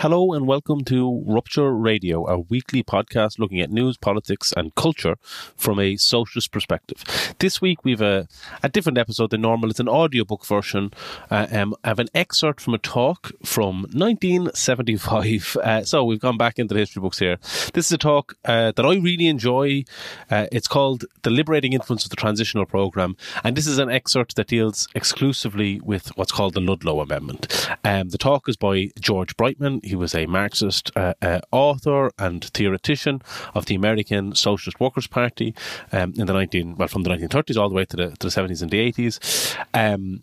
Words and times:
Hello 0.00 0.32
and 0.32 0.46
welcome 0.46 0.82
to 0.84 1.22
Rupture 1.26 1.74
Radio, 1.74 2.26
a 2.26 2.38
weekly 2.38 2.82
podcast 2.82 3.38
looking 3.38 3.60
at 3.60 3.70
news, 3.70 3.98
politics, 3.98 4.50
and 4.56 4.74
culture 4.74 5.16
from 5.58 5.78
a 5.78 5.98
socialist 5.98 6.50
perspective. 6.52 7.04
This 7.38 7.60
week 7.60 7.84
we've 7.84 8.00
a, 8.00 8.26
a 8.62 8.70
different 8.70 8.96
episode 8.96 9.28
than 9.28 9.42
normal. 9.42 9.68
It's 9.68 9.78
an 9.78 9.90
audiobook 9.90 10.46
version 10.46 10.94
uh, 11.30 11.48
um, 11.52 11.74
of 11.84 11.98
an 11.98 12.08
excerpt 12.14 12.62
from 12.62 12.72
a 12.72 12.78
talk 12.78 13.32
from 13.44 13.82
1975. 13.92 15.58
Uh, 15.70 15.84
so 15.84 16.04
we've 16.04 16.20
gone 16.20 16.38
back 16.38 16.58
into 16.58 16.72
the 16.72 16.80
history 16.80 17.00
books 17.00 17.18
here. 17.18 17.36
This 17.74 17.86
is 17.86 17.92
a 17.92 17.98
talk 17.98 18.34
uh, 18.46 18.72
that 18.72 18.86
I 18.86 18.94
really 18.94 19.26
enjoy. 19.26 19.84
Uh, 20.30 20.46
it's 20.50 20.66
called 20.66 21.04
The 21.22 21.30
Liberating 21.30 21.74
Influence 21.74 22.04
of 22.04 22.10
the 22.10 22.16
Transitional 22.16 22.64
Programme, 22.64 23.16
and 23.44 23.56
this 23.56 23.66
is 23.66 23.78
an 23.78 23.90
excerpt 23.90 24.36
that 24.36 24.46
deals 24.46 24.88
exclusively 24.94 25.80
with 25.80 26.08
what's 26.16 26.32
called 26.32 26.54
the 26.54 26.60
Ludlow 26.60 27.00
Amendment. 27.00 27.68
Um, 27.84 28.08
the 28.08 28.18
talk 28.18 28.48
is 28.48 28.56
by 28.56 28.90
George 28.98 29.36
Breitman 29.36 29.80
he 29.90 29.96
was 29.96 30.14
a 30.14 30.26
Marxist 30.26 30.90
uh, 30.96 31.14
uh, 31.20 31.40
author 31.50 32.10
and 32.18 32.44
theoretician 32.44 33.20
of 33.54 33.66
the 33.66 33.74
American 33.74 34.34
Socialist 34.34 34.80
Workers' 34.80 35.06
Party 35.06 35.54
um, 35.92 36.14
in 36.16 36.26
the 36.26 36.32
19 36.32 36.76
well 36.76 36.88
from 36.88 37.02
the 37.02 37.10
1930s 37.10 37.60
all 37.60 37.68
the 37.68 37.74
way 37.74 37.84
to 37.84 37.96
the, 37.96 38.10
to 38.16 38.28
the 38.28 38.40
70s 38.40 38.62
and 38.62 38.70
the 38.70 38.92
80s. 38.92 39.56
Um, 39.74 40.22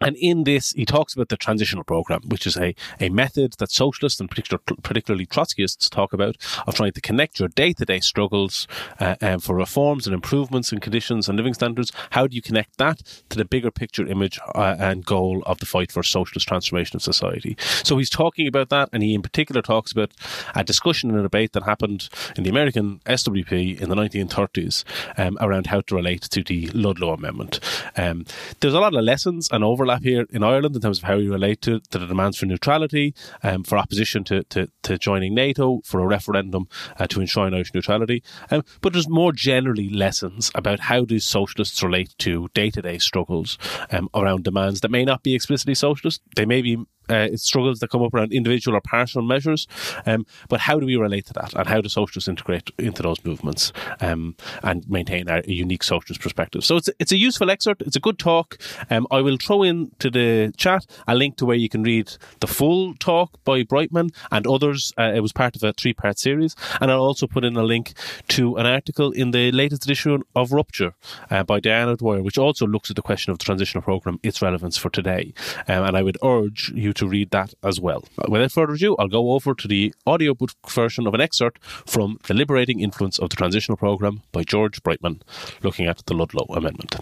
and 0.00 0.16
in 0.16 0.44
this, 0.44 0.72
he 0.72 0.86
talks 0.86 1.14
about 1.14 1.28
the 1.28 1.36
transitional 1.36 1.84
program, 1.84 2.22
which 2.26 2.46
is 2.46 2.56
a, 2.56 2.74
a 2.98 3.10
method 3.10 3.54
that 3.58 3.70
socialists 3.70 4.18
and 4.20 4.30
particular, 4.30 4.60
particularly 4.82 5.26
Trotskyists 5.26 5.90
talk 5.90 6.12
about 6.12 6.36
of 6.66 6.74
trying 6.74 6.92
to 6.92 7.00
connect 7.00 7.38
your 7.38 7.48
day 7.48 7.72
to 7.74 7.84
day 7.84 8.00
struggles 8.00 8.66
uh, 8.98 9.16
um, 9.20 9.40
for 9.40 9.54
reforms 9.54 10.06
and 10.06 10.14
improvements 10.14 10.72
in 10.72 10.80
conditions 10.80 11.28
and 11.28 11.36
living 11.36 11.54
standards. 11.54 11.92
How 12.10 12.26
do 12.26 12.34
you 12.34 12.42
connect 12.42 12.78
that 12.78 13.02
to 13.28 13.36
the 13.36 13.44
bigger 13.44 13.70
picture 13.70 14.06
image 14.06 14.38
uh, 14.54 14.76
and 14.78 15.04
goal 15.04 15.42
of 15.44 15.58
the 15.58 15.66
fight 15.66 15.92
for 15.92 16.02
socialist 16.02 16.48
transformation 16.48 16.96
of 16.96 17.02
society? 17.02 17.56
So 17.82 17.98
he's 17.98 18.10
talking 18.10 18.46
about 18.46 18.70
that, 18.70 18.88
and 18.92 19.02
he 19.02 19.14
in 19.14 19.22
particular 19.22 19.60
talks 19.60 19.92
about 19.92 20.12
a 20.54 20.64
discussion 20.64 21.10
and 21.10 21.18
a 21.18 21.22
debate 21.22 21.52
that 21.52 21.64
happened 21.64 22.08
in 22.36 22.44
the 22.44 22.50
American 22.50 23.00
SWP 23.04 23.80
in 23.80 23.88
the 23.90 23.96
1930s 23.96 24.84
um, 25.18 25.36
around 25.40 25.66
how 25.66 25.82
to 25.82 25.94
relate 25.94 26.22
to 26.22 26.42
the 26.42 26.68
Ludlow 26.68 27.12
Amendment. 27.12 27.60
Um, 27.96 28.24
there's 28.60 28.74
a 28.74 28.80
lot 28.80 28.94
of 28.94 29.02
lessons 29.02 29.48
and 29.52 29.62
overlap 29.62 29.89
overlap 29.90 30.02
here 30.02 30.26
in 30.30 30.42
Ireland 30.42 30.76
in 30.76 30.82
terms 30.82 30.98
of 30.98 31.04
how 31.04 31.16
we 31.16 31.28
relate 31.28 31.60
to, 31.62 31.80
to 31.80 31.98
the 31.98 32.06
demands 32.06 32.38
for 32.38 32.46
neutrality, 32.46 33.14
um, 33.42 33.64
for 33.64 33.78
opposition 33.78 34.24
to, 34.24 34.44
to, 34.44 34.68
to, 34.82 34.98
joining 34.98 35.34
NATO, 35.34 35.80
for 35.84 36.00
a 36.00 36.06
referendum 36.06 36.68
uh, 36.98 37.06
to 37.08 37.20
enshrine 37.20 37.54
Irish 37.54 37.74
neutrality. 37.74 38.22
Um, 38.50 38.64
but 38.80 38.92
there's 38.92 39.08
more 39.08 39.32
generally 39.32 39.88
lessons 39.88 40.50
about 40.54 40.80
how 40.80 41.04
do 41.04 41.18
socialists 41.18 41.82
relate 41.82 42.14
to 42.18 42.48
day 42.54 42.70
to 42.70 42.82
day 42.82 42.98
struggles 42.98 43.58
um, 43.90 44.08
around 44.14 44.44
demands 44.44 44.80
that 44.80 44.90
may 44.90 45.04
not 45.04 45.22
be 45.22 45.34
explicitly 45.34 45.74
socialist. 45.74 46.22
They 46.36 46.46
may 46.46 46.62
be 46.62 46.78
uh, 47.10 47.36
struggles 47.36 47.80
that 47.80 47.90
come 47.90 48.02
up 48.02 48.14
around 48.14 48.32
individual 48.32 48.76
or 48.76 48.80
partial 48.80 49.22
measures. 49.22 49.66
Um, 50.06 50.26
but 50.48 50.60
how 50.60 50.78
do 50.78 50.86
we 50.86 50.96
relate 50.96 51.26
to 51.26 51.32
that, 51.34 51.54
and 51.54 51.66
how 51.66 51.80
do 51.80 51.88
socialists 51.88 52.28
integrate 52.28 52.70
into 52.78 53.02
those 53.02 53.24
movements 53.24 53.72
um, 54.00 54.36
and 54.62 54.88
maintain 54.88 55.28
our 55.28 55.42
unique 55.46 55.82
socialist 55.82 56.20
perspective? 56.20 56.64
So 56.64 56.76
it's 56.76 56.90
it's 56.98 57.12
a 57.12 57.16
useful 57.16 57.50
excerpt. 57.50 57.82
It's 57.82 57.96
a 57.96 58.00
good 58.00 58.18
talk. 58.18 58.58
Um, 58.90 59.06
I 59.10 59.20
will 59.20 59.36
throw 59.36 59.62
into 59.62 60.10
the 60.10 60.52
chat 60.56 60.86
a 61.06 61.14
link 61.14 61.36
to 61.36 61.46
where 61.46 61.56
you 61.56 61.68
can 61.68 61.82
read 61.82 62.12
the 62.40 62.46
full 62.46 62.94
talk 62.94 63.42
by 63.44 63.62
Breitman 63.62 64.14
and 64.30 64.46
others. 64.46 64.92
Uh, 64.98 65.12
it 65.14 65.20
was 65.20 65.32
part 65.32 65.56
of 65.56 65.62
a 65.62 65.72
three 65.72 65.92
part 65.92 66.18
series, 66.18 66.54
and 66.80 66.90
I'll 66.90 67.02
also 67.02 67.26
put 67.26 67.44
in 67.44 67.56
a 67.56 67.62
link 67.62 67.92
to 68.28 68.56
an 68.56 68.66
article 68.66 69.12
in 69.12 69.30
the 69.32 69.50
latest 69.52 69.84
edition 69.84 70.22
of 70.34 70.52
Rupture 70.52 70.94
uh, 71.30 71.42
by 71.42 71.60
Diana 71.60 71.96
Dwyer, 71.96 72.22
which 72.22 72.38
also 72.38 72.66
looks 72.66 72.90
at 72.90 72.96
the 72.96 73.02
question 73.02 73.30
of 73.32 73.38
the 73.38 73.44
transitional 73.44 73.82
program, 73.82 74.18
its 74.22 74.42
relevance 74.42 74.76
for 74.76 74.90
today. 74.90 75.32
Um, 75.68 75.84
and 75.84 75.96
I 75.96 76.02
would 76.02 76.18
urge 76.22 76.70
you 76.74 76.92
to 76.94 76.99
read 77.06 77.30
that 77.30 77.54
as 77.62 77.80
well. 77.80 78.04
Without 78.28 78.52
further 78.52 78.74
ado, 78.74 78.96
I'll 78.98 79.08
go 79.08 79.32
over 79.32 79.54
to 79.54 79.68
the 79.68 79.94
audiobook 80.06 80.50
version 80.68 81.06
of 81.06 81.14
an 81.14 81.20
excerpt 81.20 81.62
from 81.64 82.18
The 82.26 82.34
Liberating 82.34 82.80
Influence 82.80 83.18
of 83.18 83.30
the 83.30 83.36
Transitional 83.36 83.76
Programme 83.76 84.22
by 84.32 84.42
George 84.42 84.82
Breitman, 84.82 85.20
looking 85.62 85.86
at 85.86 86.02
the 86.06 86.14
Ludlow 86.14 86.46
Amendment. 86.54 86.96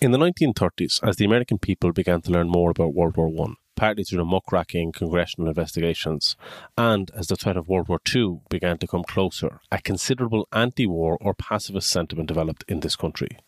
In 0.00 0.12
the 0.12 0.18
1930s, 0.18 1.00
as 1.02 1.16
the 1.16 1.24
American 1.24 1.58
people 1.58 1.92
began 1.92 2.22
to 2.22 2.30
learn 2.30 2.48
more 2.48 2.70
about 2.70 2.94
World 2.94 3.16
War 3.16 3.28
I, 3.48 3.54
partly 3.78 4.02
through 4.02 4.18
the 4.18 4.24
muckraking 4.24 4.90
congressional 4.90 5.48
investigations, 5.48 6.36
and 6.76 7.12
as 7.14 7.28
the 7.28 7.36
threat 7.36 7.56
of 7.56 7.68
World 7.68 7.88
War 7.88 8.00
II 8.14 8.40
began 8.50 8.76
to 8.78 8.88
come 8.88 9.04
closer, 9.04 9.60
a 9.70 9.80
considerable 9.80 10.48
anti 10.52 10.84
war 10.84 11.16
or 11.20 11.32
pacifist 11.32 11.88
sentiment 11.88 12.26
developed 12.26 12.64
in 12.66 12.80
this 12.80 12.96
country. 12.96 13.38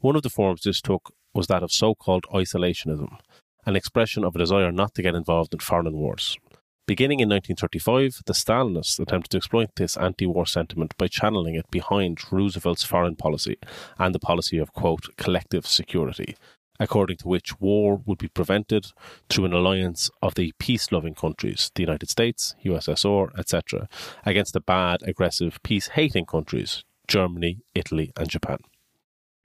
One 0.00 0.16
of 0.16 0.22
the 0.22 0.30
forms 0.30 0.62
this 0.62 0.80
took 0.80 1.12
was 1.34 1.48
that 1.48 1.62
of 1.62 1.70
so 1.70 1.94
called 1.94 2.24
isolationism, 2.32 3.18
an 3.66 3.76
expression 3.76 4.24
of 4.24 4.34
a 4.34 4.38
desire 4.38 4.72
not 4.72 4.94
to 4.94 5.02
get 5.02 5.14
involved 5.14 5.52
in 5.52 5.60
foreign 5.60 5.92
wars. 5.92 6.38
Beginning 6.86 7.20
in 7.20 7.28
1935, 7.28 8.22
the 8.24 8.32
Stalinists 8.32 8.98
attempted 8.98 9.30
to 9.30 9.36
exploit 9.36 9.70
this 9.76 9.98
anti 9.98 10.26
war 10.26 10.46
sentiment 10.46 10.96
by 10.96 11.08
channeling 11.08 11.56
it 11.56 11.70
behind 11.70 12.32
Roosevelt's 12.32 12.84
foreign 12.84 13.16
policy 13.16 13.58
and 13.98 14.14
the 14.14 14.18
policy 14.18 14.56
of, 14.56 14.72
quote, 14.72 15.14
collective 15.16 15.66
security, 15.66 16.36
according 16.78 17.16
to 17.18 17.28
which 17.28 17.60
war 17.60 18.02
would 18.04 18.18
be 18.18 18.28
prevented 18.28 18.86
through 19.28 19.44
an 19.44 19.52
alliance 19.52 20.10
of 20.22 20.34
the 20.34 20.52
peace 20.58 20.90
loving 20.90 21.14
countries, 21.14 21.70
the 21.74 21.82
United 21.82 22.10
States, 22.10 22.54
USSR, 22.64 23.36
etc., 23.38 23.88
against 24.24 24.52
the 24.52 24.60
bad, 24.60 25.02
aggressive, 25.02 25.62
peace 25.62 25.88
hating 25.88 26.26
countries, 26.26 26.84
Germany, 27.06 27.60
Italy, 27.74 28.12
and 28.16 28.28
Japan. 28.28 28.58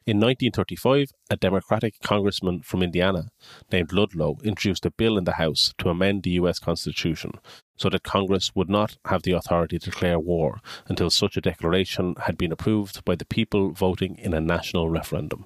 In 0.09 0.18
1935, 0.18 1.12
a 1.29 1.35
Democratic 1.35 2.00
congressman 2.01 2.62
from 2.62 2.81
Indiana 2.81 3.29
named 3.72 3.94
Ludlow 3.94 4.38
introduced 4.44 4.84
a 4.84 4.89
bill 4.89 5.19
in 5.19 5.25
the 5.25 5.34
House 5.34 5.75
to 5.78 5.89
amend 5.89 6.23
the 6.23 6.31
US 6.31 6.57
Constitution 6.57 7.34
so 7.78 7.89
that 7.89 8.01
Congress 8.01 8.56
would 8.56 8.72
not 8.72 8.97
have 9.06 9.22
the 9.22 9.34
authority 9.34 9.78
to 9.78 9.91
declare 9.91 10.18
war 10.18 10.62
until 10.88 11.12
such 11.12 11.38
a 11.38 11.41
declaration 11.41 12.16
had 12.22 12.39
been 12.39 12.51
approved 12.51 13.06
by 13.06 13.13
the 13.13 13.25
people 13.25 13.69
voting 13.69 14.16
in 14.18 14.34
a 14.34 14.41
national 14.41 14.89
referendum. 14.89 15.45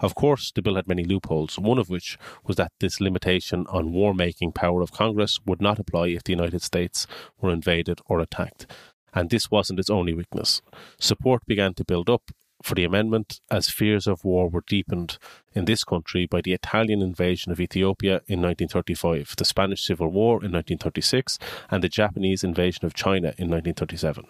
Of 0.00 0.14
course, 0.14 0.50
the 0.50 0.62
bill 0.62 0.76
had 0.76 0.88
many 0.88 1.04
loopholes, 1.04 1.58
one 1.58 1.78
of 1.78 1.90
which 1.90 2.18
was 2.44 2.56
that 2.56 2.72
this 2.80 3.00
limitation 3.00 3.66
on 3.68 3.92
war 3.92 4.14
making 4.14 4.52
power 4.52 4.80
of 4.82 4.92
Congress 4.92 5.38
would 5.44 5.60
not 5.60 5.78
apply 5.78 6.08
if 6.08 6.24
the 6.24 6.32
United 6.32 6.62
States 6.62 7.06
were 7.40 7.50
invaded 7.50 8.00
or 8.06 8.20
attacked. 8.20 8.66
And 9.12 9.28
this 9.28 9.50
wasn't 9.50 9.80
its 9.80 9.90
only 9.90 10.14
weakness. 10.14 10.62
Support 10.98 11.42
began 11.46 11.74
to 11.74 11.84
build 11.84 12.08
up 12.08 12.30
for 12.62 12.74
the 12.74 12.84
amendment 12.84 13.40
as 13.50 13.70
fears 13.70 14.06
of 14.06 14.24
war 14.24 14.48
were 14.48 14.64
deepened 14.66 15.18
in 15.54 15.64
this 15.64 15.84
country 15.84 16.26
by 16.26 16.40
the 16.40 16.52
Italian 16.52 17.02
invasion 17.02 17.52
of 17.52 17.60
Ethiopia 17.60 18.20
in 18.26 18.40
1935, 18.42 19.34
the 19.36 19.44
Spanish 19.44 19.82
Civil 19.82 20.08
War 20.08 20.34
in 20.44 20.52
1936, 20.52 21.38
and 21.70 21.82
the 21.82 21.88
Japanese 21.88 22.44
invasion 22.44 22.84
of 22.84 22.94
China 22.94 23.34
in 23.38 23.48
1937. 23.48 24.24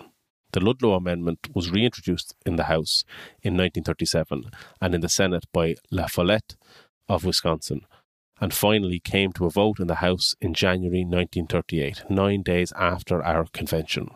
The 0.53 0.61
Ludlow 0.61 0.95
Amendment 0.95 1.49
was 1.55 1.71
reintroduced 1.71 2.35
in 2.45 2.57
the 2.57 2.65
House 2.65 3.05
in 3.43 3.55
1937 3.55 4.51
and 4.81 4.95
in 4.95 5.01
the 5.01 5.09
Senate 5.09 5.45
by 5.53 5.77
La 5.91 6.07
Follette 6.07 6.57
of 7.09 7.25
Wisconsin, 7.25 7.87
and 8.41 8.53
finally 8.53 8.99
came 8.99 9.33
to 9.33 9.47
a 9.47 9.51
vote 9.51 9.79
in 9.79 9.87
the 9.87 9.97
House 9.97 10.35
in 10.41 10.55
January 10.55 11.05
1938, 11.05 12.05
nine 12.11 12.43
days 12.43 12.73
after 12.77 13.23
our 13.23 13.47
convention. 13.53 14.09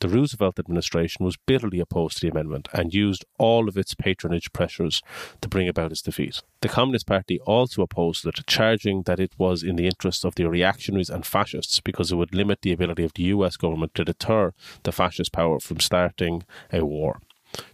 The 0.00 0.08
Roosevelt 0.08 0.58
administration 0.58 1.24
was 1.24 1.36
bitterly 1.36 1.80
opposed 1.80 2.18
to 2.18 2.20
the 2.26 2.30
amendment 2.30 2.68
and 2.72 2.94
used 2.94 3.24
all 3.38 3.68
of 3.68 3.76
its 3.76 3.94
patronage 3.94 4.52
pressures 4.52 5.02
to 5.40 5.48
bring 5.48 5.68
about 5.68 5.90
its 5.90 6.02
defeat. 6.02 6.42
The 6.60 6.68
Communist 6.68 7.06
Party 7.06 7.40
also 7.40 7.82
opposed 7.82 8.26
it, 8.26 8.46
charging 8.46 9.02
that 9.02 9.20
it 9.20 9.32
was 9.38 9.62
in 9.62 9.76
the 9.76 9.86
interests 9.86 10.24
of 10.24 10.34
the 10.34 10.48
reactionaries 10.48 11.10
and 11.10 11.26
fascists 11.26 11.80
because 11.80 12.12
it 12.12 12.16
would 12.16 12.34
limit 12.34 12.62
the 12.62 12.72
ability 12.72 13.04
of 13.04 13.14
the 13.14 13.24
US 13.24 13.56
government 13.56 13.94
to 13.94 14.04
deter 14.04 14.52
the 14.84 14.92
fascist 14.92 15.32
power 15.32 15.60
from 15.60 15.80
starting 15.80 16.44
a 16.72 16.84
war. 16.84 17.20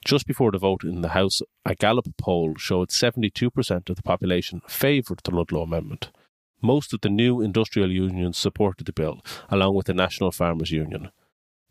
Just 0.05 0.27
before 0.27 0.51
the 0.51 0.59
vote 0.59 0.85
in 0.85 1.01
the 1.01 1.11
House, 1.11 1.41
a 1.65 1.75
Gallup 1.75 2.07
poll 2.17 2.55
showed 2.57 2.91
72% 2.91 3.89
of 3.89 3.97
the 3.97 4.03
population 4.03 4.63
favoured 4.69 5.21
the 5.25 5.35
Ludlow 5.35 5.63
Amendment. 5.63 6.11
Most 6.61 6.93
of 6.93 7.01
the 7.01 7.09
new 7.09 7.41
industrial 7.41 7.91
unions 7.91 8.39
supported 8.39 8.87
the 8.87 8.93
bill, 8.93 9.21
along 9.49 9.75
with 9.75 9.87
the 9.87 9.95
National 9.95 10.31
Farmers 10.31 10.71
Union. 10.71 11.11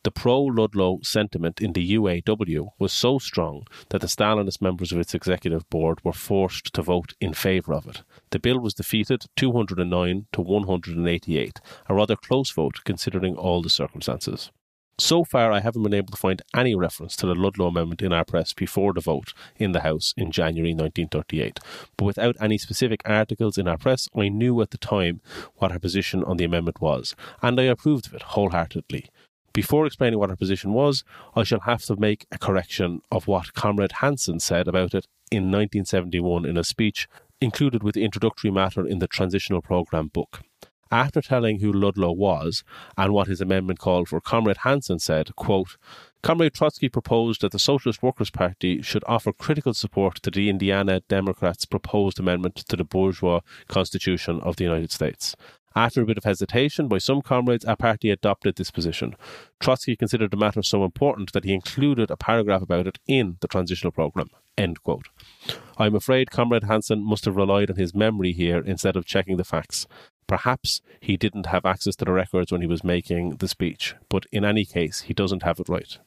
The 0.04 0.12
pro 0.12 0.42
Ludlow 0.42 1.00
sentiment 1.04 1.62
in 1.62 1.74
the 1.74 1.94
UAW 1.94 2.70
was 2.80 2.92
so 2.92 3.20
strong 3.20 3.68
that 3.90 4.02
the 4.02 4.08
Stalinist 4.08 4.60
members 4.60 4.92
of 4.92 4.98
its 4.98 5.14
executive 5.14 5.70
board 5.70 6.04
were 6.04 6.12
forced 6.12 6.74
to 6.74 6.82
vote 6.82 7.14
in 7.22 7.36
favour 7.36 7.76
of 7.76 7.86
it. 7.86 8.02
The 8.32 8.40
bill 8.40 8.60
was 8.60 8.74
defeated 8.74 9.26
209 9.36 10.26
to 10.32 10.42
188, 10.42 11.60
a 11.88 11.94
rather 11.94 12.16
close 12.16 12.50
vote 12.50 12.80
considering 12.84 13.36
all 13.36 13.62
the 13.62 13.70
circumstances. 13.70 14.50
So 14.98 15.24
far, 15.24 15.52
I 15.52 15.60
haven't 15.60 15.84
been 15.84 15.94
able 15.94 16.12
to 16.12 16.18
find 16.18 16.42
any 16.56 16.74
reference 16.74 17.16
to 17.18 17.28
the 17.28 17.36
Ludlow 17.36 17.68
Amendment 17.68 18.02
in 18.02 18.12
our 18.12 18.26
press 18.26 18.54
before 18.54 18.94
the 18.94 19.02
vote 19.02 19.34
in 19.58 19.72
the 19.72 19.82
House 19.82 20.16
in 20.18 20.32
January 20.32 20.74
1938. 20.74 21.60
But 21.98 22.06
without 22.06 22.36
any 22.40 22.58
specific 22.58 23.02
articles 23.06 23.58
in 23.58 23.68
our 23.68 23.78
press, 23.78 24.10
I 24.16 24.30
knew 24.30 24.62
at 24.62 24.72
the 24.72 24.78
time 24.78 25.22
what 25.56 25.72
our 25.72 25.80
position 25.80 26.24
on 26.24 26.38
the 26.38 26.46
amendment 26.46 26.82
was, 26.82 27.16
and 27.42 27.60
I 27.60 27.64
approved 27.64 28.08
of 28.08 28.16
it 28.16 28.22
wholeheartedly. 28.22 29.10
Before 29.54 29.86
explaining 29.86 30.18
what 30.18 30.30
her 30.30 30.36
position 30.38 30.74
was, 30.74 31.04
I 31.36 31.44
shall 31.44 31.62
have 31.62 31.84
to 31.84 31.98
make 31.98 32.26
a 32.32 32.38
correction 32.38 33.02
of 33.12 33.28
what 33.28 33.54
Comrade 33.54 33.94
Hansen 33.94 34.40
said 34.40 34.68
about 34.68 34.94
it 34.94 35.08
in 35.30 35.44
1971 35.44 36.46
in 36.46 36.58
a 36.58 36.64
speech 36.64 37.08
included 37.42 37.84
with 37.84 37.98
introductory 37.98 38.52
matter 38.52 38.88
in 38.88 39.00
the 39.00 39.08
Transitional 39.08 39.62
Programme 39.62 40.08
book. 40.08 40.42
After 40.92 41.22
telling 41.22 41.60
who 41.60 41.72
Ludlow 41.72 42.12
was 42.12 42.64
and 42.98 43.14
what 43.14 43.28
his 43.28 43.40
amendment 43.40 43.80
called 43.80 44.10
for, 44.10 44.20
Comrade 44.20 44.58
Hansen 44.58 45.00
said, 45.00 45.34
quote, 45.38 45.78
Comrade 46.22 46.54
Trotsky 46.54 46.90
proposed 46.90 47.42
that 47.42 47.54
the 47.54 47.60
Socialist 47.60 48.04
Workers' 48.04 48.30
Party 48.30 48.82
should 48.82 49.04
offer 49.08 49.32
critical 49.32 49.74
support 49.74 50.22
to 50.22 50.30
the 50.30 50.50
Indiana 50.50 51.02
Democrats' 51.08 51.66
proposed 51.66 52.20
amendment 52.20 52.56
to 52.56 52.76
the 52.76 52.84
bourgeois 52.84 53.40
constitution 53.70 54.42
of 54.42 54.58
the 54.58 54.66
United 54.66 54.92
States. 54.92 55.36
After 55.76 56.02
a 56.02 56.06
bit 56.06 56.18
of 56.18 56.24
hesitation 56.24 56.88
by 56.88 56.98
some 56.98 57.22
comrades, 57.22 57.66
our 57.66 57.78
party 57.78 58.10
adopted 58.10 58.56
this 58.56 58.72
position. 58.72 59.16
Trotsky 59.60 59.96
considered 59.96 60.32
the 60.32 60.38
matter 60.38 60.62
so 60.62 60.84
important 60.84 61.32
that 61.34 61.46
he 61.46 61.54
included 61.54 62.12
a 62.12 62.18
paragraph 62.18 62.62
about 62.62 62.88
it 62.88 63.00
in 63.08 63.38
the 63.40 63.48
transitional 63.48 63.92
program. 63.92 64.30
End 64.58 64.84
quote. 64.84 65.06
I'm 65.78 65.96
afraid 65.96 66.30
Comrade 66.30 66.66
Hansen 66.66 67.04
must 67.04 67.26
have 67.26 67.38
relied 67.38 67.70
on 67.70 67.78
his 67.78 67.96
memory 67.96 68.34
here 68.34 68.60
instead 68.60 68.96
of 68.96 69.06
checking 69.06 69.38
the 69.38 69.46
facts. 69.46 69.88
Perhaps 70.28 70.82
he 71.00 71.18
didn't 71.18 71.48
have 71.48 71.66
access 71.66 71.96
to 71.98 72.06
the 72.06 72.12
records 72.12 72.52
when 72.52 72.62
he 72.62 72.68
was 72.68 72.84
making 72.84 73.38
the 73.38 73.48
speech, 73.48 73.96
but 74.10 74.26
in 74.32 74.46
any 74.46 74.66
case, 74.66 75.02
he 75.02 75.14
doesn't 75.14 75.44
have 75.44 75.60
it 75.60 75.70
right. 75.70 75.98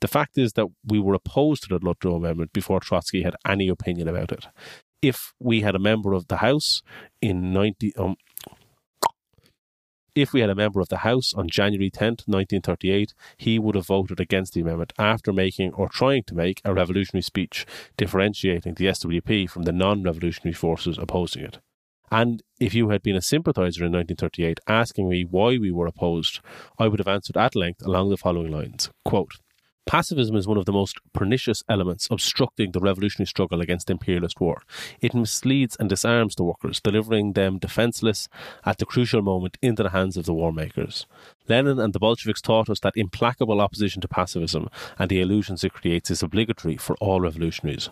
The 0.00 0.08
fact 0.08 0.38
is 0.38 0.54
that 0.54 0.66
we 0.84 0.98
were 0.98 1.14
opposed 1.14 1.64
to 1.64 1.68
the 1.68 1.84
Ludlow 1.84 2.16
Amendment 2.16 2.52
before 2.52 2.80
Trotsky 2.80 3.22
had 3.22 3.36
any 3.46 3.68
opinion 3.68 4.08
about 4.08 4.32
it. 4.32 4.46
If 5.02 5.32
we 5.38 5.60
had 5.60 5.74
a 5.74 5.78
member 5.78 6.12
of 6.12 6.28
the 6.28 6.38
House 6.38 6.82
in 7.20 7.52
90, 7.52 7.96
um, 7.96 8.16
if 10.14 10.32
we 10.32 10.40
had 10.40 10.50
a 10.50 10.54
member 10.54 10.80
of 10.80 10.88
the 10.88 10.98
House 10.98 11.32
on 11.34 11.48
January 11.48 11.90
10, 11.90 12.08
1938, 12.26 13.14
he 13.36 13.58
would 13.58 13.74
have 13.74 13.86
voted 13.86 14.20
against 14.20 14.54
the 14.54 14.60
amendment 14.60 14.92
after 14.98 15.32
making 15.32 15.72
or 15.74 15.88
trying 15.88 16.22
to 16.24 16.34
make 16.34 16.60
a 16.64 16.74
revolutionary 16.74 17.22
speech 17.22 17.66
differentiating 17.96 18.74
the 18.74 18.86
SWP 18.86 19.48
from 19.48 19.62
the 19.62 19.72
non 19.72 20.02
revolutionary 20.02 20.54
forces 20.54 20.98
opposing 20.98 21.44
it. 21.44 21.58
And 22.10 22.42
if 22.58 22.74
you 22.74 22.90
had 22.90 23.02
been 23.02 23.16
a 23.16 23.22
sympathiser 23.22 23.84
in 23.84 23.92
1938 23.92 24.58
asking 24.66 25.08
me 25.08 25.24
why 25.24 25.58
we 25.58 25.70
were 25.70 25.86
opposed, 25.86 26.40
I 26.78 26.88
would 26.88 26.98
have 26.98 27.08
answered 27.08 27.36
at 27.36 27.54
length 27.54 27.86
along 27.86 28.10
the 28.10 28.16
following 28.16 28.50
lines 28.50 28.90
Quote, 29.04 29.34
Pacifism 29.90 30.36
is 30.36 30.46
one 30.46 30.56
of 30.56 30.66
the 30.66 30.72
most 30.72 30.98
pernicious 31.12 31.64
elements 31.68 32.06
obstructing 32.12 32.70
the 32.70 32.78
revolutionary 32.78 33.26
struggle 33.26 33.60
against 33.60 33.90
imperialist 33.90 34.40
war. 34.40 34.62
It 35.00 35.14
misleads 35.14 35.76
and 35.80 35.88
disarms 35.88 36.36
the 36.36 36.44
workers, 36.44 36.80
delivering 36.80 37.32
them 37.32 37.58
defenceless 37.58 38.28
at 38.64 38.78
the 38.78 38.86
crucial 38.86 39.20
moment 39.20 39.58
into 39.60 39.82
the 39.82 39.90
hands 39.90 40.16
of 40.16 40.26
the 40.26 40.32
war 40.32 40.52
makers. 40.52 41.08
Lenin 41.48 41.80
and 41.80 41.92
the 41.92 41.98
Bolsheviks 41.98 42.40
taught 42.40 42.70
us 42.70 42.78
that 42.78 42.92
implacable 42.94 43.60
opposition 43.60 44.00
to 44.02 44.06
pacifism 44.06 44.68
and 44.96 45.10
the 45.10 45.20
illusions 45.20 45.64
it 45.64 45.72
creates 45.72 46.08
is 46.08 46.22
obligatory 46.22 46.76
for 46.76 46.94
all 47.00 47.20
revolutionaries 47.20 47.90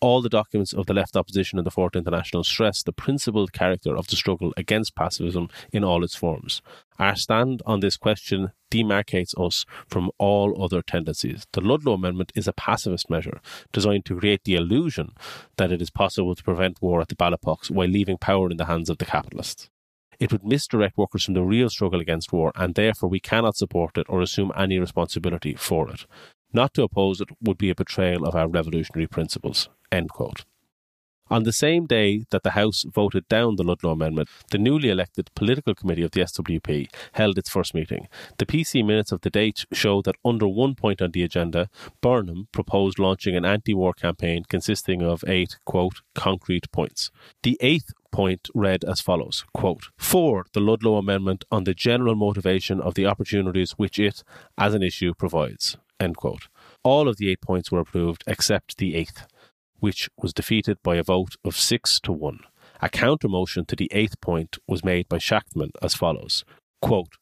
all 0.00 0.22
the 0.22 0.28
documents 0.28 0.72
of 0.72 0.86
the 0.86 0.94
left 0.94 1.16
opposition 1.16 1.58
and 1.58 1.66
the 1.66 1.72
Fourth 1.72 1.96
International 1.96 2.44
stress 2.44 2.82
the 2.82 2.92
principled 2.92 3.52
character 3.52 3.96
of 3.96 4.06
the 4.06 4.16
struggle 4.16 4.52
against 4.56 4.94
pacifism 4.94 5.48
in 5.72 5.82
all 5.82 6.04
its 6.04 6.14
forms. 6.14 6.62
Our 6.98 7.14
stand 7.14 7.62
on 7.64 7.80
this 7.80 7.96
question 7.96 8.52
demarcates 8.72 9.38
us 9.38 9.64
from 9.86 10.10
all 10.18 10.62
other 10.62 10.82
tendencies. 10.82 11.46
The 11.52 11.60
Ludlow 11.60 11.92
Amendment 11.92 12.32
is 12.34 12.48
a 12.48 12.52
pacifist 12.52 13.08
measure 13.08 13.40
designed 13.72 14.04
to 14.06 14.18
create 14.18 14.42
the 14.44 14.56
illusion 14.56 15.12
that 15.56 15.70
it 15.70 15.80
is 15.80 15.90
possible 15.90 16.34
to 16.34 16.42
prevent 16.42 16.82
war 16.82 17.00
at 17.00 17.08
the 17.08 17.14
ballot 17.14 17.40
box 17.40 17.70
while 17.70 17.88
leaving 17.88 18.18
power 18.18 18.50
in 18.50 18.56
the 18.56 18.64
hands 18.64 18.90
of 18.90 18.98
the 18.98 19.04
capitalists. 19.04 19.70
It 20.18 20.32
would 20.32 20.44
misdirect 20.44 20.98
workers 20.98 21.24
from 21.24 21.34
the 21.34 21.42
real 21.42 21.70
struggle 21.70 22.00
against 22.00 22.32
war, 22.32 22.50
and 22.56 22.74
therefore 22.74 23.08
we 23.08 23.20
cannot 23.20 23.56
support 23.56 23.96
it 23.96 24.06
or 24.08 24.20
assume 24.20 24.50
any 24.56 24.78
responsibility 24.78 25.54
for 25.54 25.88
it. 25.90 26.06
Not 26.52 26.74
to 26.74 26.82
oppose 26.82 27.20
it 27.20 27.28
would 27.40 27.58
be 27.58 27.70
a 27.70 27.74
betrayal 27.74 28.26
of 28.26 28.34
our 28.34 28.48
revolutionary 28.48 29.06
principles. 29.06 29.68
End 29.92 30.10
quote. 30.10 30.44
On 31.30 31.42
the 31.42 31.52
same 31.52 31.86
day 31.86 32.24
that 32.30 32.42
the 32.42 32.52
House 32.52 32.84
voted 32.84 33.28
down 33.28 33.56
the 33.56 33.62
Ludlow 33.62 33.90
Amendment, 33.90 34.28
the 34.50 34.58
newly 34.58 34.88
elected 34.88 35.30
political 35.34 35.74
committee 35.74 36.02
of 36.02 36.12
the 36.12 36.22
SWP 36.22 36.88
held 37.12 37.36
its 37.36 37.50
first 37.50 37.74
meeting. 37.74 38.08
The 38.38 38.46
PC 38.46 38.84
minutes 38.84 39.12
of 39.12 39.20
the 39.20 39.30
date 39.30 39.66
show 39.72 40.00
that 40.02 40.16
under 40.24 40.48
one 40.48 40.74
point 40.74 41.02
on 41.02 41.10
the 41.10 41.22
agenda, 41.22 41.68
Burnham 42.00 42.48
proposed 42.52 42.98
launching 42.98 43.36
an 43.36 43.44
anti 43.44 43.74
war 43.74 43.92
campaign 43.92 44.44
consisting 44.48 45.02
of 45.02 45.22
eight, 45.26 45.58
quote, 45.66 46.00
concrete 46.14 46.70
points. 46.72 47.10
The 47.42 47.58
eighth 47.60 47.92
point 48.10 48.48
read 48.54 48.84
as 48.84 49.02
follows 49.02 49.44
quote, 49.52 49.88
For 49.98 50.46
the 50.54 50.60
Ludlow 50.60 50.96
Amendment 50.96 51.44
on 51.50 51.64
the 51.64 51.74
general 51.74 52.14
motivation 52.14 52.80
of 52.80 52.94
the 52.94 53.06
opportunities 53.06 53.72
which 53.72 53.98
it, 53.98 54.22
as 54.56 54.72
an 54.72 54.82
issue, 54.82 55.12
provides. 55.14 55.76
End 56.00 56.16
quote. 56.16 56.48
All 56.84 57.08
of 57.08 57.16
the 57.16 57.30
eight 57.30 57.40
points 57.40 57.72
were 57.72 57.80
approved 57.80 58.22
except 58.26 58.78
the 58.78 58.94
eighth 58.94 59.26
which 59.80 60.08
was 60.16 60.32
defeated 60.32 60.78
by 60.82 60.96
a 60.96 61.02
vote 61.02 61.36
of 61.44 61.56
six 61.56 62.00
to 62.00 62.12
one. 62.12 62.40
A 62.80 62.88
counter 62.88 63.28
motion 63.28 63.64
to 63.66 63.76
the 63.76 63.90
eighth 63.92 64.20
point 64.20 64.58
was 64.66 64.84
made 64.84 65.08
by 65.08 65.18
Shachtman 65.18 65.70
as 65.82 65.94
follows 65.94 66.44
quote, 66.80 67.16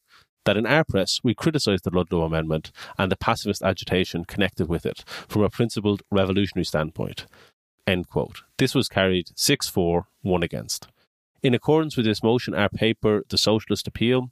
that 0.44 0.56
in 0.56 0.66
our 0.66 0.84
press 0.84 1.20
we 1.22 1.34
criticised 1.34 1.84
the 1.84 1.90
Ludlow 1.90 2.22
Amendment 2.22 2.70
and 2.98 3.10
the 3.10 3.16
pacifist 3.16 3.62
agitation 3.62 4.24
connected 4.24 4.68
with 4.68 4.86
it 4.86 5.04
from 5.06 5.42
a 5.42 5.50
principled 5.50 6.02
revolutionary 6.10 6.64
standpoint. 6.64 7.26
End 7.86 8.08
quote. 8.08 8.42
This 8.58 8.74
was 8.74 8.88
carried 8.88 9.30
6 9.34 9.68
4, 9.68 10.06
1 10.22 10.42
against. 10.42 10.88
In 11.42 11.54
accordance 11.54 11.96
with 11.96 12.06
this 12.06 12.22
motion, 12.22 12.54
our 12.54 12.68
paper, 12.68 13.22
The 13.28 13.38
Socialist 13.38 13.86
Appeal, 13.86 14.30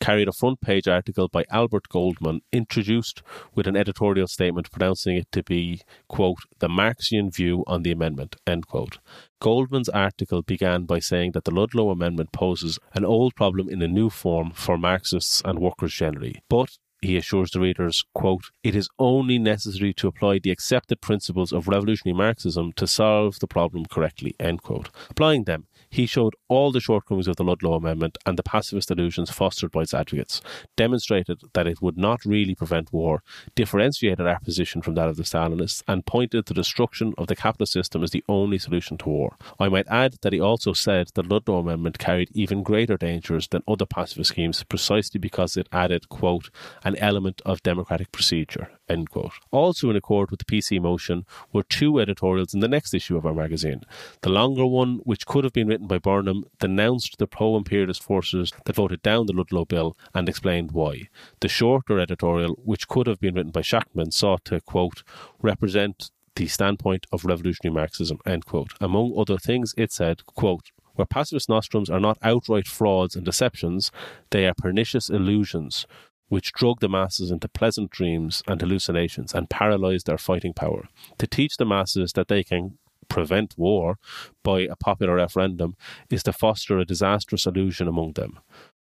carried 0.00 0.28
a 0.28 0.32
front 0.32 0.60
page 0.60 0.86
article 0.86 1.28
by 1.28 1.44
Albert 1.50 1.88
Goldman, 1.88 2.42
introduced 2.52 3.22
with 3.54 3.66
an 3.66 3.76
editorial 3.76 4.26
statement 4.26 4.70
pronouncing 4.70 5.16
it 5.16 5.30
to 5.32 5.42
be, 5.42 5.80
quote, 6.08 6.38
the 6.58 6.68
Marxian 6.68 7.30
view 7.30 7.64
on 7.66 7.82
the 7.82 7.90
amendment, 7.90 8.36
end 8.46 8.66
quote. 8.66 8.98
Goldman's 9.40 9.88
article 9.88 10.42
began 10.42 10.84
by 10.84 10.98
saying 10.98 11.32
that 11.32 11.44
the 11.44 11.54
Ludlow 11.54 11.90
Amendment 11.90 12.32
poses 12.32 12.78
an 12.94 13.04
old 13.04 13.34
problem 13.34 13.68
in 13.68 13.82
a 13.82 13.88
new 13.88 14.10
form 14.10 14.50
for 14.52 14.78
Marxists 14.78 15.42
and 15.44 15.58
workers 15.58 15.92
generally, 15.94 16.40
but 16.48 16.78
he 17.04 17.16
assures 17.16 17.50
the 17.50 17.60
readers, 17.60 18.04
quote, 18.14 18.50
It 18.62 18.74
is 18.74 18.88
only 18.98 19.38
necessary 19.38 19.92
to 19.94 20.08
apply 20.08 20.38
the 20.38 20.50
accepted 20.50 21.00
principles 21.00 21.52
of 21.52 21.68
revolutionary 21.68 22.16
Marxism 22.16 22.72
to 22.72 22.86
solve 22.86 23.38
the 23.38 23.46
problem 23.46 23.86
correctly, 23.86 24.34
end 24.40 24.62
quote. 24.62 24.90
Applying 25.10 25.44
them, 25.44 25.66
he 25.90 26.06
showed 26.06 26.34
all 26.48 26.72
the 26.72 26.80
shortcomings 26.80 27.28
of 27.28 27.36
the 27.36 27.44
Ludlow 27.44 27.74
Amendment 27.74 28.18
and 28.26 28.36
the 28.36 28.42
pacifist 28.42 28.90
illusions 28.90 29.30
fostered 29.30 29.70
by 29.70 29.82
its 29.82 29.94
advocates, 29.94 30.40
demonstrated 30.76 31.40
that 31.52 31.68
it 31.68 31.80
would 31.80 31.96
not 31.96 32.24
really 32.24 32.54
prevent 32.54 32.92
war, 32.92 33.22
differentiated 33.54 34.26
our 34.26 34.40
position 34.40 34.82
from 34.82 34.94
that 34.94 35.08
of 35.08 35.16
the 35.16 35.22
Stalinists, 35.22 35.82
and 35.86 36.06
pointed 36.06 36.46
to 36.46 36.54
the 36.54 36.60
destruction 36.60 37.14
of 37.16 37.28
the 37.28 37.36
capitalist 37.36 37.72
system 37.72 38.02
as 38.02 38.10
the 38.10 38.24
only 38.28 38.58
solution 38.58 38.98
to 38.98 39.08
war. 39.08 39.36
I 39.60 39.68
might 39.68 39.86
add 39.88 40.16
that 40.22 40.32
he 40.32 40.40
also 40.40 40.72
said 40.72 41.10
the 41.14 41.22
Ludlow 41.22 41.58
Amendment 41.58 41.98
carried 41.98 42.30
even 42.32 42.62
greater 42.62 42.96
dangers 42.96 43.46
than 43.46 43.62
other 43.68 43.86
pacifist 43.86 44.30
schemes 44.30 44.64
precisely 44.64 45.20
because 45.20 45.56
it 45.56 45.68
added, 45.70 46.08
quote, 46.08 46.50
an 46.82 46.93
element 46.98 47.42
of 47.44 47.62
democratic 47.62 48.12
procedure, 48.12 48.68
End 48.88 49.08
quote. 49.08 49.32
Also 49.50 49.88
in 49.88 49.96
accord 49.96 50.30
with 50.30 50.40
the 50.40 50.44
PC 50.44 50.80
motion 50.80 51.24
were 51.52 51.62
two 51.62 51.98
editorials 51.98 52.52
in 52.52 52.60
the 52.60 52.68
next 52.68 52.92
issue 52.92 53.16
of 53.16 53.24
our 53.24 53.32
magazine. 53.32 53.80
The 54.20 54.28
longer 54.28 54.66
one, 54.66 55.00
which 55.04 55.26
could 55.26 55.44
have 55.44 55.54
been 55.54 55.68
written 55.68 55.86
by 55.86 55.98
Burnham, 55.98 56.44
denounced 56.60 57.16
the 57.18 57.26
pro 57.26 57.56
imperialist 57.56 58.02
forces 58.02 58.52
that 58.66 58.76
voted 58.76 59.00
down 59.00 59.26
the 59.26 59.32
Ludlow 59.32 59.64
Bill 59.64 59.96
and 60.14 60.28
explained 60.28 60.72
why. 60.72 61.08
The 61.40 61.48
shorter 61.48 61.98
editorial, 61.98 62.58
which 62.62 62.86
could 62.86 63.06
have 63.06 63.20
been 63.20 63.34
written 63.34 63.52
by 63.52 63.62
Shachtman, 63.62 64.12
sought 64.12 64.44
to, 64.46 64.60
quote, 64.60 65.02
represent 65.40 66.10
the 66.36 66.46
standpoint 66.46 67.06
of 67.10 67.24
revolutionary 67.24 67.74
Marxism, 67.74 68.18
end 68.26 68.44
quote. 68.44 68.72
Among 68.80 69.14
other 69.16 69.38
things, 69.38 69.72
it 69.78 69.92
said, 69.92 70.26
quote, 70.26 70.72
where 70.94 71.06
pacifist 71.06 71.48
nostrums 71.48 71.88
are 71.88 72.00
not 72.00 72.18
outright 72.22 72.66
frauds 72.66 73.16
and 73.16 73.24
deceptions, 73.24 73.90
they 74.30 74.46
are 74.46 74.54
pernicious 74.54 75.08
illusions 75.08 75.86
which 76.34 76.52
drug 76.52 76.80
the 76.80 76.88
masses 76.88 77.30
into 77.30 77.46
pleasant 77.46 77.92
dreams 77.92 78.42
and 78.48 78.60
hallucinations 78.60 79.32
and 79.32 79.48
paralyze 79.48 80.02
their 80.02 80.18
fighting 80.18 80.52
power. 80.52 80.88
To 81.18 81.28
teach 81.28 81.58
the 81.58 81.64
masses 81.64 82.12
that 82.14 82.26
they 82.26 82.42
can 82.42 82.76
prevent 83.06 83.54
war 83.56 83.98
by 84.42 84.62
a 84.62 84.74
popular 84.74 85.14
referendum 85.14 85.76
is 86.10 86.24
to 86.24 86.32
foster 86.32 86.76
a 86.76 86.84
disastrous 86.84 87.46
illusion 87.46 87.86
among 87.86 88.14
them. 88.14 88.40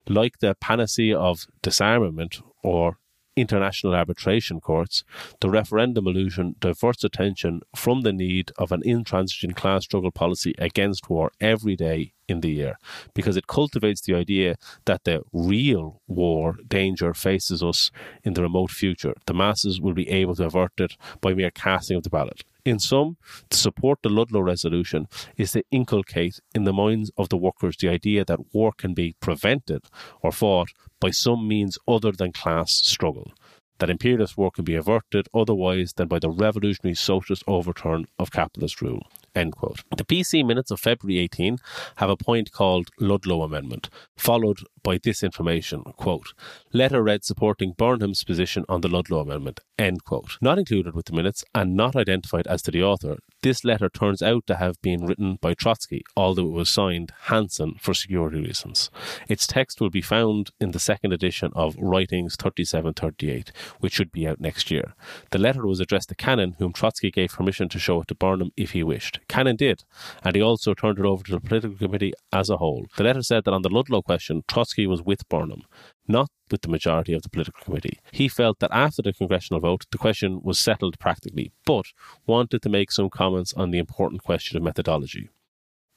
Like 0.10 0.40
the 0.40 0.56
panacea 0.56 1.16
of 1.16 1.46
disarmament 1.62 2.42
or 2.64 2.98
international 3.36 3.94
arbitration 3.94 4.60
courts, 4.60 5.04
the 5.40 5.52
referendum 5.52 6.08
illusion 6.08 6.56
diverts 6.60 7.04
attention 7.04 7.62
from 7.76 8.02
the 8.02 8.14
need 8.14 8.52
of 8.58 8.72
an 8.72 8.82
intransigent 8.84 9.56
class 9.56 9.84
struggle 9.84 10.12
policy 10.12 10.56
against 10.58 11.08
war 11.08 11.32
every 11.40 11.76
day 11.76 12.14
in 12.34 12.42
the 12.42 12.52
year 12.62 12.76
because 13.14 13.38
it 13.38 13.48
cultivates 13.48 14.02
the 14.02 14.16
idea 14.24 14.50
that 14.90 15.04
the 15.06 15.18
real 15.52 15.86
war 16.08 16.46
danger 16.68 17.14
faces 17.14 17.60
us 17.72 17.92
in 18.26 18.34
the 18.34 18.42
remote 18.48 18.72
future. 18.72 19.14
The 19.30 19.40
masses 19.44 19.80
will 19.84 19.94
be 19.94 20.10
able 20.22 20.36
to 20.36 20.46
avert 20.46 20.74
it 20.86 20.94
by 21.22 21.34
mere 21.34 21.52
casting 21.52 21.98
of 21.98 22.04
the 22.04 22.10
ballot. 22.18 22.44
In 22.66 22.80
sum, 22.80 23.18
to 23.50 23.58
support 23.58 24.00
the 24.02 24.10
Ludlow 24.18 24.42
resolution 24.42 25.08
is 25.38 25.52
to 25.52 25.64
inculcate 25.70 26.40
in 26.56 26.64
the 26.64 26.74
minds 26.84 27.12
of 27.18 27.28
the 27.30 27.42
workers 27.48 27.76
the 27.78 27.90
idea 27.90 28.24
that 28.26 28.54
war 28.54 28.72
can 28.82 28.94
be 28.94 29.16
prevented 29.20 29.82
or 30.22 30.32
fought 30.32 30.70
by 31.00 31.12
some 31.12 31.48
means 31.48 31.78
other 31.88 32.12
than 32.12 32.32
class 32.32 32.72
struggle. 32.74 33.32
that 33.80 33.90
imperialist 33.90 34.38
war 34.38 34.52
can 34.52 34.64
be 34.64 34.76
averted 34.76 35.28
otherwise 35.34 35.94
than 35.98 36.08
by 36.08 36.20
the 36.20 36.30
revolutionary 36.30 36.96
socialist 36.96 37.44
overturn 37.48 38.06
of 38.18 38.32
capitalist 38.32 38.82
rule. 38.82 39.06
End 39.36 39.56
quote. 39.56 39.84
The 39.96 40.06
PC 40.06 40.46
minutes 40.46 40.70
of 40.70 40.80
February 40.80 41.18
18 41.20 41.58
have 41.96 42.10
a 42.10 42.18
point 42.18 42.52
called 42.52 42.90
Ludlow 43.00 43.42
Amendment, 43.42 43.90
followed 44.16 44.60
by 44.84 45.00
this 45.02 45.24
information, 45.24 45.84
quote, 45.98 46.34
letter 46.72 47.02
read 47.02 47.24
supporting 47.24 47.74
Burnham's 47.78 48.24
position 48.24 48.66
on 48.68 48.82
the 48.82 48.88
Ludlow 48.88 49.20
Amendment, 49.20 49.62
end 49.80 50.04
quote. 50.04 50.38
Not 50.42 50.60
included 50.60 50.94
with 50.94 51.06
the 51.06 51.14
minutes 51.14 51.44
and 51.56 51.76
not 51.76 51.96
identified 51.96 52.48
as 52.48 52.62
to 52.64 52.72
the 52.72 52.84
author, 52.84 53.18
this 53.42 53.64
letter 53.64 53.90
turns 53.90 54.22
out 54.22 54.48
to 54.48 54.56
have 54.56 54.82
been 54.82 55.06
written 55.06 55.38
by 55.42 55.54
Trotsky, 55.54 56.04
although 56.16 56.48
it 56.48 56.52
was 56.52 56.70
signed 56.70 57.12
Hansen 57.24 57.76
for 57.80 57.94
security 57.94 58.40
reasons. 58.40 58.90
Its 59.28 59.48
text 59.48 59.82
will 59.82 59.90
be 59.90 60.02
found 60.02 60.52
in 60.60 60.72
the 60.72 60.80
second 60.80 61.14
edition 61.14 61.52
of 61.56 61.76
Writings 61.78 62.36
3738, 62.36 63.52
which 63.80 63.94
should 63.94 64.12
be 64.12 64.28
out 64.28 64.40
next 64.40 64.72
year. 64.72 64.94
The 65.32 65.40
letter 65.40 65.66
was 65.66 65.80
addressed 65.80 66.10
to 66.10 66.16
Cannon, 66.16 66.56
whom 66.60 66.74
Trotsky 66.74 67.12
gave 67.12 67.34
permission 67.34 67.70
to 67.70 67.80
show 67.80 68.02
it 68.02 68.08
to 68.10 68.16
Burnham 68.16 68.52
if 68.58 68.72
he 68.72 68.84
wished. 68.84 69.20
Cannon 69.28 69.56
did, 69.56 69.84
and 70.24 70.36
he 70.36 70.42
also 70.42 70.74
turned 70.74 71.00
it 71.00 71.06
over 71.06 71.24
to 71.24 71.32
the 71.32 71.42
political 71.42 71.78
committee 71.78 72.14
as 72.32 72.50
a 72.50 72.58
whole. 72.58 72.86
The 72.98 73.04
letter 73.04 73.22
said 73.22 73.44
that 73.46 73.54
on 73.54 73.62
the 73.62 73.70
Ludlow 73.70 74.02
question, 74.02 74.44
Trotsky 74.48 74.73
was 74.78 75.02
with 75.02 75.28
Burnham, 75.30 75.64
not 76.08 76.30
with 76.52 76.62
the 76.62 76.70
majority 76.70 77.14
of 77.14 77.22
the 77.22 77.30
political 77.30 77.64
committee. 77.64 78.00
He 78.12 78.28
felt 78.28 78.60
that 78.60 78.74
after 78.74 79.02
the 79.02 79.14
congressional 79.14 79.60
vote, 79.60 79.86
the 79.92 79.98
question 79.98 80.42
was 80.44 80.60
settled 80.60 81.00
practically, 81.00 81.52
but 81.66 81.86
wanted 82.26 82.62
to 82.62 82.70
make 82.70 82.92
some 82.92 83.10
comments 83.10 83.54
on 83.54 83.72
the 83.72 83.80
important 83.80 84.24
question 84.24 84.58
of 84.58 84.64
methodology. 84.64 85.30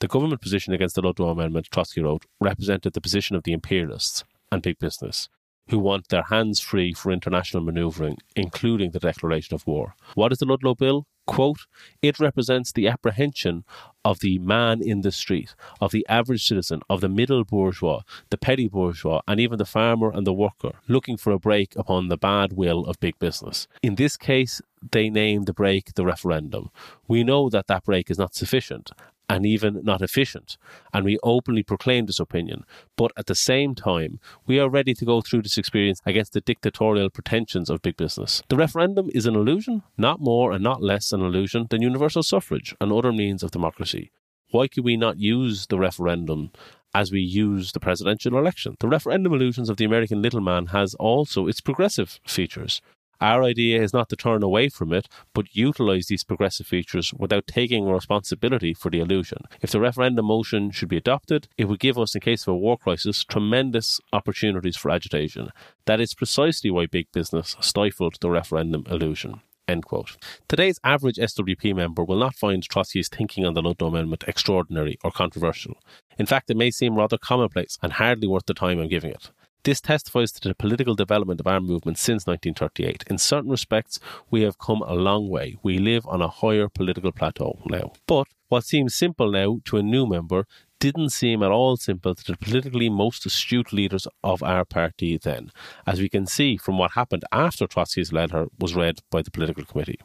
The 0.01 0.09
government 0.09 0.43
position 0.43 0.75
against 0.75 0.95
the 0.95 1.03
Ludlow 1.03 1.31
Amendment, 1.31 1.69
Trotsky 1.71 2.03
wrote, 2.03 2.27
represented 2.41 2.93
the 2.93 3.01
position 3.01 3.35
of 3.35 3.45
the 3.45 3.53
imperialists 3.53 4.25
and 4.53 4.63
big 4.63 4.79
business, 4.79 5.29
who 5.71 5.79
want 5.79 6.09
their 6.09 6.25
hands 6.25 6.61
free 6.61 6.93
for 6.93 7.11
international 7.11 7.63
manoeuvring, 7.63 8.19
including 8.37 8.91
the 8.91 9.01
declaration 9.01 9.55
of 9.55 9.67
war. 9.67 9.95
What 10.15 10.33
is 10.33 10.39
the 10.39 10.47
Ludlow 10.47 10.75
Bill? 10.75 11.07
Quote, 11.27 11.67
it 12.03 12.21
represents 12.21 12.73
the 12.73 12.87
apprehension 12.87 13.65
of 14.05 14.21
the 14.21 14.39
man 14.39 14.81
in 14.81 15.01
the 15.01 15.11
street, 15.11 15.55
of 15.81 15.91
the 15.91 16.07
average 16.09 16.47
citizen, 16.47 16.81
of 16.89 17.01
the 17.01 17.09
middle 17.09 17.45
bourgeois, 17.45 18.03
the 18.31 18.39
petty 18.39 18.69
bourgeois, 18.69 19.21
and 19.27 19.41
even 19.41 19.59
the 19.59 19.65
farmer 19.65 20.11
and 20.13 20.27
the 20.27 20.33
worker, 20.33 20.75
looking 20.87 21.17
for 21.17 21.33
a 21.33 21.39
brake 21.39 21.75
upon 21.77 22.09
the 22.09 22.17
bad 22.17 22.53
will 22.53 22.85
of 22.87 23.01
big 23.01 23.19
business. 23.19 23.67
In 23.83 23.97
this 23.97 24.17
case, 24.17 24.63
they 24.93 25.11
name 25.11 25.43
the 25.43 25.53
brake 25.53 25.95
the 25.95 26.05
referendum. 26.05 26.71
We 27.09 27.25
know 27.25 27.49
that 27.49 27.67
that 27.67 27.85
brake 27.85 28.11
is 28.11 28.19
not 28.19 28.35
sufficient, 28.35 28.93
and 29.29 29.45
even 29.45 29.81
not 29.83 30.03
efficient, 30.03 30.57
and 30.93 31.05
we 31.05 31.19
openly 31.23 31.63
proclaim 31.63 32.07
this 32.07 32.21
opinion. 32.21 32.65
But 32.97 33.13
at 33.17 33.27
the 33.27 33.35
same 33.35 33.75
time, 33.75 34.21
we 34.47 34.59
are 34.61 34.69
ready 34.69 34.95
to 34.95 35.05
go 35.05 35.21
through 35.21 35.43
this 35.43 35.59
experience 35.59 36.01
against 36.07 36.33
the 36.33 36.41
dictatorial 36.41 37.11
pretensions 37.11 37.69
of 37.69 37.83
big 37.83 37.97
business. 37.97 38.43
The 38.49 38.57
referendum 38.57 39.11
is 39.13 39.27
an 39.27 39.35
illusion, 39.35 39.83
not 39.99 40.21
more 40.21 40.53
and 40.53 40.63
not 40.63 40.83
less 40.83 41.13
an 41.13 41.21
illusion 41.21 41.67
than 41.71 41.83
universal 41.83 42.23
suffrage 42.23 42.75
and 42.81 42.93
other 42.93 43.13
means 43.13 43.43
of 43.43 43.51
democracy. 43.51 44.11
Why 44.51 44.69
could 44.69 44.85
we 44.85 44.97
not 44.97 45.19
use 45.19 45.67
the 45.67 45.79
referendum 45.79 46.53
as 46.95 47.11
we 47.11 47.21
use 47.21 47.73
the 47.73 47.81
presidential 47.81 48.39
election? 48.39 48.77
The 48.79 48.89
referendum 48.89 49.35
illusions 49.35 49.69
of 49.69 49.77
the 49.77 49.85
American 49.85 50.23
little 50.23 50.41
man 50.41 50.67
has 50.67 50.95
also 50.95 51.49
its 51.49 51.61
progressive 51.61 52.21
features. 52.27 52.81
Our 53.21 53.43
idea 53.45 53.83
is 53.83 53.93
not 53.93 54.09
to 54.11 54.17
turn 54.17 54.43
away 54.43 54.69
from 54.69 54.93
it, 54.93 55.09
but 55.35 55.55
utilize 55.55 56.07
these 56.07 56.25
progressive 56.25 56.67
features 56.67 57.13
without 57.15 57.47
taking 57.47 57.89
responsibility 57.89 58.75
for 58.75 58.91
the 58.91 59.01
illusion. 59.01 59.39
If 59.63 59.71
the 59.71 59.81
referendum 59.81 60.27
motion 60.27 60.71
should 60.71 60.89
be 60.89 60.97
adopted, 60.97 61.49
it 61.57 61.67
would 61.67 61.81
give 61.81 61.99
us, 61.99 62.15
in 62.15 62.21
case 62.21 62.43
of 62.43 62.49
a 62.49 62.57
war 62.57 62.77
crisis, 62.77 63.25
tremendous 63.25 64.01
opportunities 64.13 64.77
for 64.77 64.91
agitation. 64.91 65.51
That 65.87 66.01
is 66.01 66.15
precisely 66.15 66.71
why 66.71 66.87
big 66.87 67.11
business 67.13 67.57
stifled 67.61 68.17
the 68.21 68.31
referendum 68.31 68.85
illusion. 68.91 69.41
End 69.69 69.85
quote. 69.85 70.17
Today's 70.49 70.79
average 70.85 71.17
SWP 71.17 71.75
member 71.75 72.05
will 72.05 72.19
not 72.19 72.37
find 72.37 72.63
Trotsky's 72.63 73.09
thinking 73.09 73.45
on 73.45 73.55
the 73.55 73.63
Ludlow 73.63 73.89
Amendment 73.89 74.25
extraordinary 74.29 74.97
or 75.03 75.11
controversial. 75.11 75.79
In 76.19 76.27
fact, 76.27 76.51
it 76.51 76.57
may 76.57 76.71
seem 76.71 76.95
rather 76.95 77.19
commonplace 77.19 77.77
and 77.83 77.95
hardly 77.95 78.29
worth 78.29 78.47
the 78.47 78.55
time 78.55 78.79
I'm 78.79 78.89
giving 78.89 79.11
it. 79.11 79.31
This 79.67 79.81
testifies 79.81 80.31
to 80.31 80.49
the 80.49 80.55
political 80.55 80.95
development 80.95 81.41
of 81.41 81.49
our 81.49 81.61
movement 81.61 81.99
since 81.99 82.25
1938. 82.25 83.03
In 83.11 83.19
certain 83.19 83.51
respects, 83.51 83.99
we 84.31 84.43
have 84.43 84.61
come 84.61 84.81
a 84.83 84.95
long 84.95 85.29
way. 85.29 85.57
We 85.61 85.79
live 85.79 86.07
on 86.07 86.23
a 86.23 86.29
higher 86.29 86.69
political 86.69 87.11
plateau 87.11 87.59
now. 87.67 87.91
But 88.07 88.29
what 88.47 88.65
seems 88.65 88.95
simple 88.95 89.33
now 89.33 89.59
to 89.65 89.79
a 89.79 89.83
new 89.83 90.07
member 90.07 90.47
didn't 90.79 91.11
seem 91.11 91.43
at 91.43 91.51
all 91.51 91.77
simple 91.77 92.15
to 92.15 92.25
the 92.25 92.37
politically 92.37 92.89
most 92.89 93.27
astute 93.27 93.73
leaders 93.73 94.07
of 94.23 94.41
our 94.41 94.65
party 94.65 95.19
then, 95.19 95.51
as 95.85 96.01
we 96.01 96.09
can 96.09 96.27
see 96.27 96.57
from 96.57 96.79
what 96.79 96.93
happened 96.93 97.25
after 97.33 97.67
Trotsky's 97.67 98.13
letter 98.13 98.47
was 98.61 98.77
read 98.77 99.01
by 99.11 99.21
the 99.21 99.33
political 99.33 99.65
committee. 99.65 99.99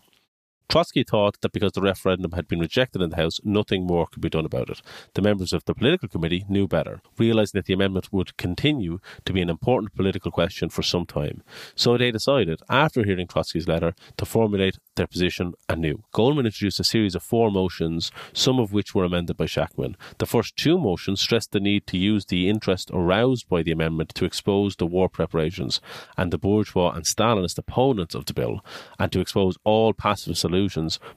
Trotsky 0.72 1.04
thought 1.04 1.42
that 1.42 1.51
because 1.51 1.74
the 1.74 1.82
referendum 1.82 2.32
had 2.32 2.48
been 2.48 2.62
rejected 2.62 3.01
in 3.01 3.10
the 3.10 3.18
House, 3.18 3.42
nothing 3.44 3.86
more 3.86 4.08
could 4.08 4.22
be 4.22 4.30
done 4.30 4.46
about 4.46 4.70
it. 4.70 4.82
The 5.16 5.22
members 5.22 5.51
of 5.51 5.66
the 5.66 5.75
political 5.75 6.08
committee 6.08 6.46
knew 6.48 6.66
better, 6.66 7.01
realizing 7.18 7.60
that 7.60 7.66
the 7.66 7.74
amendment 7.74 8.08
would 8.13 8.38
continue 8.38 9.01
to 9.25 9.34
be 9.34 9.42
an 9.42 9.50
important 9.50 9.94
political 9.94 10.32
question 10.32 10.70
for 10.70 10.82
some 10.82 11.06
time. 11.06 11.44
So 11.75 11.98
they 11.98 12.10
decided, 12.10 12.62
after 12.70 13.04
hearing 13.04 13.28
Trotsky's 13.28 13.68
letter, 13.68 13.94
to 14.16 14.24
formulate 14.24 14.78
their 14.96 15.08
position 15.08 15.56
anew. 15.68 16.04
Goldman 16.13 16.46
introduced 16.46 16.80
a 16.80 16.86
series 16.86 17.16
of 17.16 17.24
four 17.24 17.51
motions, 17.51 18.10
some 18.32 18.58
of 18.58 18.72
which 18.72 18.96
were 18.96 19.04
amended 19.04 19.36
by 19.36 19.48
Shachtman. 19.48 19.96
The 20.20 20.25
first 20.25 20.56
two 20.56 20.78
motions 20.78 21.20
stressed 21.20 21.51
the 21.51 21.60
need 21.60 21.86
to 21.88 21.98
use 21.98 22.28
the 22.28 22.48
interest 22.48 22.90
aroused 22.94 23.50
by 23.50 23.62
the 23.62 23.74
amendment 23.74 24.16
to 24.16 24.24
expose 24.24 24.78
the 24.78 24.88
war 24.88 25.10
preparations 25.10 25.82
and 26.16 26.32
the 26.32 26.38
bourgeois 26.38 26.92
and 26.92 27.04
Stalinist 27.04 27.58
opponents 27.58 28.16
of 28.16 28.24
the 28.24 28.34
bill, 28.34 28.63
and 28.98 29.12
to 29.12 29.20
expose 29.20 29.58
all 29.66 29.92
passive 29.92 30.38
solutions 30.38 30.61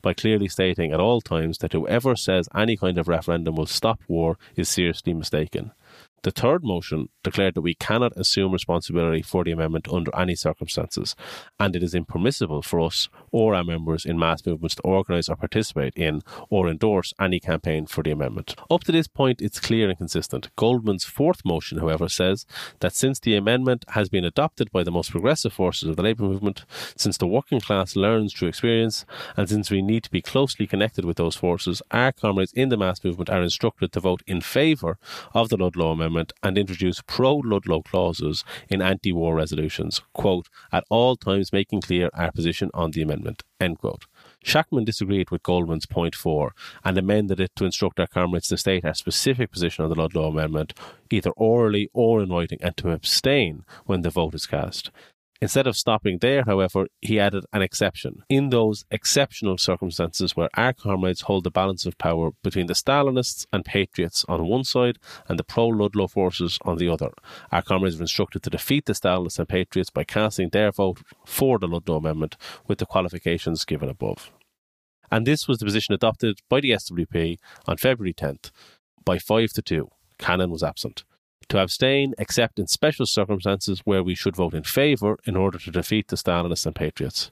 by 0.02 0.14
clearly 0.14 0.48
stating 0.48 0.92
at 0.92 1.00
all 1.00 1.20
times 1.20 1.58
that 1.58 1.72
whoever 1.72 2.16
says 2.16 2.48
any 2.54 2.76
kind 2.76 2.98
of 2.98 3.08
referendum 3.08 3.56
will 3.56 3.66
stop 3.66 4.00
war 4.08 4.38
is 4.56 4.68
seriously 4.68 5.14
mistaken. 5.14 5.72
The 6.24 6.30
third 6.30 6.64
motion 6.64 7.10
declared 7.22 7.52
that 7.54 7.60
we 7.60 7.74
cannot 7.74 8.16
assume 8.16 8.52
responsibility 8.52 9.20
for 9.20 9.44
the 9.44 9.52
amendment 9.52 9.88
under 9.92 10.10
any 10.16 10.34
circumstances, 10.34 11.14
and 11.60 11.76
it 11.76 11.82
is 11.82 11.94
impermissible 11.94 12.62
for 12.62 12.80
us 12.80 13.10
or 13.30 13.54
our 13.54 13.62
members 13.62 14.06
in 14.06 14.18
mass 14.18 14.44
movements 14.46 14.74
to 14.76 14.82
organise 14.82 15.28
or 15.28 15.36
participate 15.36 15.92
in 15.96 16.22
or 16.48 16.66
endorse 16.66 17.12
any 17.20 17.40
campaign 17.40 17.84
for 17.84 18.02
the 18.02 18.10
amendment. 18.10 18.56
Up 18.70 18.84
to 18.84 18.92
this 18.92 19.06
point, 19.06 19.42
it's 19.42 19.60
clear 19.60 19.90
and 19.90 19.98
consistent. 19.98 20.48
Goldman's 20.56 21.04
fourth 21.04 21.44
motion, 21.44 21.76
however, 21.76 22.08
says 22.08 22.46
that 22.80 22.94
since 22.94 23.20
the 23.20 23.36
amendment 23.36 23.84
has 23.88 24.08
been 24.08 24.24
adopted 24.24 24.72
by 24.72 24.82
the 24.82 24.90
most 24.90 25.10
progressive 25.10 25.52
forces 25.52 25.90
of 25.90 25.96
the 25.96 26.02
labour 26.02 26.24
movement, 26.24 26.64
since 26.96 27.18
the 27.18 27.26
working 27.26 27.60
class 27.60 27.96
learns 27.96 28.32
through 28.32 28.48
experience, 28.48 29.04
and 29.36 29.50
since 29.50 29.70
we 29.70 29.82
need 29.82 30.02
to 30.04 30.10
be 30.10 30.22
closely 30.22 30.66
connected 30.66 31.04
with 31.04 31.18
those 31.18 31.36
forces, 31.36 31.82
our 31.90 32.12
comrades 32.12 32.54
in 32.54 32.70
the 32.70 32.78
mass 32.78 33.04
movement 33.04 33.28
are 33.28 33.42
instructed 33.42 33.92
to 33.92 34.00
vote 34.00 34.22
in 34.26 34.40
favour 34.40 34.96
of 35.34 35.50
the 35.50 35.58
Ludlow 35.58 35.90
Amendment 35.90 36.13
And 36.42 36.58
introduce 36.58 37.00
pro 37.00 37.36
Ludlow 37.36 37.82
clauses 37.82 38.44
in 38.68 38.82
anti 38.82 39.12
war 39.12 39.34
resolutions, 39.34 40.00
quote, 40.12 40.48
at 40.72 40.84
all 40.88 41.16
times 41.16 41.52
making 41.52 41.82
clear 41.82 42.10
our 42.14 42.30
position 42.32 42.70
on 42.72 42.92
the 42.92 43.02
amendment, 43.02 43.42
end 43.60 43.78
quote. 43.78 44.06
Shachtman 44.44 44.84
disagreed 44.84 45.30
with 45.30 45.42
Goldman's 45.42 45.86
point 45.86 46.14
four 46.14 46.54
and 46.84 46.98
amended 46.98 47.40
it 47.40 47.50
to 47.56 47.64
instruct 47.64 47.98
our 47.98 48.06
comrades 48.06 48.48
to 48.48 48.58
state 48.58 48.84
our 48.84 48.94
specific 48.94 49.50
position 49.50 49.84
on 49.84 49.90
the 49.90 49.96
Ludlow 49.96 50.28
Amendment, 50.28 50.74
either 51.10 51.30
orally 51.30 51.88
or 51.94 52.22
in 52.22 52.28
writing, 52.28 52.58
and 52.60 52.76
to 52.76 52.90
abstain 52.90 53.64
when 53.86 54.02
the 54.02 54.10
vote 54.10 54.34
is 54.34 54.46
cast. 54.46 54.90
Instead 55.40 55.66
of 55.66 55.76
stopping 55.76 56.18
there, 56.18 56.44
however, 56.44 56.86
he 57.00 57.18
added 57.18 57.44
an 57.52 57.60
exception. 57.60 58.22
In 58.28 58.50
those 58.50 58.84
exceptional 58.90 59.58
circumstances 59.58 60.36
where 60.36 60.48
our 60.54 60.72
comrades 60.72 61.22
hold 61.22 61.44
the 61.44 61.50
balance 61.50 61.86
of 61.86 61.98
power 61.98 62.30
between 62.42 62.66
the 62.66 62.74
Stalinists 62.74 63.44
and 63.52 63.64
Patriots 63.64 64.24
on 64.28 64.46
one 64.46 64.64
side 64.64 64.98
and 65.28 65.38
the 65.38 65.44
pro 65.44 65.66
Ludlow 65.66 66.06
forces 66.06 66.58
on 66.62 66.78
the 66.78 66.88
other, 66.88 67.10
our 67.50 67.62
comrades 67.62 67.96
were 67.96 68.02
instructed 68.02 68.42
to 68.44 68.50
defeat 68.50 68.86
the 68.86 68.92
Stalinists 68.92 69.38
and 69.38 69.48
Patriots 69.48 69.90
by 69.90 70.04
casting 70.04 70.50
their 70.50 70.70
vote 70.70 71.02
for 71.26 71.58
the 71.58 71.66
Ludlow 71.68 71.96
Amendment 71.96 72.36
with 72.68 72.78
the 72.78 72.86
qualifications 72.86 73.64
given 73.64 73.88
above. 73.88 74.30
And 75.10 75.26
this 75.26 75.48
was 75.48 75.58
the 75.58 75.64
position 75.64 75.94
adopted 75.94 76.40
by 76.48 76.60
the 76.60 76.70
SWP 76.70 77.38
on 77.66 77.76
February 77.76 78.14
10th 78.14 78.50
by 79.04 79.18
5 79.18 79.52
to 79.54 79.62
2. 79.62 79.90
Cannon 80.18 80.50
was 80.50 80.62
absent 80.62 81.04
to 81.48 81.58
abstain 81.58 82.14
except 82.18 82.58
in 82.58 82.66
special 82.66 83.06
circumstances 83.06 83.80
where 83.84 84.02
we 84.02 84.14
should 84.14 84.36
vote 84.36 84.54
in 84.54 84.64
favour 84.64 85.18
in 85.24 85.36
order 85.36 85.58
to 85.58 85.70
defeat 85.70 86.08
the 86.08 86.16
Stalinists 86.16 86.66
and 86.66 86.74
Patriots. 86.74 87.30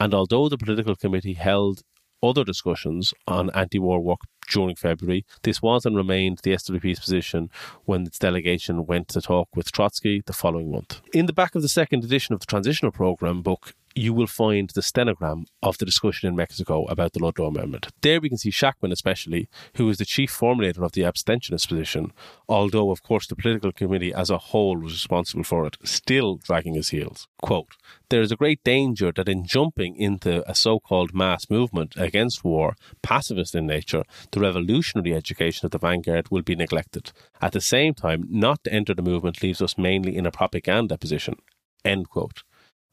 And 0.00 0.14
although 0.14 0.48
the 0.48 0.58
political 0.58 0.96
committee 0.96 1.34
held 1.34 1.82
other 2.22 2.44
discussions 2.44 3.12
on 3.28 3.50
anti 3.50 3.78
war 3.78 4.00
work 4.00 4.20
during 4.50 4.76
February, 4.76 5.24
this 5.42 5.62
was 5.62 5.84
and 5.84 5.96
remained 5.96 6.40
the 6.42 6.52
SWP's 6.52 7.00
position 7.00 7.50
when 7.84 8.06
its 8.06 8.18
delegation 8.18 8.86
went 8.86 9.08
to 9.08 9.20
talk 9.20 9.48
with 9.54 9.72
Trotsky 9.72 10.22
the 10.24 10.32
following 10.32 10.70
month. 10.70 11.00
In 11.12 11.26
the 11.26 11.32
back 11.32 11.54
of 11.54 11.62
the 11.62 11.68
second 11.68 12.04
edition 12.04 12.34
of 12.34 12.40
the 12.40 12.46
Transitional 12.46 12.92
Programme 12.92 13.42
book, 13.42 13.74
you 13.94 14.12
will 14.12 14.26
find 14.26 14.70
the 14.70 14.80
stenogram 14.80 15.44
of 15.62 15.78
the 15.78 15.84
discussion 15.84 16.28
in 16.28 16.34
Mexico 16.34 16.84
about 16.86 17.12
the 17.12 17.20
Ludlow 17.20 17.46
Amendment. 17.46 17.88
There 18.02 18.20
we 18.20 18.28
can 18.28 18.38
see 18.38 18.50
Shachtman, 18.50 18.92
especially, 18.92 19.48
who 19.76 19.86
was 19.86 19.98
the 19.98 20.04
chief 20.04 20.32
formulator 20.32 20.84
of 20.84 20.92
the 20.92 21.02
abstentionist 21.02 21.68
position, 21.68 22.12
although, 22.48 22.90
of 22.90 23.02
course, 23.02 23.26
the 23.26 23.36
political 23.36 23.72
committee 23.72 24.12
as 24.12 24.30
a 24.30 24.38
whole 24.38 24.76
was 24.76 24.92
responsible 24.92 25.44
for 25.44 25.66
it, 25.66 25.76
still 25.84 26.36
dragging 26.36 26.74
his 26.74 26.88
heels. 26.88 27.28
Quote, 27.40 27.76
there 28.08 28.22
is 28.22 28.32
a 28.32 28.36
great 28.36 28.62
danger 28.64 29.12
that 29.12 29.28
in 29.28 29.46
jumping 29.46 29.96
into 29.96 30.48
a 30.50 30.54
so 30.54 30.80
called 30.80 31.14
mass 31.14 31.48
movement 31.48 31.94
against 31.96 32.44
war, 32.44 32.74
pacifist 33.02 33.54
in 33.54 33.66
nature, 33.66 34.02
the 34.32 34.40
revolutionary 34.40 35.14
education 35.14 35.66
of 35.66 35.70
the 35.70 35.78
vanguard 35.78 36.30
will 36.30 36.42
be 36.42 36.56
neglected. 36.56 37.12
At 37.40 37.52
the 37.52 37.60
same 37.60 37.94
time, 37.94 38.26
not 38.28 38.64
to 38.64 38.72
enter 38.72 38.94
the 38.94 39.02
movement 39.02 39.42
leaves 39.42 39.62
us 39.62 39.78
mainly 39.78 40.16
in 40.16 40.26
a 40.26 40.30
propaganda 40.30 40.98
position. 40.98 41.36
End 41.84 42.08
quote. 42.08 42.42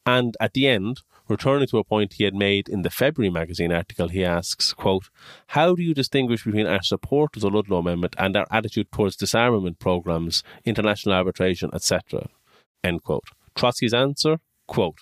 And 0.05 0.35
at 0.39 0.53
the 0.53 0.67
end, 0.67 1.01
returning 1.27 1.67
to 1.67 1.77
a 1.77 1.83
point 1.83 2.13
he 2.13 2.23
had 2.23 2.33
made 2.33 2.67
in 2.67 2.81
the 2.81 2.89
February 2.89 3.31
magazine 3.31 3.71
article, 3.71 4.07
he 4.07 4.25
asks, 4.25 4.73
quote, 4.73 5.09
How 5.47 5.75
do 5.75 5.83
you 5.83 5.93
distinguish 5.93 6.43
between 6.43 6.67
our 6.67 6.81
support 6.81 7.35
of 7.35 7.41
the 7.41 7.49
Ludlow 7.49 7.77
Amendment 7.77 8.15
and 8.17 8.35
our 8.35 8.47
attitude 8.51 8.91
towards 8.91 9.15
disarmament 9.15 9.79
programs, 9.79 10.43
international 10.65 11.15
arbitration, 11.15 11.69
etc.? 11.73 12.29
End 12.83 13.03
quote. 13.03 13.29
Trotsky's 13.55 13.93
answer, 13.93 14.39
quote, 14.67 14.99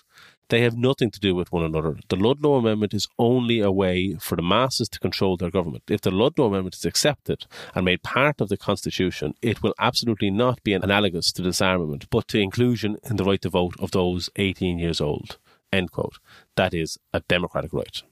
they 0.50 0.60
have 0.62 0.76
nothing 0.76 1.10
to 1.10 1.20
do 1.20 1.34
with 1.34 1.52
one 1.52 1.64
another. 1.64 1.96
The 2.08 2.16
Ludlow 2.16 2.56
Amendment 2.56 2.92
is 2.92 3.08
only 3.18 3.60
a 3.60 3.70
way 3.70 4.16
for 4.20 4.36
the 4.36 4.42
masses 4.42 4.88
to 4.90 4.98
control 4.98 5.36
their 5.36 5.50
government. 5.50 5.84
If 5.88 6.02
the 6.02 6.10
Ludlow 6.10 6.46
Amendment 6.46 6.74
is 6.74 6.84
accepted 6.84 7.46
and 7.74 7.84
made 7.84 8.02
part 8.02 8.40
of 8.40 8.48
the 8.48 8.56
Constitution, 8.56 9.34
it 9.40 9.62
will 9.62 9.74
absolutely 9.78 10.30
not 10.30 10.62
be 10.62 10.74
analogous 10.74 11.32
to 11.32 11.42
disarmament, 11.42 12.06
but 12.10 12.28
to 12.28 12.40
inclusion 12.40 12.98
in 13.04 13.16
the 13.16 13.24
right 13.24 13.40
to 13.42 13.48
vote 13.48 13.74
of 13.78 13.92
those 13.92 14.28
18 14.36 14.78
years 14.78 15.00
old. 15.00 15.38
End 15.72 15.92
quote. 15.92 16.18
That 16.56 16.74
is 16.74 16.98
a 17.12 17.20
democratic 17.20 17.72
right. 17.72 18.02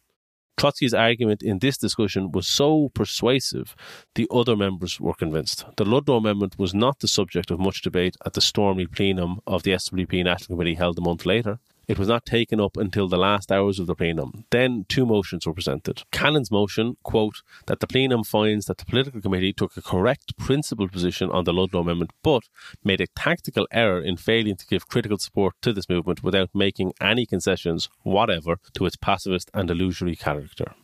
Trotsky's 0.57 0.95
argument 0.95 1.43
in 1.43 1.61
this 1.61 1.79
discussion 1.79 2.33
was 2.33 2.49
so 2.49 2.91
persuasive, 2.93 3.77
the 4.17 4.27
other 4.33 4.57
members 4.57 5.01
were 5.01 5.15
convinced. 5.15 5.65
The 5.77 5.85
Ludlow 5.85 6.17
Amendment 6.17 6.59
was 6.59 6.75
not 6.75 6.99
the 6.99 7.07
subject 7.07 7.53
of 7.53 7.61
much 7.61 7.83
debate 7.83 8.17
at 8.27 8.33
the 8.33 8.41
stormy 8.41 8.87
plenum 8.87 9.39
of 9.47 9.63
the 9.63 9.73
SWP 9.73 10.25
National 10.25 10.57
Committee 10.57 10.75
held 10.75 10.99
a 10.99 11.01
month 11.01 11.25
later. 11.25 11.61
It 11.89 11.99
was 11.99 12.07
not 12.07 12.27
taken 12.27 12.61
up 12.61 12.77
until 12.77 13.09
the 13.09 13.17
last 13.17 13.51
hours 13.51 13.79
of 13.79 13.87
the 13.87 13.95
plenum. 13.95 14.45
Then 14.51 14.85
two 14.91 15.07
motions 15.07 15.47
were 15.47 15.55
presented. 15.55 16.03
Cannon's 16.13 16.51
motion, 16.51 16.99
quote, 17.03 17.41
that 17.67 17.81
the 17.81 17.87
plenum 17.87 18.25
finds 18.25 18.67
that 18.67 18.77
the 18.77 18.85
political 18.85 19.23
committee 19.23 19.55
took 19.55 19.75
a 19.75 19.83
correct 19.83 20.37
principled 20.37 20.93
position 20.93 21.31
on 21.31 21.45
the 21.45 21.53
Ludlow 21.55 21.81
Amendment, 21.81 22.13
but 22.23 22.43
made 22.85 23.01
a 23.01 23.07
tactical 23.17 23.67
error 23.73 24.03
in 24.03 24.19
failing 24.19 24.57
to 24.57 24.67
give 24.67 24.87
critical 24.87 25.17
support 25.17 25.55
to 25.63 25.73
this 25.73 25.89
movement 25.89 26.23
without 26.23 26.51
making 26.55 26.93
any 27.01 27.25
concessions 27.25 27.89
whatever 28.03 28.59
to 28.75 28.85
its 28.85 28.97
pacifist 28.97 29.51
and 29.55 29.71
illusory 29.71 30.15
character. 30.15 30.75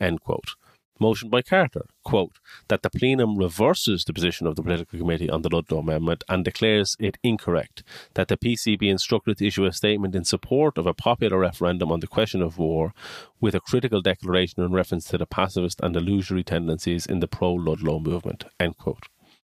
End 0.00 0.20
quote 0.20 0.54
motion 1.00 1.28
by 1.28 1.42
Carter, 1.42 1.86
quote, 2.04 2.38
that 2.68 2.82
the 2.82 2.90
plenum 2.90 3.36
reverses 3.36 4.04
the 4.04 4.12
position 4.12 4.46
of 4.46 4.56
the 4.56 4.62
political 4.62 4.98
committee 4.98 5.30
on 5.30 5.42
the 5.42 5.48
Ludlow 5.48 5.78
Amendment 5.78 6.24
and 6.28 6.44
declares 6.44 6.96
it 6.98 7.18
incorrect, 7.22 7.82
that 8.14 8.28
the 8.28 8.36
PC 8.36 8.78
be 8.78 8.88
instructed 8.88 9.38
to 9.38 9.46
issue 9.46 9.64
a 9.64 9.72
statement 9.72 10.14
in 10.14 10.24
support 10.24 10.78
of 10.78 10.86
a 10.86 10.94
popular 10.94 11.38
referendum 11.38 11.92
on 11.92 12.00
the 12.00 12.06
question 12.06 12.42
of 12.42 12.58
war 12.58 12.92
with 13.40 13.54
a 13.54 13.60
critical 13.60 14.00
declaration 14.00 14.62
in 14.62 14.72
reference 14.72 15.06
to 15.06 15.18
the 15.18 15.26
pacifist 15.26 15.80
and 15.82 15.96
illusory 15.96 16.44
tendencies 16.44 17.06
in 17.06 17.20
the 17.20 17.28
pro-Ludlow 17.28 18.00
movement, 18.00 18.44
end 18.58 18.76
quote. 18.76 19.04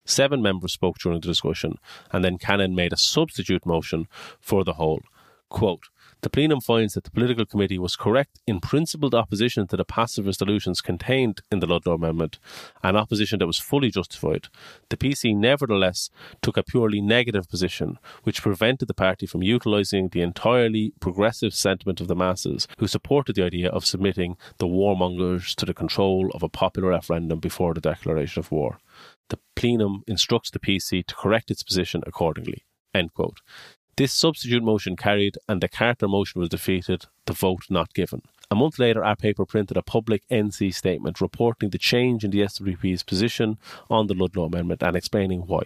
Seven 0.04 0.42
members 0.42 0.72
spoke 0.72 0.98
during 0.98 1.20
the 1.20 1.28
discussion, 1.28 1.78
and 2.10 2.24
then 2.24 2.38
Cannon 2.38 2.74
made 2.74 2.92
a 2.92 2.96
substitute 2.96 3.64
motion 3.64 4.08
for 4.40 4.64
the 4.64 4.74
whole. 4.74 5.00
Quote, 5.48 5.84
the 6.22 6.30
plenum 6.30 6.60
finds 6.60 6.94
that 6.94 7.04
the 7.04 7.10
political 7.10 7.44
committee 7.44 7.78
was 7.78 7.96
correct 7.96 8.40
in 8.46 8.60
principled 8.60 9.14
opposition 9.14 9.66
to 9.66 9.76
the 9.76 9.84
pacifist 9.84 10.40
resolutions 10.40 10.80
contained 10.80 11.42
in 11.50 11.58
the 11.58 11.66
Ludlow 11.66 11.94
Amendment, 11.94 12.38
an 12.82 12.96
opposition 12.96 13.40
that 13.40 13.46
was 13.46 13.58
fully 13.58 13.90
justified. 13.90 14.48
The 14.88 14.96
PC 14.96 15.36
nevertheless 15.36 16.10
took 16.40 16.56
a 16.56 16.62
purely 16.62 17.00
negative 17.00 17.48
position, 17.50 17.98
which 18.22 18.40
prevented 18.40 18.86
the 18.86 18.94
party 18.94 19.26
from 19.26 19.42
utilising 19.42 20.08
the 20.08 20.22
entirely 20.22 20.92
progressive 21.00 21.54
sentiment 21.54 22.00
of 22.00 22.06
the 22.06 22.14
masses, 22.14 22.68
who 22.78 22.86
supported 22.86 23.34
the 23.34 23.44
idea 23.44 23.68
of 23.68 23.84
submitting 23.84 24.36
the 24.58 24.66
warmongers 24.66 25.54
to 25.56 25.66
the 25.66 25.74
control 25.74 26.30
of 26.34 26.42
a 26.42 26.48
popular 26.48 26.90
referendum 26.90 27.40
before 27.40 27.74
the 27.74 27.80
declaration 27.80 28.38
of 28.38 28.52
war. 28.52 28.78
The 29.28 29.38
plenum 29.56 30.04
instructs 30.06 30.50
the 30.50 30.60
PC 30.60 31.04
to 31.06 31.14
correct 31.14 31.50
its 31.50 31.64
position 31.64 32.02
accordingly. 32.06 32.64
End 32.94 33.12
quote. 33.14 33.40
This 33.96 34.12
substitute 34.14 34.62
motion 34.62 34.96
carried 34.96 35.36
and 35.48 35.60
the 35.60 35.68
Carter 35.68 36.08
motion 36.08 36.40
was 36.40 36.48
defeated, 36.48 37.04
the 37.26 37.34
vote 37.34 37.64
not 37.68 37.92
given. 37.92 38.22
A 38.50 38.54
month 38.54 38.78
later, 38.78 39.04
our 39.04 39.16
paper 39.16 39.44
printed 39.44 39.76
a 39.76 39.82
public 39.82 40.22
NC 40.30 40.74
statement 40.74 41.20
reporting 41.20 41.70
the 41.70 41.78
change 41.78 42.24
in 42.24 42.30
the 42.30 42.40
SWP's 42.40 43.02
position 43.02 43.58
on 43.90 44.06
the 44.06 44.14
Ludlow 44.14 44.44
Amendment 44.44 44.82
and 44.82 44.96
explaining 44.96 45.42
why. 45.42 45.62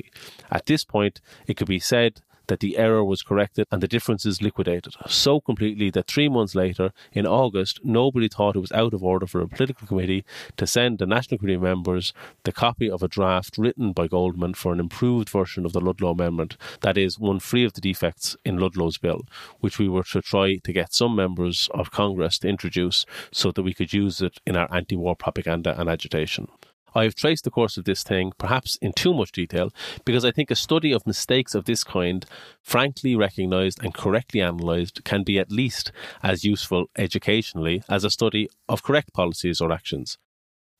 At 0.51 0.67
this 0.67 0.85
point, 0.85 1.21
it 1.47 1.57
could 1.57 1.69
be 1.69 1.79
said 1.79 2.21
that 2.49 2.61
the 2.61 2.77
error 2.77 3.05
was 3.05 3.23
corrected 3.23 3.67
and 3.71 3.83
the 3.83 3.89
differences 3.89 4.43
liquidated 4.43 4.95
so 5.07 5.41
completely 5.41 5.91
that 5.91 6.07
three 6.07 6.29
months 6.29 6.55
later, 6.55 6.93
in 7.13 7.27
August, 7.27 7.81
nobody 7.85 8.29
thought 8.29 8.57
it 8.57 8.61
was 8.61 8.73
out 8.73 8.95
of 8.95 9.03
order 9.03 9.27
for 9.27 9.41
a 9.41 9.49
political 9.49 9.87
committee 9.87 10.25
to 10.57 10.67
send 10.67 10.99
the 10.99 11.07
National 11.07 11.39
Committee 11.39 11.59
members 11.59 12.13
the 12.45 12.53
copy 12.53 12.91
of 12.91 13.03
a 13.03 13.09
draft 13.09 13.59
written 13.59 13.93
by 13.93 14.07
Goldman 14.07 14.55
for 14.55 14.73
an 14.73 14.81
improved 14.81 15.29
version 15.29 15.65
of 15.65 15.73
the 15.73 15.81
Ludlow 15.81 16.11
Amendment, 16.11 16.57
that 16.81 16.99
is, 16.99 17.19
one 17.19 17.41
free 17.41 17.65
of 17.65 17.75
the 17.75 17.81
defects 17.81 18.37
in 18.45 18.59
Ludlow's 18.59 18.99
bill, 18.99 19.23
which 19.61 19.79
we 19.79 19.89
were 19.89 20.05
to 20.05 20.23
try 20.23 20.57
to 20.57 20.73
get 20.73 20.93
some 20.93 21.17
members 21.17 21.69
of 21.75 21.91
Congress 21.91 22.39
to 22.39 22.49
introduce 22.49 23.07
so 23.33 23.51
that 23.53 23.63
we 23.63 23.75
could 23.75 23.93
use 23.93 24.21
it 24.21 24.39
in 24.47 24.57
our 24.57 24.73
anti 24.75 24.97
war 24.97 25.17
propaganda 25.17 25.79
and 25.79 25.89
agitation. 25.89 26.49
I 26.97 27.05
have 27.05 27.15
traced 27.15 27.45
the 27.45 27.51
course 27.51 27.77
of 27.77 27.85
this 27.85 28.03
thing, 28.03 28.33
perhaps 28.39 28.79
in 28.81 28.95
too 28.95 29.13
much 29.13 29.31
detail, 29.31 29.71
because 30.07 30.25
I 30.25 30.31
think 30.31 30.51
a 30.51 30.57
study 30.57 30.93
of 30.93 31.07
mistakes 31.07 31.55
of 31.55 31.67
this 31.67 31.85
kind, 31.85 32.25
frankly 32.63 33.15
recognised 33.15 33.83
and 33.83 33.93
correctly 33.93 34.41
analysed, 34.41 35.05
can 35.05 35.23
be 35.23 35.39
at 35.39 35.53
least 35.53 35.93
as 36.23 36.43
useful 36.43 36.87
educationally 36.97 37.83
as 37.87 38.03
a 38.03 38.09
study 38.09 38.49
of 38.67 38.83
correct 38.83 39.13
policies 39.13 39.61
or 39.61 39.73
actions. 39.73 40.17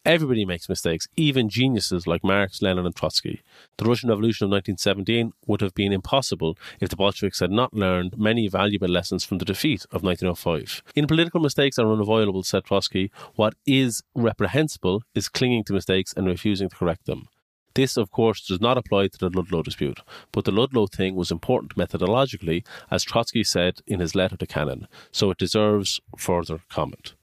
Everybody 0.07 0.45
makes 0.45 0.69
mistakes, 0.69 1.09
even 1.17 1.49
geniuses 1.49 2.07
like 2.07 2.23
Marx, 2.23 2.63
Lenin, 2.63 2.87
and 2.87 2.95
Trotsky. 2.95 3.43
The 3.77 3.87
Russian 3.87 4.09
Revolution 4.09 4.45
of 4.45 4.53
1917 4.53 5.33
would 5.49 5.61
have 5.61 5.75
been 5.75 5.93
impossible 5.93 6.57
if 6.79 6.91
the 6.91 6.95
Bolsheviks 6.95 7.41
had 7.41 7.51
not 7.51 7.75
learned 7.75 8.17
many 8.17 8.47
valuable 8.47 8.87
lessons 8.87 9.25
from 9.25 9.39
the 9.39 9.45
defeat 9.45 9.85
of 9.87 10.05
1905. 10.05 10.85
In 10.95 11.09
political 11.09 11.41
mistakes 11.41 11.77
are 11.77 11.93
unavoidable, 11.93 12.45
said 12.45 12.63
Trotsky. 12.63 13.11
What 13.35 13.57
is 13.67 14.05
reprehensible 14.15 15.03
is 15.17 15.29
clinging 15.29 15.65
to 15.65 15.73
mistakes 15.73 16.15
and 16.17 16.29
refusing 16.29 16.69
to 16.69 16.77
correct 16.77 17.07
them. 17.07 17.27
This, 17.75 17.97
of 17.97 18.13
course, 18.13 18.47
does 18.47 18.61
not 18.61 18.79
apply 18.79 19.09
to 19.09 19.19
the 19.19 19.29
Ludlow 19.29 19.65
dispute, 19.65 19.99
but 20.31 20.45
the 20.45 20.53
Ludlow 20.53 20.87
thing 20.87 21.17
was 21.17 21.33
important 21.33 21.75
methodologically, 21.75 22.65
as 22.93 23.03
Trotsky 23.03 23.43
said 23.43 23.81
in 23.89 23.99
his 23.99 24.15
letter 24.15 24.37
to 24.37 24.47
Cannon, 24.47 24.87
so 25.11 25.33
it 25.33 25.39
deserves 25.39 26.01
further 26.17 26.61
comment. 26.69 27.15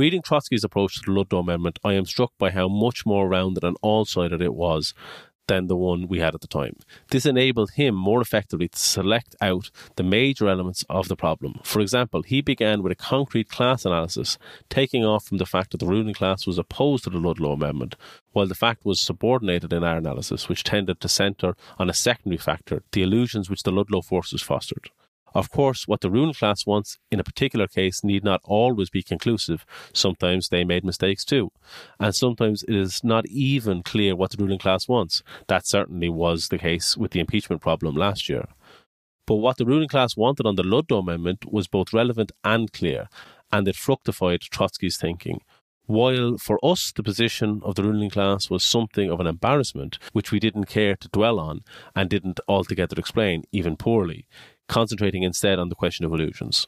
Reading 0.00 0.22
Trotsky's 0.22 0.64
approach 0.64 0.94
to 0.94 1.02
the 1.04 1.12
Ludlow 1.12 1.40
Amendment, 1.40 1.78
I 1.84 1.92
am 1.92 2.06
struck 2.06 2.32
by 2.38 2.52
how 2.52 2.68
much 2.68 3.04
more 3.04 3.28
rounded 3.28 3.62
and 3.62 3.76
all 3.82 4.06
sided 4.06 4.40
it 4.40 4.54
was 4.54 4.94
than 5.46 5.66
the 5.66 5.76
one 5.76 6.08
we 6.08 6.20
had 6.20 6.34
at 6.34 6.40
the 6.40 6.46
time. 6.46 6.76
This 7.10 7.26
enabled 7.26 7.72
him 7.72 7.96
more 7.96 8.22
effectively 8.22 8.68
to 8.68 8.78
select 8.78 9.36
out 9.42 9.70
the 9.96 10.02
major 10.02 10.48
elements 10.48 10.86
of 10.88 11.08
the 11.08 11.16
problem. 11.16 11.60
For 11.64 11.80
example, 11.80 12.22
he 12.22 12.40
began 12.40 12.82
with 12.82 12.92
a 12.92 12.94
concrete 12.94 13.50
class 13.50 13.84
analysis, 13.84 14.38
taking 14.70 15.04
off 15.04 15.26
from 15.26 15.36
the 15.36 15.44
fact 15.44 15.72
that 15.72 15.80
the 15.80 15.86
ruling 15.86 16.14
class 16.14 16.46
was 16.46 16.56
opposed 16.56 17.04
to 17.04 17.10
the 17.10 17.18
Ludlow 17.18 17.52
Amendment, 17.52 17.94
while 18.32 18.46
the 18.46 18.54
fact 18.54 18.86
was 18.86 19.02
subordinated 19.02 19.70
in 19.70 19.84
our 19.84 19.98
analysis, 19.98 20.48
which 20.48 20.64
tended 20.64 20.98
to 21.00 21.10
centre 21.10 21.54
on 21.78 21.90
a 21.90 21.92
secondary 21.92 22.38
factor, 22.38 22.82
the 22.92 23.02
illusions 23.02 23.50
which 23.50 23.64
the 23.64 23.70
Ludlow 23.70 24.00
forces 24.00 24.40
fostered. 24.40 24.88
Of 25.34 25.50
course, 25.50 25.86
what 25.86 26.00
the 26.00 26.10
ruling 26.10 26.34
class 26.34 26.66
wants 26.66 26.98
in 27.10 27.20
a 27.20 27.24
particular 27.24 27.66
case 27.66 28.02
need 28.02 28.24
not 28.24 28.40
always 28.44 28.90
be 28.90 29.02
conclusive. 29.02 29.64
Sometimes 29.92 30.48
they 30.48 30.64
made 30.64 30.84
mistakes 30.84 31.24
too. 31.24 31.52
And 31.98 32.14
sometimes 32.14 32.62
it 32.64 32.74
is 32.74 33.04
not 33.04 33.26
even 33.26 33.82
clear 33.82 34.16
what 34.16 34.32
the 34.32 34.42
ruling 34.42 34.58
class 34.58 34.88
wants. 34.88 35.22
That 35.48 35.66
certainly 35.66 36.08
was 36.08 36.48
the 36.48 36.58
case 36.58 36.96
with 36.96 37.12
the 37.12 37.20
impeachment 37.20 37.62
problem 37.62 37.94
last 37.94 38.28
year. 38.28 38.46
But 39.26 39.36
what 39.36 39.58
the 39.58 39.66
ruling 39.66 39.88
class 39.88 40.16
wanted 40.16 40.46
on 40.46 40.56
the 40.56 40.64
Ludlow 40.64 40.98
Amendment 40.98 41.52
was 41.52 41.68
both 41.68 41.92
relevant 41.92 42.32
and 42.42 42.72
clear, 42.72 43.08
and 43.52 43.68
it 43.68 43.76
fructified 43.76 44.40
Trotsky's 44.40 44.96
thinking. 44.96 45.40
While 45.86 46.38
for 46.38 46.58
us 46.64 46.92
the 46.92 47.02
position 47.02 47.60
of 47.64 47.74
the 47.74 47.82
ruling 47.82 48.10
class 48.10 48.48
was 48.48 48.62
something 48.62 49.10
of 49.10 49.18
an 49.18 49.26
embarrassment, 49.26 49.98
which 50.12 50.30
we 50.30 50.38
didn't 50.38 50.66
care 50.66 50.94
to 50.94 51.08
dwell 51.08 51.40
on 51.40 51.62
and 51.96 52.08
didn't 52.08 52.38
altogether 52.46 52.94
explain, 52.96 53.44
even 53.50 53.76
poorly, 53.76 54.26
concentrating 54.70 55.22
instead 55.22 55.58
on 55.58 55.68
the 55.68 55.74
question 55.74 56.06
of 56.06 56.12
illusions. 56.12 56.66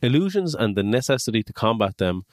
Illusions 0.00 0.54
and 0.54 0.76
the 0.76 0.82
necessity 0.82 1.42
to 1.42 1.52
combat 1.52 1.96
them 1.96 2.24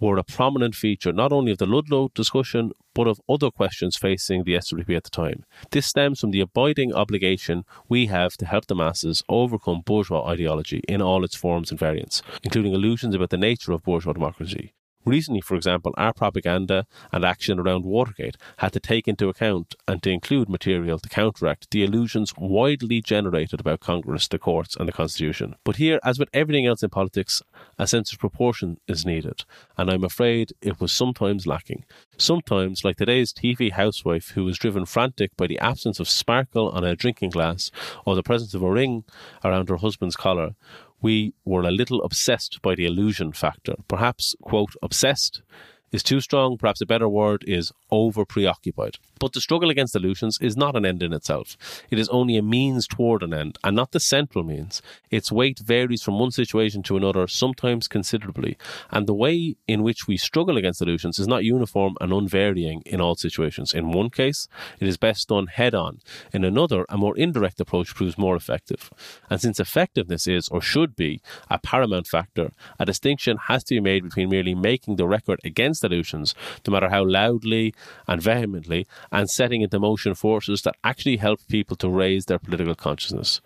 were 0.00 0.18
a 0.18 0.24
prominent 0.24 0.74
feature 0.74 1.12
not 1.12 1.32
only 1.32 1.52
of 1.52 1.58
the 1.58 1.66
Ludlow 1.66 2.10
discussion, 2.14 2.72
but 2.92 3.06
of 3.06 3.20
other 3.28 3.50
questions 3.50 3.96
facing 3.96 4.42
the 4.42 4.54
SWP 4.54 4.96
at 4.96 5.04
the 5.04 5.10
time. 5.10 5.44
This 5.70 5.86
stems 5.86 6.20
from 6.20 6.32
the 6.32 6.40
abiding 6.40 6.92
obligation 6.92 7.64
we 7.88 8.06
have 8.06 8.36
to 8.38 8.46
help 8.46 8.66
the 8.66 8.74
masses 8.74 9.22
overcome 9.28 9.82
bourgeois 9.86 10.26
ideology 10.26 10.80
in 10.88 11.00
all 11.00 11.22
its 11.22 11.36
forms 11.36 11.70
and 11.70 11.78
variants, 11.78 12.22
including 12.42 12.72
illusions 12.72 13.14
about 13.14 13.30
the 13.30 13.36
nature 13.36 13.72
of 13.72 13.84
bourgeois 13.84 14.12
democracy. 14.12 14.72
Recently, 15.04 15.40
for 15.40 15.56
example, 15.56 15.92
our 15.96 16.12
propaganda 16.12 16.86
and 17.10 17.24
action 17.24 17.58
around 17.58 17.84
Watergate 17.84 18.36
had 18.58 18.72
to 18.72 18.80
take 18.80 19.08
into 19.08 19.28
account 19.28 19.74
and 19.88 20.02
to 20.02 20.10
include 20.10 20.48
material 20.48 20.98
to 21.00 21.08
counteract 21.08 21.70
the 21.70 21.82
illusions 21.82 22.32
widely 22.36 23.00
generated 23.00 23.58
about 23.58 23.80
Congress, 23.80 24.28
the 24.28 24.38
courts, 24.38 24.76
and 24.76 24.88
the 24.88 24.92
Constitution. 24.92 25.56
But 25.64 25.76
here, 25.76 25.98
as 26.04 26.18
with 26.18 26.28
everything 26.32 26.66
else 26.66 26.82
in 26.82 26.90
politics, 26.90 27.42
a 27.78 27.86
sense 27.86 28.12
of 28.12 28.20
proportion 28.20 28.78
is 28.86 29.04
needed, 29.04 29.44
and 29.76 29.90
I'm 29.90 30.04
afraid 30.04 30.52
it 30.62 30.80
was 30.80 30.92
sometimes 30.92 31.46
lacking. 31.46 31.84
Sometimes, 32.16 32.84
like 32.84 32.96
today's 32.96 33.32
TV 33.32 33.72
housewife 33.72 34.30
who 34.30 34.44
was 34.44 34.58
driven 34.58 34.86
frantic 34.86 35.36
by 35.36 35.48
the 35.48 35.58
absence 35.58 35.98
of 35.98 36.08
sparkle 36.08 36.68
on 36.70 36.84
her 36.84 36.94
drinking 36.94 37.30
glass 37.30 37.70
or 38.04 38.14
the 38.14 38.22
presence 38.22 38.54
of 38.54 38.62
a 38.62 38.70
ring 38.70 39.04
around 39.44 39.68
her 39.68 39.76
husband's 39.76 40.16
collar, 40.16 40.54
we 41.02 41.34
were 41.44 41.62
a 41.62 41.70
little 41.70 42.02
obsessed 42.02 42.62
by 42.62 42.74
the 42.74 42.86
illusion 42.86 43.32
factor. 43.32 43.74
Perhaps, 43.88 44.34
quote, 44.40 44.74
obsessed 44.82 45.42
is 45.92 46.02
too 46.02 46.20
strong. 46.20 46.56
Perhaps 46.56 46.80
a 46.80 46.86
better 46.86 47.08
word 47.08 47.44
is 47.46 47.72
over 47.90 48.24
preoccupied. 48.24 48.96
But 49.20 49.34
the 49.34 49.40
struggle 49.40 49.70
against 49.70 49.94
illusions 49.94 50.38
is 50.40 50.56
not 50.56 50.74
an 50.74 50.84
end 50.84 51.02
in 51.02 51.12
itself. 51.12 51.56
It 51.90 51.98
is 51.98 52.08
only 52.08 52.36
a 52.36 52.42
means 52.42 52.88
toward 52.88 53.22
an 53.22 53.32
end, 53.32 53.58
and 53.62 53.76
not 53.76 53.92
the 53.92 54.00
central 54.00 54.42
means. 54.42 54.82
Its 55.10 55.30
weight 55.30 55.60
varies 55.60 56.02
from 56.02 56.18
one 56.18 56.32
situation 56.32 56.82
to 56.84 56.96
another, 56.96 57.28
sometimes 57.28 57.86
considerably, 57.86 58.56
and 58.90 59.06
the 59.06 59.14
way 59.14 59.54
in 59.68 59.82
which 59.82 60.08
we 60.08 60.16
struggle 60.16 60.56
against 60.56 60.82
illusions 60.82 61.18
is 61.18 61.28
not 61.28 61.44
uniform 61.44 61.96
and 62.00 62.12
unvarying 62.12 62.82
in 62.84 63.00
all 63.00 63.14
situations. 63.14 63.72
In 63.72 63.92
one 63.92 64.10
case, 64.10 64.48
it 64.80 64.88
is 64.88 64.96
best 64.96 65.28
done 65.28 65.46
head 65.46 65.74
on. 65.74 66.00
In 66.32 66.44
another, 66.44 66.84
a 66.88 66.96
more 66.96 67.16
indirect 67.16 67.60
approach 67.60 67.94
proves 67.94 68.18
more 68.18 68.34
effective. 68.34 68.90
And 69.30 69.40
since 69.40 69.60
effectiveness 69.60 70.26
is, 70.26 70.48
or 70.48 70.60
should 70.60 70.96
be, 70.96 71.20
a 71.50 71.58
paramount 71.58 72.06
factor, 72.06 72.52
a 72.78 72.86
distinction 72.86 73.36
has 73.48 73.62
to 73.64 73.74
be 73.74 73.80
made 73.80 74.02
between 74.02 74.30
merely 74.30 74.54
making 74.54 74.96
the 74.96 75.06
record 75.06 75.38
against 75.44 75.81
illusions, 75.84 76.34
no 76.66 76.72
matter 76.72 76.88
how 76.88 77.04
loudly 77.04 77.74
and 78.06 78.22
vehemently, 78.22 78.86
and 79.10 79.28
setting 79.28 79.62
into 79.62 79.78
motion 79.78 80.14
forces 80.14 80.62
that 80.62 80.76
actually 80.84 81.16
help 81.16 81.40
people 81.48 81.76
to 81.76 81.88
raise 81.88 82.26
their 82.26 82.38
political 82.38 82.74
consciousness. 82.74 83.40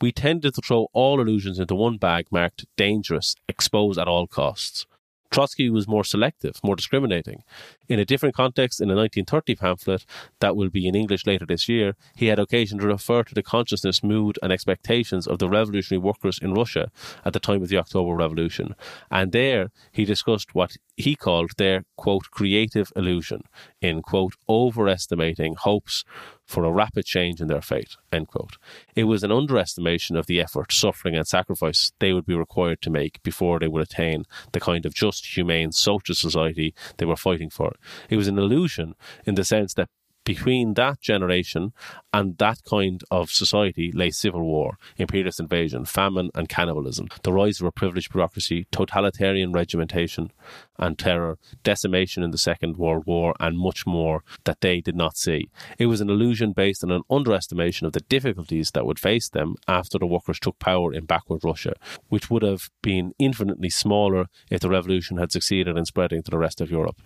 We 0.00 0.12
tended 0.12 0.54
to 0.54 0.62
throw 0.62 0.86
all 0.92 1.20
illusions 1.20 1.58
into 1.58 1.74
one 1.74 1.96
bag 1.96 2.26
marked 2.30 2.66
dangerous, 2.76 3.34
expose 3.48 3.98
at 3.98 4.08
all 4.08 4.26
costs. 4.26 4.86
Trotsky 5.30 5.68
was 5.68 5.88
more 5.88 6.04
selective, 6.04 6.60
more 6.64 6.76
discriminating. 6.76 7.42
In 7.88 7.98
a 7.98 8.04
different 8.04 8.34
context, 8.34 8.80
in 8.80 8.90
a 8.90 8.94
1930 8.94 9.54
pamphlet 9.54 10.04
that 10.40 10.56
will 10.56 10.68
be 10.68 10.86
in 10.86 10.94
English 10.94 11.26
later 11.26 11.46
this 11.46 11.68
year, 11.70 11.96
he 12.14 12.26
had 12.26 12.38
occasion 12.38 12.78
to 12.78 12.86
refer 12.86 13.22
to 13.22 13.34
the 13.34 13.42
consciousness, 13.42 14.02
mood, 14.02 14.38
and 14.42 14.52
expectations 14.52 15.26
of 15.26 15.38
the 15.38 15.48
revolutionary 15.48 16.02
workers 16.02 16.38
in 16.40 16.52
Russia 16.52 16.90
at 17.24 17.32
the 17.32 17.40
time 17.40 17.62
of 17.62 17.68
the 17.68 17.78
October 17.78 18.14
Revolution. 18.14 18.74
And 19.10 19.32
there 19.32 19.70
he 19.90 20.04
discussed 20.04 20.54
what 20.54 20.76
he 20.96 21.16
called 21.16 21.52
their, 21.56 21.84
quote, 21.96 22.30
creative 22.30 22.92
illusion 22.94 23.42
in, 23.80 24.02
quote, 24.02 24.34
overestimating 24.48 25.54
hopes 25.54 26.04
for 26.48 26.64
a 26.64 26.72
rapid 26.72 27.04
change 27.04 27.40
in 27.40 27.46
their 27.46 27.60
fate. 27.60 27.96
End 28.10 28.26
quote. 28.26 28.56
It 28.96 29.04
was 29.04 29.22
an 29.22 29.30
underestimation 29.30 30.16
of 30.16 30.26
the 30.26 30.40
effort, 30.40 30.72
suffering, 30.72 31.14
and 31.14 31.26
sacrifice 31.26 31.92
they 32.00 32.14
would 32.14 32.24
be 32.24 32.34
required 32.34 32.80
to 32.82 32.90
make 32.90 33.22
before 33.22 33.58
they 33.58 33.68
would 33.68 33.82
attain 33.82 34.24
the 34.52 34.60
kind 34.60 34.86
of 34.86 34.94
just, 34.94 35.36
humane, 35.36 35.72
social 35.72 36.14
society 36.14 36.74
they 36.96 37.04
were 37.04 37.16
fighting 37.16 37.50
for. 37.50 37.74
It 38.10 38.16
was 38.16 38.28
an 38.28 38.38
illusion 38.38 38.94
in 39.24 39.34
the 39.34 39.44
sense 39.44 39.74
that 39.74 39.88
between 40.28 40.74
that 40.74 41.00
generation 41.00 41.72
and 42.12 42.36
that 42.36 42.58
kind 42.68 43.02
of 43.10 43.30
society 43.30 43.90
lay 43.94 44.10
civil 44.10 44.42
war, 44.42 44.76
imperialist 44.98 45.40
invasion, 45.40 45.86
famine, 45.86 46.28
and 46.34 46.50
cannibalism, 46.50 47.08
the 47.22 47.32
rise 47.32 47.62
of 47.62 47.66
a 47.66 47.72
privileged 47.72 48.12
bureaucracy, 48.12 48.66
totalitarian 48.70 49.52
regimentation 49.52 50.30
and 50.78 50.98
terror, 50.98 51.38
decimation 51.62 52.22
in 52.22 52.30
the 52.30 52.36
Second 52.36 52.76
World 52.76 53.04
War, 53.06 53.34
and 53.40 53.58
much 53.58 53.86
more 53.86 54.22
that 54.44 54.60
they 54.60 54.82
did 54.82 54.94
not 54.94 55.16
see. 55.16 55.48
It 55.78 55.86
was 55.86 56.02
an 56.02 56.10
illusion 56.10 56.52
based 56.52 56.84
on 56.84 56.90
an 56.90 57.04
underestimation 57.08 57.86
of 57.86 57.94
the 57.94 58.00
difficulties 58.00 58.72
that 58.72 58.84
would 58.84 58.98
face 58.98 59.30
them 59.30 59.54
after 59.66 59.98
the 59.98 60.06
workers 60.06 60.38
took 60.38 60.58
power 60.58 60.92
in 60.92 61.06
backward 61.06 61.42
Russia, 61.42 61.72
which 62.10 62.28
would 62.28 62.42
have 62.42 62.68
been 62.82 63.12
infinitely 63.18 63.70
smaller 63.70 64.26
if 64.50 64.60
the 64.60 64.68
revolution 64.68 65.16
had 65.16 65.32
succeeded 65.32 65.78
in 65.78 65.86
spreading 65.86 66.22
to 66.22 66.30
the 66.30 66.36
rest 66.36 66.60
of 66.60 66.70
Europe 66.70 67.00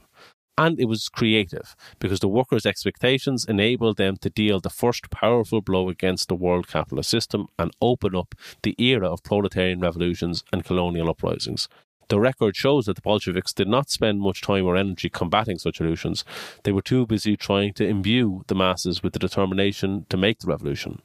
and 0.59 0.79
it 0.79 0.87
was 0.87 1.09
creative 1.09 1.75
because 1.99 2.21
the 2.21 2.29
workers' 2.29 2.67
expectations 2.67 3.45
enabled 3.45 3.97
them 3.97 4.17
to 4.19 4.31
deal 4.31 4.61
the 4.61 4.71
first 4.71 5.11
powerful 5.11 5.61
blow 5.61 5.89
against 5.89 6.29
the 6.29 6.35
world 6.35 6.69
capitalist 6.69 7.11
system 7.11 7.47
and 7.59 7.73
open 7.81 8.15
up 8.15 8.35
the 8.63 8.75
era 8.79 9.11
of 9.11 9.23
proletarian 9.23 9.81
revolutions 9.81 10.45
and 10.53 10.65
colonial 10.65 11.09
uprisings. 11.09 11.69
The 12.09 12.21
record 12.21 12.57
shows 12.57 12.87
that 12.87 12.97
the 12.97 13.03
Bolsheviks 13.03 13.55
did 13.55 13.69
not 13.69 13.89
spend 13.89 14.21
much 14.21 14.43
time 14.43 14.67
or 14.67 14.77
energy 14.77 15.09
combating 15.09 15.59
such 15.59 15.81
illusions. 15.81 16.25
They 16.65 16.73
were 16.73 16.83
too 16.83 17.07
busy 17.07 17.37
trying 17.37 17.73
to 17.75 17.87
imbue 17.87 18.45
the 18.49 18.55
masses 18.55 19.03
with 19.03 19.15
the 19.15 19.19
determination 19.19 20.05
to 20.11 20.17
make 20.19 20.41
the 20.41 20.49
revolution. 20.49 21.01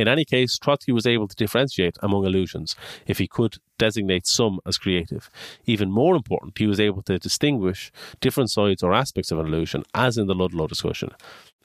In 0.00 0.08
any 0.08 0.24
case, 0.24 0.56
Trotsky 0.56 0.92
was 0.92 1.06
able 1.06 1.28
to 1.28 1.36
differentiate 1.36 1.98
among 2.00 2.24
illusions 2.24 2.74
if 3.06 3.18
he 3.18 3.28
could 3.28 3.58
designate 3.76 4.26
some 4.26 4.58
as 4.64 4.78
creative. 4.78 5.30
Even 5.66 5.90
more 5.90 6.16
important, 6.16 6.56
he 6.56 6.66
was 6.66 6.80
able 6.80 7.02
to 7.02 7.18
distinguish 7.18 7.92
different 8.18 8.50
sides 8.50 8.82
or 8.82 8.94
aspects 8.94 9.30
of 9.30 9.38
an 9.38 9.48
illusion, 9.48 9.82
as 9.92 10.16
in 10.16 10.26
the 10.26 10.34
Ludlow 10.34 10.66
discussion. 10.66 11.10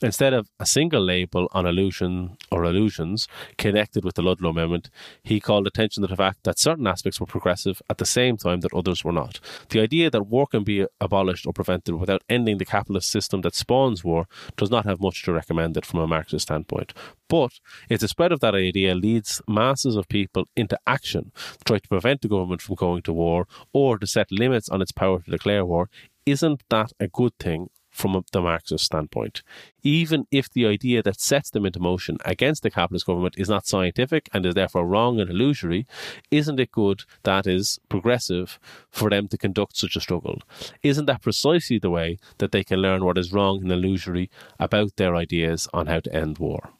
Instead 0.01 0.33
of 0.33 0.49
a 0.59 0.65
single 0.65 1.01
label 1.01 1.47
on 1.53 1.65
illusion 1.65 2.35
or 2.51 2.65
illusions 2.65 3.29
connected 3.57 4.03
with 4.03 4.15
the 4.15 4.21
Ludlow 4.21 4.49
Amendment, 4.49 4.89
he 5.23 5.39
called 5.39 5.65
attention 5.65 6.01
to 6.01 6.07
the 6.07 6.17
fact 6.17 6.43
that 6.43 6.59
certain 6.59 6.85
aspects 6.85 7.21
were 7.21 7.25
progressive 7.25 7.81
at 7.89 7.97
the 7.97 8.05
same 8.05 8.35
time 8.35 8.59
that 8.59 8.73
others 8.73 9.05
were 9.05 9.13
not. 9.13 9.39
The 9.69 9.79
idea 9.79 10.09
that 10.09 10.27
war 10.27 10.47
can 10.47 10.65
be 10.65 10.85
abolished 10.99 11.47
or 11.47 11.53
prevented 11.53 11.95
without 11.95 12.23
ending 12.27 12.57
the 12.57 12.65
capitalist 12.65 13.09
system 13.09 13.39
that 13.41 13.55
spawns 13.55 14.03
war 14.03 14.27
does 14.57 14.69
not 14.69 14.85
have 14.85 14.99
much 14.99 15.23
to 15.23 15.31
recommend 15.31 15.77
it 15.77 15.85
from 15.85 16.01
a 16.01 16.07
Marxist 16.07 16.47
standpoint. 16.47 16.93
But 17.29 17.53
if 17.89 18.01
the 18.01 18.09
spread 18.09 18.33
of 18.33 18.41
that 18.41 18.53
idea 18.53 18.95
leads 18.95 19.41
masses 19.47 19.95
of 19.95 20.09
people 20.09 20.49
into 20.57 20.77
action 20.85 21.31
to 21.59 21.63
try 21.63 21.79
to 21.79 21.87
prevent 21.87 22.21
the 22.21 22.27
government 22.27 22.61
from 22.61 22.75
going 22.75 23.01
to 23.03 23.13
war 23.13 23.47
or 23.71 23.97
to 23.97 24.05
set 24.05 24.29
limits 24.29 24.67
on 24.67 24.81
its 24.81 24.91
power 24.91 25.21
to 25.21 25.31
declare 25.31 25.65
war, 25.65 25.89
isn't 26.25 26.63
that 26.69 26.91
a 26.99 27.07
good 27.07 27.31
thing 27.39 27.69
from 27.95 28.21
the 28.33 28.41
Marxist 28.41 28.83
standpoint. 28.83 29.41
Even 29.83 30.27
if 30.29 30.51
the 30.51 30.65
idea 30.65 31.01
that 31.01 31.21
sets 31.21 31.49
them 31.49 31.65
into 31.65 31.79
motion 31.79 32.17
against 32.25 32.61
the 32.61 32.69
capitalist 32.69 33.05
government 33.05 33.35
is 33.37 33.47
not 33.47 33.65
scientific 33.65 34.27
and 34.33 34.45
is 34.45 34.53
therefore 34.53 34.85
wrong 34.85 35.21
and 35.21 35.29
illusory, 35.29 35.87
isn't 36.29 36.59
it 36.59 36.71
good, 36.71 37.03
that 37.23 37.47
is, 37.47 37.79
progressive, 37.87 38.59
for 38.89 39.09
them 39.09 39.29
to 39.29 39.37
conduct 39.37 39.77
such 39.77 39.95
a 39.95 40.01
struggle? 40.01 40.41
Isn't 40.83 41.05
that 41.05 41.21
precisely 41.21 41.79
the 41.79 41.89
way 41.89 42.17
that 42.39 42.51
they 42.51 42.65
can 42.65 42.79
learn 42.79 43.05
what 43.05 43.17
is 43.17 43.31
wrong 43.31 43.61
and 43.61 43.71
illusory 43.71 44.29
about 44.59 44.97
their 44.97 45.15
ideas 45.15 45.69
on 45.73 45.87
how 45.87 46.01
to 46.01 46.13
end 46.13 46.37
war? 46.37 46.73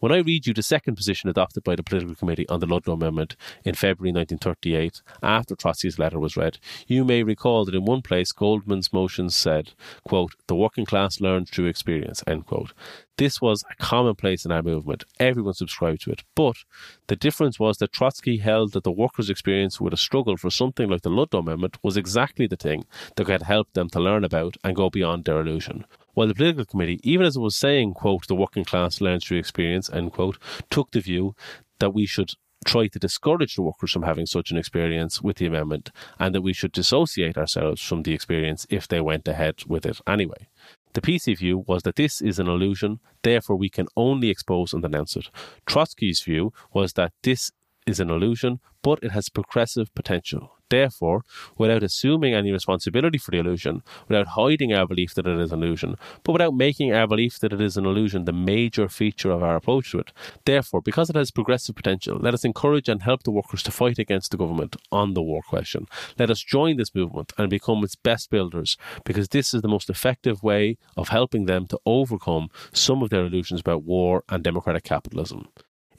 When 0.00 0.12
I 0.12 0.18
read 0.18 0.46
you 0.46 0.54
the 0.54 0.62
second 0.62 0.96
position 0.96 1.28
adopted 1.28 1.62
by 1.62 1.76
the 1.76 1.82
Political 1.82 2.14
Committee 2.14 2.48
on 2.48 2.60
the 2.60 2.66
Ludlow 2.66 2.94
Amendment 2.94 3.36
in 3.66 3.74
February 3.74 4.12
1938, 4.12 5.02
after 5.22 5.54
Trotsky's 5.54 5.98
letter 5.98 6.18
was 6.18 6.38
read, 6.38 6.58
you 6.86 7.04
may 7.04 7.22
recall 7.22 7.66
that 7.66 7.74
in 7.74 7.84
one 7.84 8.00
place 8.00 8.32
Goldman's 8.32 8.94
motion 8.94 9.28
said, 9.28 9.72
quote, 10.02 10.36
the 10.46 10.56
working 10.56 10.86
class 10.86 11.20
learns 11.20 11.50
through 11.50 11.66
experience, 11.66 12.24
end 12.26 12.46
quote. 12.46 12.72
This 13.18 13.42
was 13.42 13.62
a 13.70 13.74
commonplace 13.74 14.46
in 14.46 14.52
our 14.52 14.62
movement. 14.62 15.04
Everyone 15.18 15.52
subscribed 15.52 16.00
to 16.04 16.12
it. 16.12 16.22
But 16.34 16.56
the 17.08 17.16
difference 17.16 17.60
was 17.60 17.76
that 17.76 17.92
Trotsky 17.92 18.38
held 18.38 18.72
that 18.72 18.84
the 18.84 18.90
workers' 18.90 19.28
experience 19.28 19.82
with 19.82 19.92
a 19.92 19.98
struggle 19.98 20.38
for 20.38 20.48
something 20.48 20.88
like 20.88 21.02
the 21.02 21.10
Ludlow 21.10 21.40
Amendment 21.40 21.76
was 21.82 21.98
exactly 21.98 22.46
the 22.46 22.56
thing 22.56 22.86
that 23.16 23.26
could 23.26 23.42
help 23.42 23.70
them 23.74 23.90
to 23.90 24.00
learn 24.00 24.24
about 24.24 24.56
and 24.64 24.74
go 24.74 24.88
beyond 24.88 25.26
their 25.26 25.40
illusion 25.40 25.84
while 26.14 26.28
the 26.28 26.34
political 26.34 26.64
committee, 26.64 27.00
even 27.02 27.26
as 27.26 27.36
it 27.36 27.40
was 27.40 27.56
saying, 27.56 27.94
quote, 27.94 28.26
the 28.26 28.34
working 28.34 28.64
class 28.64 29.00
learns 29.00 29.24
through 29.24 29.38
experience, 29.38 29.90
end 29.90 30.12
quote, 30.12 30.38
took 30.70 30.90
the 30.90 31.00
view 31.00 31.34
that 31.78 31.94
we 31.94 32.06
should 32.06 32.32
try 32.64 32.86
to 32.86 32.98
discourage 32.98 33.56
the 33.56 33.62
workers 33.62 33.90
from 33.90 34.02
having 34.02 34.26
such 34.26 34.50
an 34.50 34.58
experience 34.58 35.22
with 35.22 35.38
the 35.38 35.46
amendment 35.46 35.90
and 36.18 36.34
that 36.34 36.42
we 36.42 36.52
should 36.52 36.72
dissociate 36.72 37.38
ourselves 37.38 37.80
from 37.80 38.02
the 38.02 38.12
experience 38.12 38.66
if 38.68 38.86
they 38.86 39.00
went 39.00 39.26
ahead 39.26 39.62
with 39.66 39.86
it 39.86 40.00
anyway. 40.06 40.48
The 40.92 41.00
PC 41.00 41.38
view 41.38 41.64
was 41.66 41.84
that 41.84 41.96
this 41.96 42.20
is 42.20 42.38
an 42.38 42.48
illusion, 42.48 43.00
therefore 43.22 43.56
we 43.56 43.70
can 43.70 43.86
only 43.96 44.28
expose 44.28 44.72
and 44.72 44.82
denounce 44.82 45.16
it. 45.16 45.30
Trotsky's 45.66 46.20
view 46.20 46.52
was 46.72 46.94
that 46.94 47.12
this 47.22 47.52
is 47.86 48.00
an 48.00 48.10
illusion, 48.10 48.60
but 48.82 48.98
it 49.02 49.12
has 49.12 49.28
progressive 49.28 49.94
potential. 49.94 50.56
Therefore, 50.70 51.24
without 51.58 51.82
assuming 51.82 52.32
any 52.32 52.52
responsibility 52.52 53.18
for 53.18 53.32
the 53.32 53.38
illusion, 53.38 53.82
without 54.08 54.28
hiding 54.28 54.72
our 54.72 54.86
belief 54.86 55.14
that 55.14 55.26
it 55.26 55.38
is 55.38 55.52
an 55.52 55.62
illusion, 55.62 55.96
but 56.22 56.32
without 56.32 56.54
making 56.54 56.92
our 56.92 57.06
belief 57.06 57.38
that 57.40 57.52
it 57.52 57.60
is 57.60 57.76
an 57.76 57.84
illusion 57.84 58.24
the 58.24 58.32
major 58.32 58.88
feature 58.88 59.30
of 59.30 59.42
our 59.42 59.56
approach 59.56 59.90
to 59.90 59.98
it. 59.98 60.12
Therefore, 60.44 60.80
because 60.80 61.10
it 61.10 61.16
has 61.16 61.30
progressive 61.30 61.74
potential, 61.74 62.18
let 62.18 62.34
us 62.34 62.44
encourage 62.44 62.88
and 62.88 63.02
help 63.02 63.24
the 63.24 63.30
workers 63.30 63.62
to 63.64 63.70
fight 63.70 63.98
against 63.98 64.30
the 64.30 64.36
government 64.36 64.76
on 64.92 65.14
the 65.14 65.22
war 65.22 65.42
question. 65.42 65.86
Let 66.18 66.30
us 66.30 66.40
join 66.40 66.76
this 66.76 66.94
movement 66.94 67.32
and 67.36 67.50
become 67.50 67.82
its 67.82 67.96
best 67.96 68.30
builders, 68.30 68.76
because 69.04 69.28
this 69.28 69.52
is 69.52 69.62
the 69.62 69.68
most 69.68 69.90
effective 69.90 70.42
way 70.42 70.78
of 70.96 71.08
helping 71.08 71.46
them 71.46 71.66
to 71.66 71.80
overcome 71.84 72.48
some 72.72 73.02
of 73.02 73.10
their 73.10 73.26
illusions 73.26 73.60
about 73.60 73.82
war 73.82 74.22
and 74.28 74.44
democratic 74.44 74.84
capitalism. 74.84 75.48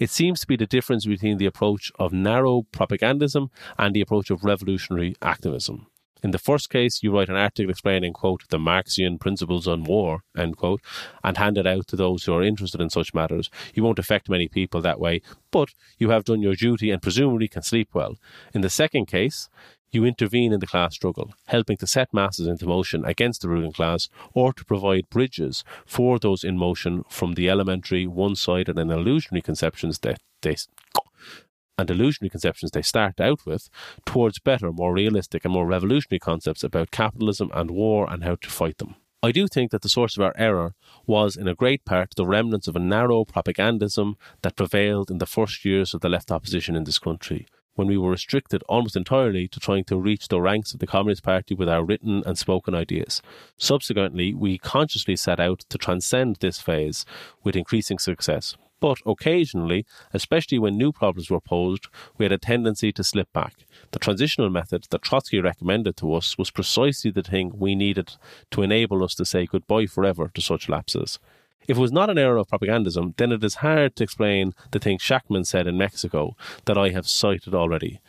It 0.01 0.09
seems 0.09 0.39
to 0.39 0.47
be 0.47 0.55
the 0.55 0.65
difference 0.65 1.05
between 1.05 1.37
the 1.37 1.45
approach 1.45 1.91
of 1.99 2.11
narrow 2.11 2.63
propagandism 2.73 3.51
and 3.77 3.93
the 3.93 4.01
approach 4.01 4.31
of 4.31 4.43
revolutionary 4.43 5.13
activism. 5.21 5.85
In 6.23 6.31
the 6.31 6.39
first 6.39 6.71
case, 6.71 7.03
you 7.03 7.11
write 7.11 7.29
an 7.29 7.35
article 7.35 7.69
explaining, 7.69 8.13
quote, 8.13 8.41
the 8.49 8.57
Marxian 8.57 9.19
principles 9.19 9.67
on 9.67 9.83
war, 9.83 10.23
end 10.35 10.57
quote, 10.57 10.81
and 11.23 11.37
hand 11.37 11.55
it 11.59 11.67
out 11.67 11.85
to 11.85 11.95
those 11.95 12.23
who 12.23 12.33
are 12.33 12.41
interested 12.41 12.81
in 12.81 12.89
such 12.89 13.13
matters. 13.13 13.51
You 13.75 13.83
won't 13.83 13.99
affect 13.99 14.27
many 14.27 14.47
people 14.47 14.81
that 14.81 14.99
way, 14.99 15.21
but 15.51 15.69
you 15.99 16.09
have 16.09 16.23
done 16.23 16.41
your 16.41 16.55
duty 16.55 16.89
and 16.89 16.99
presumably 16.99 17.47
can 17.47 17.61
sleep 17.61 17.89
well. 17.93 18.17
In 18.55 18.61
the 18.61 18.71
second 18.71 19.05
case, 19.05 19.49
you 19.91 20.05
intervene 20.05 20.53
in 20.53 20.59
the 20.59 20.67
class 20.67 20.95
struggle, 20.95 21.33
helping 21.47 21.77
to 21.77 21.87
set 21.87 22.13
masses 22.13 22.47
into 22.47 22.65
motion 22.65 23.03
against 23.05 23.41
the 23.41 23.49
ruling 23.49 23.73
class 23.73 24.09
or 24.33 24.53
to 24.53 24.65
provide 24.65 25.09
bridges 25.09 25.63
for 25.85 26.19
those 26.19 26.43
in 26.43 26.57
motion 26.57 27.03
from 27.09 27.33
the 27.33 27.49
elementary, 27.49 28.07
one 28.07 28.35
sided, 28.35 28.77
and 28.77 28.91
illusionary 28.91 29.41
conceptions 29.41 29.99
that 29.99 30.19
they 30.41 30.55
and 31.77 31.89
illusionary 31.89 32.29
conceptions 32.29 32.71
they 32.71 32.81
start 32.81 33.19
out 33.19 33.45
with 33.45 33.69
towards 34.05 34.39
better, 34.39 34.71
more 34.71 34.93
realistic, 34.93 35.43
and 35.43 35.53
more 35.53 35.65
revolutionary 35.65 36.19
concepts 36.19 36.63
about 36.63 36.91
capitalism 36.91 37.49
and 37.53 37.71
war 37.71 38.07
and 38.11 38.23
how 38.23 38.35
to 38.35 38.49
fight 38.49 38.77
them. 38.77 38.95
I 39.23 39.31
do 39.31 39.47
think 39.47 39.71
that 39.71 39.83
the 39.83 39.89
source 39.89 40.17
of 40.17 40.23
our 40.23 40.33
error 40.35 40.73
was, 41.05 41.35
in 41.35 41.47
a 41.47 41.55
great 41.55 41.85
part, 41.85 42.15
the 42.15 42.25
remnants 42.25 42.67
of 42.67 42.75
a 42.75 42.79
narrow 42.79 43.23
propagandism 43.23 44.15
that 44.41 44.55
prevailed 44.55 45.11
in 45.11 45.19
the 45.19 45.27
first 45.27 45.63
years 45.63 45.93
of 45.93 46.01
the 46.01 46.09
left 46.09 46.31
opposition 46.31 46.75
in 46.75 46.85
this 46.85 46.97
country, 46.97 47.45
when 47.75 47.87
we 47.87 47.97
were 47.97 48.11
restricted 48.11 48.63
almost 48.69 48.95
entirely 48.95 49.47
to 49.47 49.59
trying 49.59 49.83
to 49.85 49.97
reach 49.97 50.27
the 50.27 50.41
ranks 50.41 50.73
of 50.73 50.79
the 50.79 50.87
Communist 50.87 51.23
Party 51.23 51.53
with 51.53 51.69
our 51.69 51.83
written 51.83 52.23
and 52.25 52.37
spoken 52.37 52.75
ideas. 52.75 53.21
Subsequently, 53.57 54.33
we 54.33 54.57
consciously 54.57 55.15
set 55.15 55.39
out 55.39 55.59
to 55.69 55.77
transcend 55.77 56.37
this 56.37 56.59
phase 56.59 57.05
with 57.43 57.55
increasing 57.55 57.99
success. 57.99 58.55
But 58.81 58.97
occasionally, 59.05 59.85
especially 60.11 60.57
when 60.57 60.75
new 60.75 60.91
problems 60.91 61.29
were 61.29 61.39
posed, 61.39 61.87
we 62.17 62.25
had 62.25 62.31
a 62.31 62.39
tendency 62.39 62.91
to 62.93 63.03
slip 63.03 63.31
back. 63.31 63.53
The 63.91 63.99
transitional 63.99 64.49
method 64.49 64.87
that 64.89 65.03
Trotsky 65.03 65.39
recommended 65.39 65.95
to 65.97 66.13
us 66.15 66.35
was 66.37 66.49
precisely 66.49 67.11
the 67.11 67.21
thing 67.21 67.53
we 67.55 67.75
needed 67.75 68.13
to 68.49 68.63
enable 68.63 69.03
us 69.03 69.13
to 69.15 69.25
say 69.25 69.45
goodbye 69.45 69.85
forever 69.85 70.31
to 70.33 70.41
such 70.41 70.67
lapses. 70.67 71.19
If 71.71 71.77
it 71.77 71.79
was 71.79 71.93
not 71.93 72.09
an 72.09 72.17
error 72.17 72.35
of 72.35 72.49
propagandism, 72.49 73.15
then 73.15 73.31
it 73.31 73.45
is 73.45 73.55
hard 73.55 73.95
to 73.95 74.03
explain 74.03 74.51
the 74.71 74.79
thing 74.79 74.97
Shachtman 74.97 75.45
said 75.45 75.67
in 75.67 75.77
Mexico 75.77 76.35
that 76.65 76.77
I 76.77 76.89
have 76.89 77.07
cited 77.07 77.55
already. 77.55 78.01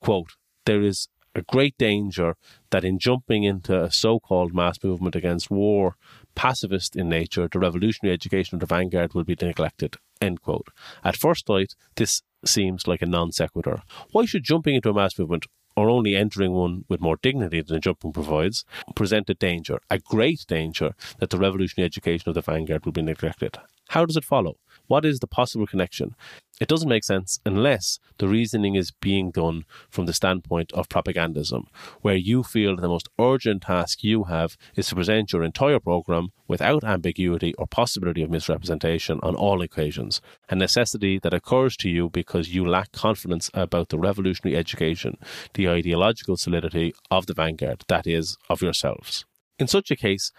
Quote, 0.00 0.30
there 0.64 0.80
is 0.80 1.08
a 1.34 1.42
great 1.42 1.76
danger 1.76 2.36
that 2.70 2.86
in 2.86 2.98
jumping 2.98 3.44
into 3.44 3.78
a 3.78 3.92
so 3.92 4.18
called 4.18 4.54
mass 4.54 4.82
movement 4.82 5.14
against 5.14 5.50
war, 5.50 5.96
pacifist 6.34 6.96
in 6.96 7.10
nature, 7.10 7.46
the 7.52 7.58
revolutionary 7.58 8.14
education 8.14 8.56
of 8.56 8.60
the 8.60 8.74
vanguard 8.74 9.12
will 9.12 9.24
be 9.24 9.36
neglected. 9.38 9.96
End 10.22 10.40
quote. 10.40 10.68
At 11.04 11.14
first 11.14 11.46
sight, 11.46 11.74
this 11.96 12.22
seems 12.46 12.86
like 12.86 13.02
a 13.02 13.06
non 13.06 13.30
sequitur. 13.30 13.82
Why 14.12 14.24
should 14.24 14.42
jumping 14.42 14.76
into 14.76 14.88
a 14.88 14.94
mass 14.94 15.18
movement 15.18 15.44
or 15.76 15.88
only 15.88 16.16
entering 16.16 16.52
one 16.52 16.84
with 16.88 17.00
more 17.00 17.16
dignity 17.16 17.60
than 17.62 17.80
jumping 17.80 18.12
provides, 18.12 18.64
present 18.94 19.30
a 19.30 19.34
danger, 19.34 19.80
a 19.90 19.98
great 19.98 20.44
danger, 20.46 20.94
that 21.18 21.30
the 21.30 21.38
revolutionary 21.38 21.86
education 21.86 22.28
of 22.28 22.34
the 22.34 22.40
vanguard 22.40 22.84
will 22.84 22.92
be 22.92 23.02
neglected. 23.02 23.58
How 23.88 24.06
does 24.06 24.16
it 24.16 24.24
follow? 24.24 24.56
What 24.86 25.04
is 25.04 25.20
the 25.20 25.26
possible 25.26 25.66
connection? 25.66 26.14
It 26.62 26.68
doesn't 26.68 26.88
make 26.88 27.02
sense 27.02 27.40
unless 27.44 27.98
the 28.18 28.28
reasoning 28.28 28.76
is 28.76 28.92
being 28.92 29.32
done 29.32 29.64
from 29.90 30.06
the 30.06 30.12
standpoint 30.12 30.70
of 30.74 30.88
propagandism, 30.88 31.64
where 32.02 32.14
you 32.14 32.44
feel 32.44 32.76
the 32.76 32.86
most 32.86 33.08
urgent 33.18 33.62
task 33.62 34.04
you 34.04 34.24
have 34.24 34.56
is 34.76 34.86
to 34.86 34.94
present 34.94 35.32
your 35.32 35.42
entire 35.42 35.80
program 35.80 36.28
without 36.46 36.84
ambiguity 36.84 37.52
or 37.54 37.66
possibility 37.66 38.22
of 38.22 38.30
misrepresentation 38.30 39.18
on 39.24 39.34
all 39.34 39.60
occasions, 39.60 40.20
a 40.50 40.54
necessity 40.54 41.18
that 41.18 41.34
occurs 41.34 41.76
to 41.78 41.90
you 41.90 42.08
because 42.08 42.54
you 42.54 42.64
lack 42.64 42.92
confidence 42.92 43.50
about 43.54 43.88
the 43.88 43.98
revolutionary 43.98 44.56
education, 44.56 45.16
the 45.54 45.68
ideological 45.68 46.36
solidity 46.36 46.94
of 47.10 47.26
the 47.26 47.34
vanguard, 47.34 47.82
that 47.88 48.06
is, 48.06 48.36
of 48.48 48.62
yourselves. 48.62 49.24
In 49.58 49.66
such 49.66 49.90
a 49.90 49.96
case, 49.96 50.30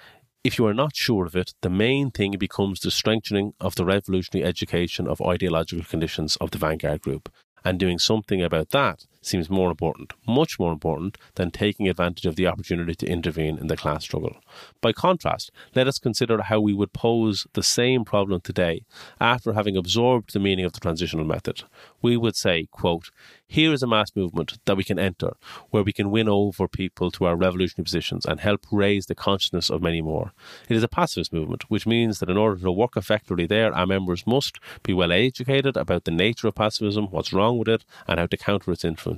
if 0.43 0.57
you 0.57 0.65
are 0.65 0.73
not 0.73 0.95
sure 0.95 1.25
of 1.25 1.35
it, 1.35 1.53
the 1.61 1.69
main 1.69 2.11
thing 2.11 2.35
becomes 2.37 2.79
the 2.79 2.91
strengthening 2.91 3.53
of 3.59 3.75
the 3.75 3.85
revolutionary 3.85 4.47
education 4.47 5.07
of 5.07 5.21
ideological 5.21 5.85
conditions 5.85 6.35
of 6.37 6.51
the 6.51 6.57
vanguard 6.57 7.01
group, 7.01 7.31
and 7.63 7.79
doing 7.79 7.97
something 7.97 8.41
about 8.41 8.69
that 8.69 9.05
seems 9.25 9.49
more 9.49 9.69
important, 9.69 10.13
much 10.27 10.59
more 10.59 10.71
important, 10.71 11.17
than 11.35 11.51
taking 11.51 11.87
advantage 11.87 12.25
of 12.25 12.35
the 12.35 12.47
opportunity 12.47 12.95
to 12.95 13.07
intervene 13.07 13.57
in 13.57 13.67
the 13.67 13.77
class 13.77 14.03
struggle. 14.03 14.37
By 14.81 14.91
contrast, 14.93 15.51
let 15.75 15.87
us 15.87 15.99
consider 15.99 16.41
how 16.41 16.59
we 16.59 16.73
would 16.73 16.93
pose 16.93 17.47
the 17.53 17.63
same 17.63 18.05
problem 18.05 18.41
today 18.41 18.83
after 19.19 19.53
having 19.53 19.77
absorbed 19.77 20.33
the 20.33 20.39
meaning 20.39 20.65
of 20.65 20.73
the 20.73 20.79
transitional 20.79 21.25
method. 21.25 21.63
We 22.01 22.17
would 22.17 22.35
say, 22.35 22.67
quote, 22.71 23.09
here 23.47 23.71
is 23.71 23.83
a 23.83 23.87
mass 23.87 24.15
movement 24.15 24.57
that 24.65 24.77
we 24.77 24.83
can 24.83 24.97
enter, 24.97 25.33
where 25.69 25.83
we 25.83 25.93
can 25.93 26.09
win 26.09 26.27
over 26.27 26.67
people 26.67 27.11
to 27.11 27.25
our 27.25 27.35
revolutionary 27.35 27.83
positions 27.83 28.25
and 28.25 28.39
help 28.39 28.65
raise 28.71 29.05
the 29.05 29.13
consciousness 29.13 29.69
of 29.69 29.81
many 29.81 30.01
more. 30.01 30.33
It 30.67 30.75
is 30.75 30.81
a 30.81 30.87
pacifist 30.87 31.31
movement, 31.31 31.69
which 31.69 31.85
means 31.85 32.19
that 32.19 32.29
in 32.29 32.37
order 32.37 32.59
to 32.59 32.71
work 32.71 32.97
effectively 32.97 33.45
there, 33.45 33.71
our 33.73 33.85
members 33.85 34.25
must 34.25 34.57
be 34.81 34.93
well 34.93 35.11
educated 35.11 35.77
about 35.77 36.05
the 36.05 36.11
nature 36.11 36.47
of 36.47 36.55
pacifism, 36.55 37.11
what's 37.11 37.31
wrong 37.31 37.59
with 37.59 37.67
it, 37.67 37.85
and 38.07 38.19
how 38.19 38.25
to 38.25 38.37
counter 38.37 38.71
its 38.71 38.83
influence. 38.83 39.12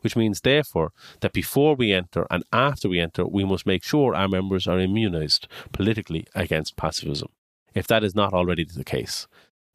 Which 0.00 0.16
means, 0.16 0.40
therefore, 0.40 0.90
that 1.20 1.32
before 1.32 1.76
we 1.76 1.92
enter 1.92 2.26
and 2.30 2.42
after 2.52 2.88
we 2.88 2.98
enter, 2.98 3.24
we 3.26 3.44
must 3.44 3.66
make 3.66 3.84
sure 3.84 4.14
our 4.14 4.28
members 4.28 4.66
are 4.66 4.80
immunized 4.80 5.46
politically 5.72 6.26
against 6.34 6.76
pacifism, 6.76 7.28
if 7.74 7.86
that 7.86 8.02
is 8.02 8.14
not 8.14 8.32
already 8.32 8.64
the 8.64 8.84
case. 8.84 9.26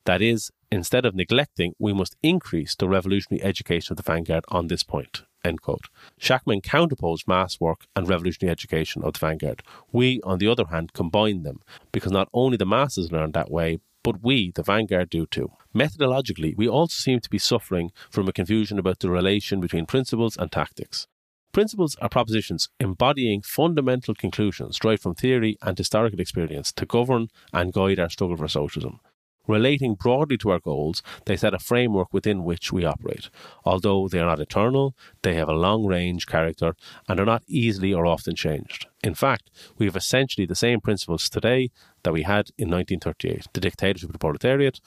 That 0.05 0.21
is, 0.21 0.51
instead 0.71 1.05
of 1.05 1.15
neglecting, 1.15 1.73
we 1.79 1.93
must 1.93 2.15
increase 2.23 2.75
the 2.75 2.87
revolutionary 2.87 3.43
education 3.43 3.93
of 3.93 3.97
the 3.97 4.03
vanguard 4.03 4.45
on 4.49 4.67
this 4.67 4.83
point. 4.83 5.23
End 5.43 5.61
quote. 5.61 5.87
Shachtman 6.19 6.63
counterposed 6.63 7.27
mass 7.27 7.59
work 7.59 7.85
and 7.95 8.07
revolutionary 8.07 8.51
education 8.51 9.03
of 9.03 9.13
the 9.13 9.19
vanguard. 9.19 9.63
We, 9.91 10.21
on 10.23 10.39
the 10.39 10.47
other 10.47 10.65
hand, 10.65 10.93
combine 10.93 11.43
them 11.43 11.61
because 11.91 12.11
not 12.11 12.29
only 12.33 12.57
the 12.57 12.65
masses 12.65 13.11
learn 13.11 13.31
that 13.33 13.51
way, 13.51 13.79
but 14.07 14.23
we, 14.23 14.53
the 14.55 14.63
vanguard, 14.63 15.09
do 15.09 15.25
too. 15.25 15.51
Methodologically, 15.75 16.55
we 16.55 16.65
also 16.65 16.95
seem 16.95 17.19
to 17.19 17.29
be 17.29 17.37
suffering 17.37 17.91
from 18.09 18.25
a 18.25 18.31
confusion 18.31 18.79
about 18.79 18.99
the 18.99 19.09
relation 19.09 19.59
between 19.59 19.85
principles 19.85 20.37
and 20.37 20.49
tactics. 20.49 21.07
Principles 21.51 21.97
are 21.97 22.07
propositions 22.07 22.69
embodying 22.79 23.41
fundamental 23.41 24.15
conclusions 24.15 24.79
derived 24.79 25.01
from 25.01 25.13
theory 25.13 25.57
and 25.61 25.77
historical 25.77 26.21
experience 26.21 26.71
to 26.71 26.85
govern 26.85 27.27
and 27.51 27.73
guide 27.73 27.99
our 27.99 28.09
struggle 28.09 28.37
for 28.37 28.47
socialism. 28.47 29.01
Relating 29.47 29.95
broadly 29.95 30.37
to 30.39 30.51
our 30.51 30.59
goals, 30.59 31.01
they 31.25 31.37
set 31.37 31.53
a 31.53 31.59
framework 31.59 32.13
within 32.13 32.43
which 32.43 32.71
we 32.71 32.85
operate. 32.85 33.29
Although 33.63 34.07
they 34.07 34.19
are 34.19 34.25
not 34.25 34.39
eternal, 34.39 34.95
they 35.21 35.35
have 35.35 35.47
a 35.47 35.53
long 35.53 35.85
range 35.85 36.27
character 36.27 36.75
and 37.07 37.19
are 37.19 37.25
not 37.25 37.43
easily 37.47 37.93
or 37.93 38.05
often 38.05 38.35
changed. 38.35 38.87
In 39.03 39.15
fact, 39.15 39.49
we 39.77 39.85
have 39.85 39.95
essentially 39.95 40.45
the 40.45 40.55
same 40.55 40.81
principles 40.81 41.29
today 41.29 41.71
that 42.03 42.13
we 42.13 42.23
had 42.23 42.49
in 42.57 42.69
1938 42.69 43.47
the 43.53 43.61
dictatorship 43.61 44.09
of 44.09 44.13
the 44.13 44.19
proletariat, 44.19 44.79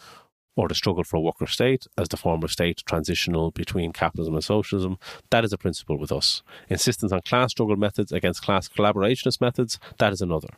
or 0.56 0.68
the 0.68 0.74
struggle 0.74 1.04
for 1.04 1.16
a 1.16 1.20
worker 1.20 1.46
state 1.46 1.86
as 1.96 2.08
the 2.08 2.16
form 2.16 2.42
of 2.42 2.50
state 2.50 2.82
transitional 2.86 3.50
between 3.50 3.92
capitalism 3.92 4.34
and 4.34 4.44
socialism, 4.44 4.98
that 5.30 5.44
is 5.44 5.52
a 5.52 5.58
principle 5.58 5.98
with 5.98 6.12
us. 6.12 6.42
Insistence 6.68 7.12
on 7.12 7.20
class 7.22 7.52
struggle 7.52 7.76
methods 7.76 8.12
against 8.12 8.42
class 8.42 8.68
collaborationist 8.68 9.40
methods, 9.40 9.78
that 9.98 10.12
is 10.12 10.20
another. 10.20 10.48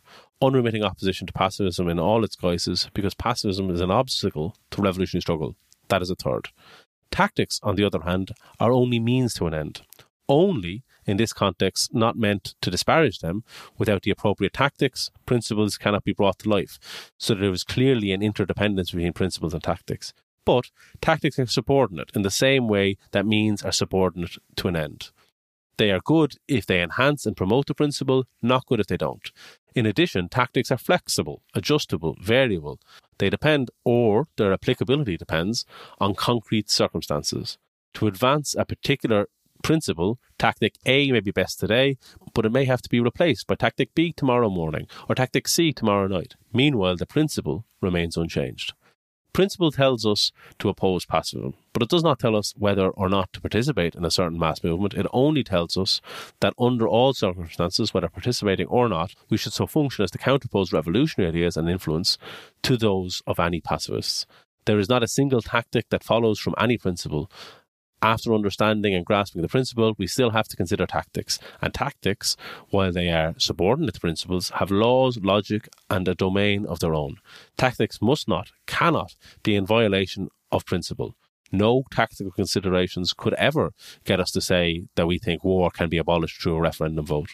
Unremitting 0.41 0.83
opposition 0.83 1.27
to 1.27 1.33
pacifism 1.33 1.89
in 1.89 1.99
all 1.99 2.25
its 2.25 2.37
guises, 2.37 2.91
because 2.95 3.15
pacifism 3.15 3.71
is 3.71 3.81
an 3.81 3.91
obstacle 3.91 4.57
to 4.71 4.83
revolutionary 4.83 5.23
struggle, 5.23 5.55
that 5.89 6.03
is 6.03 6.11
a 6.11 6.15
third. 6.15 6.49
Tactics, 7.11 7.61
on 7.63 7.77
the 7.77 7.85
other 7.85 8.01
hand, 8.01 8.33
are 8.59 8.73
only 8.73 8.99
means 8.99 9.35
to 9.35 9.47
an 9.47 9.55
end. 9.55 9.83
Only 10.29 10.83
in 11.07 11.17
this 11.17 11.33
context 11.33 11.95
not 11.95 12.17
meant 12.17 12.55
to 12.61 12.71
disparage 12.71 13.19
them. 13.21 13.45
Without 13.79 14.03
the 14.03 14.11
appropriate 14.11 14.53
tactics, 14.53 15.11
principles 15.27 15.77
cannot 15.77 16.05
be 16.05 16.13
brought 16.13 16.39
to 16.41 16.49
life. 16.49 16.79
So 17.19 17.35
there 17.35 17.53
is 17.53 17.65
clearly 17.65 18.13
an 18.13 18.23
interdependence 18.23 18.91
between 18.91 19.13
principles 19.13 19.55
and 19.55 19.63
tactics. 19.63 20.13
But 20.45 20.71
tactics 21.01 21.39
are 21.39 21.47
subordinate 21.47 22.11
in 22.15 22.23
the 22.23 22.31
same 22.31 22.69
way 22.69 22.97
that 23.13 23.27
means 23.27 23.63
are 23.63 23.73
subordinate 23.73 24.37
to 24.57 24.69
an 24.69 24.77
end. 24.77 25.11
They 25.79 25.91
are 25.91 26.01
good 26.01 26.35
if 26.49 26.67
they 26.67 26.83
enhance 26.83 27.27
and 27.27 27.37
promote 27.37 27.67
the 27.67 27.75
principle, 27.75 28.25
not 28.43 28.67
good 28.67 28.81
if 28.81 28.87
they 28.87 28.97
don't. 28.97 29.31
In 29.75 29.87
addition, 29.87 30.29
tactics 30.29 30.71
are 30.71 30.79
flexible, 30.79 31.43
adjustable, 31.55 32.17
variable. 32.21 32.79
They 33.19 33.31
depend, 33.31 33.71
or 33.85 34.27
their 34.37 34.53
applicability 34.53 35.17
depends, 35.17 35.65
on 35.99 36.15
concrete 36.15 36.71
circumstances. 36.71 37.59
To 37.95 38.07
advance 38.07 38.55
a 38.59 38.65
particular 38.65 39.29
principle, 39.63 40.19
tactic 40.39 40.75
A 40.87 41.11
may 41.13 41.21
be 41.21 41.31
best 41.31 41.61
today, 41.61 41.97
but 42.35 42.45
it 42.45 42.53
may 42.53 42.65
have 42.65 42.83
to 42.83 42.89
be 42.89 43.01
replaced 43.01 43.47
by 43.47 43.55
tactic 43.55 43.95
B 43.95 44.13
tomorrow 44.13 44.51
morning 44.51 44.87
or 45.09 45.15
tactic 45.15 45.49
C 45.49 45.73
tomorrow 45.73 46.07
night. 46.07 46.35
Meanwhile, 46.53 46.97
the 46.97 47.07
principle 47.07 47.65
remains 47.81 48.17
unchanged. 48.17 48.75
Principle 49.33 49.73
tells 49.73 50.05
us 50.05 50.31
to 50.59 50.69
oppose 50.69 51.07
pacifism, 51.07 51.55
but 51.73 51.83
it 51.83 51.89
does 51.89 52.03
not 52.03 52.19
tell 52.19 52.37
us 52.37 52.53
whether 52.59 52.89
or 52.89 53.09
not 53.09 53.33
to 53.33 53.41
participate 53.41 53.95
in 53.95 54.05
a 54.05 54.11
certain 54.11 54.39
mass 54.39 54.63
movement. 54.63 54.93
It 54.93 55.07
only 55.11 55.43
tells 55.43 55.79
us 55.79 56.03
that 56.41 56.53
under 56.59 56.87
all 56.87 57.15
circumstances, 57.15 57.95
whether 57.95 58.09
participating 58.09 58.67
or 58.67 58.91
not, 58.91 59.15
we 59.31 59.39
should 59.39 59.55
so 59.55 59.67
function 59.67 60.05
as 60.05 60.11
to 60.11 60.19
counterpose 60.19 60.75
revolutionary 60.75 61.31
ideas 61.31 61.57
and 61.57 61.71
influence 61.71 62.19
to 62.65 62.77
those 62.77 63.23
of 63.27 63.41
any 63.41 63.63
pacifists. 63.63 64.27
There 64.67 64.79
is 64.79 64.91
not 64.91 65.03
a 65.03 65.09
single 65.09 65.41
tactic 65.41 65.89
that 65.89 66.05
follows 66.05 66.39
from 66.39 66.55
any 66.59 66.77
principle, 66.77 67.31
after 68.03 68.35
understanding 68.35 68.95
and 68.95 69.07
grasping 69.07 69.43
the 69.43 69.49
principle, 69.49 69.95
we 69.97 70.07
still 70.07 70.31
have 70.31 70.49
to 70.49 70.57
consider 70.57 70.87
tactics. 70.87 71.39
And 71.61 71.73
tactics, 71.73 72.37
while 72.71 72.93
they 72.93 73.09
are 73.11 73.35
subordinate 73.39 73.95
to 73.95 74.01
principles, 74.01 74.51
have 74.57 74.71
laws, 74.71 75.19
logic, 75.23 75.69
and 75.89 76.07
a 76.09 76.15
domain 76.15 76.67
of 76.67 76.81
their 76.81 76.95
own. 76.95 77.17
Tactics 77.57 78.03
must 78.03 78.27
not, 78.29 78.51
cannot 78.67 79.15
be 79.43 79.55
in 79.55 79.65
violation 79.65 80.29
of 80.51 80.67
principle. 80.67 81.15
No 81.53 81.85
tactical 81.91 82.33
considerations 82.33 83.13
could 83.13 83.35
ever 83.35 83.73
get 84.05 84.21
us 84.21 84.31
to 84.33 84.41
say 84.41 84.87
that 84.97 85.07
we 85.07 85.19
think 85.19 85.45
war 85.45 85.71
can 85.71 85.89
be 85.89 85.99
abolished 85.99 86.43
through 86.43 86.57
a 86.57 86.61
referendum 86.61 87.07
vote. 87.07 87.31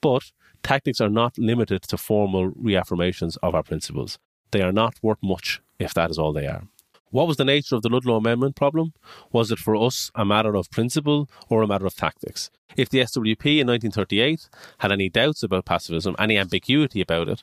But 0.00 0.32
tactics 0.62 1.00
are 1.00 1.10
not 1.10 1.38
limited 1.38 1.82
to 1.82 1.96
formal 1.96 2.50
reaffirmations 2.50 3.36
of 3.42 3.54
our 3.54 3.62
principles. 3.62 4.18
They 4.50 4.62
are 4.62 4.72
not 4.72 4.94
worth 5.02 5.18
much 5.22 5.60
if 5.78 5.92
that 5.94 6.10
is 6.10 6.18
all 6.18 6.32
they 6.32 6.46
are. 6.46 6.62
What 7.10 7.26
was 7.26 7.38
the 7.38 7.44
nature 7.44 7.74
of 7.74 7.82
the 7.82 7.88
Ludlow 7.88 8.16
Amendment 8.16 8.54
problem? 8.54 8.92
Was 9.32 9.50
it 9.50 9.58
for 9.58 9.74
us 9.74 10.10
a 10.14 10.24
matter 10.24 10.54
of 10.54 10.70
principle 10.70 11.28
or 11.48 11.62
a 11.62 11.66
matter 11.66 11.86
of 11.86 11.94
tactics? 11.94 12.50
If 12.76 12.90
the 12.90 12.98
SWP 13.00 13.60
in 13.60 13.66
1938 13.66 14.48
had 14.78 14.92
any 14.92 15.08
doubts 15.08 15.42
about 15.42 15.64
pacifism, 15.64 16.14
any 16.18 16.36
ambiguity 16.36 17.00
about 17.00 17.28
it, 17.28 17.42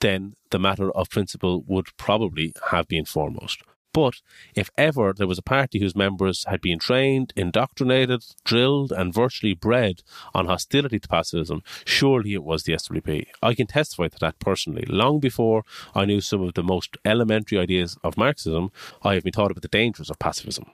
then 0.00 0.34
the 0.50 0.58
matter 0.58 0.90
of 0.92 1.10
principle 1.10 1.62
would 1.66 1.88
probably 1.96 2.52
have 2.70 2.88
been 2.88 3.04
foremost. 3.04 3.62
But 3.96 4.20
if 4.54 4.68
ever 4.76 5.14
there 5.14 5.26
was 5.26 5.38
a 5.38 5.42
party 5.56 5.78
whose 5.78 5.96
members 5.96 6.44
had 6.46 6.60
been 6.60 6.78
trained, 6.78 7.32
indoctrinated, 7.34 8.26
drilled, 8.44 8.92
and 8.92 9.14
virtually 9.14 9.54
bred 9.54 10.02
on 10.34 10.44
hostility 10.44 10.98
to 11.00 11.08
pacifism, 11.08 11.62
surely 11.86 12.34
it 12.34 12.44
was 12.44 12.64
the 12.64 12.74
SWP. 12.74 13.24
I 13.42 13.54
can 13.54 13.66
testify 13.66 14.08
to 14.08 14.18
that 14.18 14.38
personally. 14.38 14.84
Long 14.86 15.18
before 15.18 15.64
I 15.94 16.04
knew 16.04 16.20
some 16.20 16.42
of 16.42 16.52
the 16.52 16.62
most 16.62 16.98
elementary 17.06 17.58
ideas 17.58 17.96
of 18.04 18.18
Marxism, 18.18 18.70
I 19.02 19.14
have 19.14 19.24
been 19.24 19.32
taught 19.32 19.50
about 19.50 19.62
the 19.62 19.68
dangers 19.68 20.10
of 20.10 20.18
pacifism. 20.18 20.66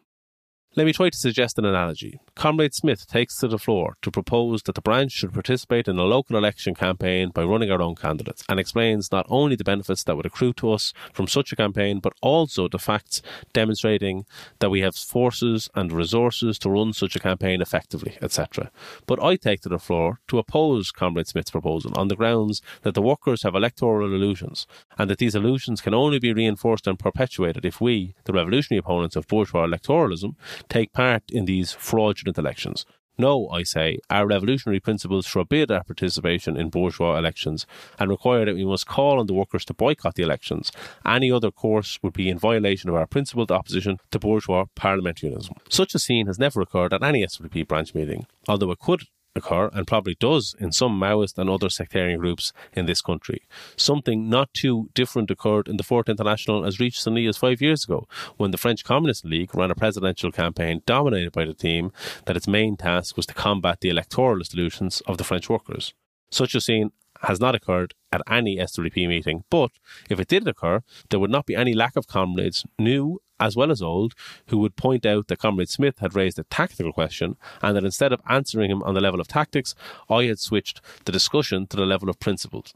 Let 0.74 0.86
me 0.86 0.94
try 0.94 1.10
to 1.10 1.18
suggest 1.18 1.58
an 1.58 1.66
analogy. 1.66 2.18
Comrade 2.34 2.72
Smith 2.72 3.06
takes 3.06 3.36
to 3.40 3.46
the 3.46 3.58
floor 3.58 3.98
to 4.00 4.10
propose 4.10 4.62
that 4.62 4.74
the 4.74 4.80
branch 4.80 5.12
should 5.12 5.34
participate 5.34 5.86
in 5.86 5.98
a 5.98 6.04
local 6.04 6.34
election 6.34 6.74
campaign 6.74 7.28
by 7.28 7.44
running 7.44 7.70
our 7.70 7.82
own 7.82 7.94
candidates 7.94 8.42
and 8.48 8.58
explains 8.58 9.12
not 9.12 9.26
only 9.28 9.54
the 9.54 9.64
benefits 9.64 10.02
that 10.04 10.16
would 10.16 10.24
accrue 10.24 10.54
to 10.54 10.72
us 10.72 10.94
from 11.12 11.26
such 11.26 11.52
a 11.52 11.56
campaign, 11.56 12.00
but 12.00 12.14
also 12.22 12.68
the 12.68 12.78
facts 12.78 13.20
demonstrating 13.52 14.24
that 14.60 14.70
we 14.70 14.80
have 14.80 14.96
forces 14.96 15.68
and 15.74 15.92
resources 15.92 16.58
to 16.60 16.70
run 16.70 16.94
such 16.94 17.14
a 17.14 17.20
campaign 17.20 17.60
effectively, 17.60 18.16
etc. 18.22 18.70
But 19.04 19.22
I 19.22 19.36
take 19.36 19.60
to 19.62 19.68
the 19.68 19.78
floor 19.78 20.20
to 20.28 20.38
oppose 20.38 20.90
Comrade 20.90 21.28
Smith's 21.28 21.50
proposal 21.50 21.92
on 21.96 22.08
the 22.08 22.16
grounds 22.16 22.62
that 22.80 22.94
the 22.94 23.02
workers 23.02 23.42
have 23.42 23.54
electoral 23.54 24.06
illusions 24.10 24.66
and 24.96 25.10
that 25.10 25.18
these 25.18 25.34
illusions 25.34 25.82
can 25.82 25.92
only 25.92 26.18
be 26.18 26.32
reinforced 26.32 26.86
and 26.86 26.98
perpetuated 26.98 27.66
if 27.66 27.78
we, 27.78 28.14
the 28.24 28.32
revolutionary 28.32 28.78
opponents 28.78 29.16
of 29.16 29.26
bourgeois 29.26 29.66
electoralism, 29.66 30.34
take 30.68 30.92
part 30.92 31.22
in 31.30 31.44
these 31.44 31.72
fraudulent 31.72 32.38
elections. 32.38 32.84
No, 33.18 33.48
I 33.50 33.62
say, 33.62 33.98
our 34.08 34.26
revolutionary 34.26 34.80
principles 34.80 35.26
forbid 35.26 35.70
our 35.70 35.84
participation 35.84 36.56
in 36.56 36.70
bourgeois 36.70 37.18
elections 37.18 37.66
and 37.98 38.08
require 38.08 38.46
that 38.46 38.54
we 38.54 38.64
must 38.64 38.86
call 38.86 39.20
on 39.20 39.26
the 39.26 39.34
workers 39.34 39.66
to 39.66 39.74
boycott 39.74 40.14
the 40.14 40.22
elections. 40.22 40.72
Any 41.04 41.30
other 41.30 41.50
course 41.50 41.98
would 42.02 42.14
be 42.14 42.30
in 42.30 42.38
violation 42.38 42.88
of 42.88 42.96
our 42.96 43.06
principled 43.06 43.52
opposition 43.52 43.98
to 44.12 44.18
bourgeois 44.18 44.64
parliamentarism. 44.76 45.52
Such 45.68 45.94
a 45.94 45.98
scene 45.98 46.26
has 46.26 46.38
never 46.38 46.62
occurred 46.62 46.94
at 46.94 47.02
any 47.02 47.24
SWP 47.24 47.68
branch 47.68 47.94
meeting, 47.94 48.26
although 48.48 48.70
it 48.70 48.78
could 48.78 49.02
occur 49.34 49.70
and 49.72 49.86
probably 49.86 50.16
does 50.18 50.54
in 50.58 50.72
some 50.72 50.98
Maoist 50.98 51.38
and 51.38 51.48
other 51.48 51.70
sectarian 51.70 52.20
groups 52.20 52.52
in 52.72 52.86
this 52.86 53.00
country. 53.00 53.42
Something 53.76 54.28
not 54.28 54.52
too 54.54 54.90
different 54.94 55.30
occurred 55.30 55.68
in 55.68 55.76
the 55.76 55.82
Fourth 55.82 56.08
International 56.08 56.64
as 56.64 56.80
recently 56.80 57.26
as 57.26 57.36
five 57.36 57.60
years 57.60 57.84
ago, 57.84 58.06
when 58.36 58.50
the 58.50 58.58
French 58.58 58.84
Communist 58.84 59.24
League 59.24 59.54
ran 59.54 59.70
a 59.70 59.74
presidential 59.74 60.32
campaign 60.32 60.82
dominated 60.86 61.32
by 61.32 61.44
the 61.44 61.54
theme 61.54 61.92
that 62.26 62.36
its 62.36 62.48
main 62.48 62.76
task 62.76 63.16
was 63.16 63.26
to 63.26 63.34
combat 63.34 63.80
the 63.80 63.90
electoralist 63.90 64.54
illusions 64.54 65.00
of 65.06 65.18
the 65.18 65.24
French 65.24 65.48
workers. 65.48 65.94
Such 66.30 66.54
a 66.54 66.60
scene 66.60 66.90
has 67.22 67.40
not 67.40 67.54
occurred 67.54 67.94
at 68.10 68.22
any 68.28 68.56
SWP 68.56 69.08
meeting, 69.08 69.44
but 69.48 69.70
if 70.10 70.18
it 70.18 70.28
did 70.28 70.46
occur, 70.46 70.82
there 71.10 71.20
would 71.20 71.30
not 71.30 71.46
be 71.46 71.54
any 71.54 71.72
lack 71.72 71.96
of 71.96 72.06
comrades, 72.06 72.64
new 72.78 73.20
as 73.42 73.56
well 73.56 73.72
as 73.72 73.82
old, 73.82 74.14
who 74.46 74.58
would 74.58 74.76
point 74.76 75.04
out 75.04 75.26
that 75.26 75.40
Comrade 75.40 75.68
Smith 75.68 75.98
had 75.98 76.14
raised 76.14 76.38
a 76.38 76.44
tactical 76.44 76.92
question 76.92 77.36
and 77.60 77.76
that 77.76 77.84
instead 77.84 78.12
of 78.12 78.22
answering 78.28 78.70
him 78.70 78.82
on 78.84 78.94
the 78.94 79.00
level 79.00 79.20
of 79.20 79.26
tactics, 79.26 79.74
I 80.08 80.24
had 80.24 80.38
switched 80.38 80.80
the 81.04 81.12
discussion 81.12 81.66
to 81.66 81.76
the 81.76 81.84
level 81.84 82.08
of 82.08 82.20
principles, 82.20 82.72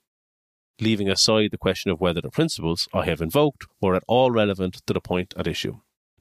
leaving 0.81 1.09
aside 1.09 1.53
the 1.53 1.59
question 1.59 1.93
of 1.93 2.01
whether 2.01 2.21
the 2.21 2.31
principles 2.31 2.89
I 2.93 3.05
have 3.05 3.21
invoked 3.21 3.67
were 3.81 3.95
at 3.95 4.05
all 4.09 4.33
relevant 4.33 4.83
to 4.87 4.93
the 4.93 5.01
point 5.01 5.35
at 5.37 5.47
issue. 5.47 5.79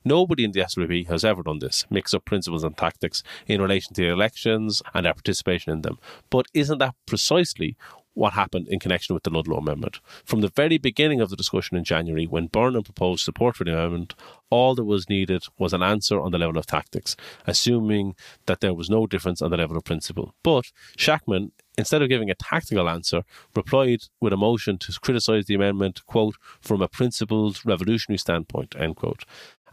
Nobody 0.07 0.43
in 0.43 0.51
the 0.51 0.59
SWP 0.59 1.07
has 1.07 1.25
ever 1.25 1.41
done 1.41 1.57
this, 1.57 1.83
mix 1.89 2.13
up 2.13 2.25
principles 2.25 2.63
and 2.63 2.77
tactics 2.77 3.23
in 3.47 3.59
relation 3.59 3.95
to 3.95 4.01
the 4.01 4.09
elections 4.09 4.83
and 4.93 5.07
our 5.07 5.15
participation 5.15 5.73
in 5.73 5.81
them. 5.81 5.97
But 6.29 6.45
isn't 6.53 6.77
that 6.77 6.93
precisely 7.07 7.75
what 8.15 8.33
happened 8.33 8.67
in 8.69 8.79
connection 8.79 9.13
with 9.13 9.23
the 9.23 9.29
Ludlow 9.29 9.57
Amendment. 9.57 9.99
From 10.23 10.41
the 10.41 10.49
very 10.49 10.77
beginning 10.77 11.21
of 11.21 11.29
the 11.29 11.35
discussion 11.35 11.77
in 11.77 11.83
January, 11.83 12.25
when 12.25 12.47
Burnham 12.47 12.83
proposed 12.83 13.23
support 13.23 13.55
for 13.55 13.63
the 13.63 13.73
amendment, 13.73 14.15
all 14.49 14.73
that 14.75 14.85
was 14.85 15.09
needed 15.09 15.43
was 15.59 15.73
an 15.73 15.83
answer 15.83 16.19
on 16.19 16.31
the 16.31 16.37
level 16.37 16.57
of 16.57 16.65
tactics, 16.65 17.15
assuming 17.45 18.15
that 18.47 18.61
there 18.61 18.73
was 18.73 18.89
no 18.89 19.05
difference 19.05 19.41
on 19.41 19.51
the 19.51 19.57
level 19.57 19.77
of 19.77 19.83
principle. 19.83 20.33
But 20.43 20.71
Shachtman, 20.97 21.51
instead 21.77 22.01
of 22.01 22.09
giving 22.09 22.29
a 22.29 22.35
tactical 22.35 22.89
answer, 22.89 23.23
replied 23.55 24.03
with 24.21 24.33
a 24.33 24.37
motion 24.37 24.77
to 24.79 24.99
criticise 24.99 25.45
the 25.45 25.55
amendment, 25.55 26.05
quote, 26.05 26.35
from 26.61 26.81
a 26.81 26.87
principled 26.87 27.65
revolutionary 27.65 28.17
standpoint, 28.17 28.75
end 28.79 28.95
quote. 28.95 29.25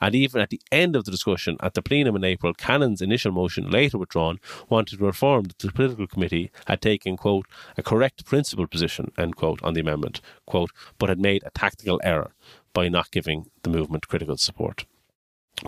And 0.03 0.17
even 0.17 0.41
at 0.41 0.51
the 0.51 0.61
end 0.73 0.97
of 0.97 1.05
the 1.05 1.13
discussion 1.13 1.57
at 1.61 1.75
the 1.75 1.81
plenum 1.81 2.17
in 2.17 2.25
April, 2.25 2.53
Cannon's 2.55 3.01
initial 3.01 3.31
motion, 3.31 3.71
later 3.71 3.99
withdrawn, 3.99 4.41
wanted 4.69 4.99
to 4.99 5.07
affirm 5.07 5.45
that 5.45 5.59
the 5.61 5.71
political 5.71 6.09
committee 6.09 6.51
had 6.67 6.83
taken, 6.83 7.17
quote, 7.17 7.47
a 7.79 7.85
correct 7.85 8.27
principle 8.27 8.67
position, 8.67 9.13
end 9.17 9.37
quote, 9.37 9.63
on 9.63 9.75
the 9.75 9.81
amendment, 9.81 10.21
quote, 10.45 10.73
but 10.99 11.09
had 11.09 11.21
made 11.21 11.45
a 11.47 11.51
tactical 11.51 12.01
error 12.03 12.35
by 12.75 12.89
not 12.89 13.13
giving 13.13 13.47
the 13.63 13.71
movement 13.71 14.09
critical 14.09 14.37
support. 14.37 14.87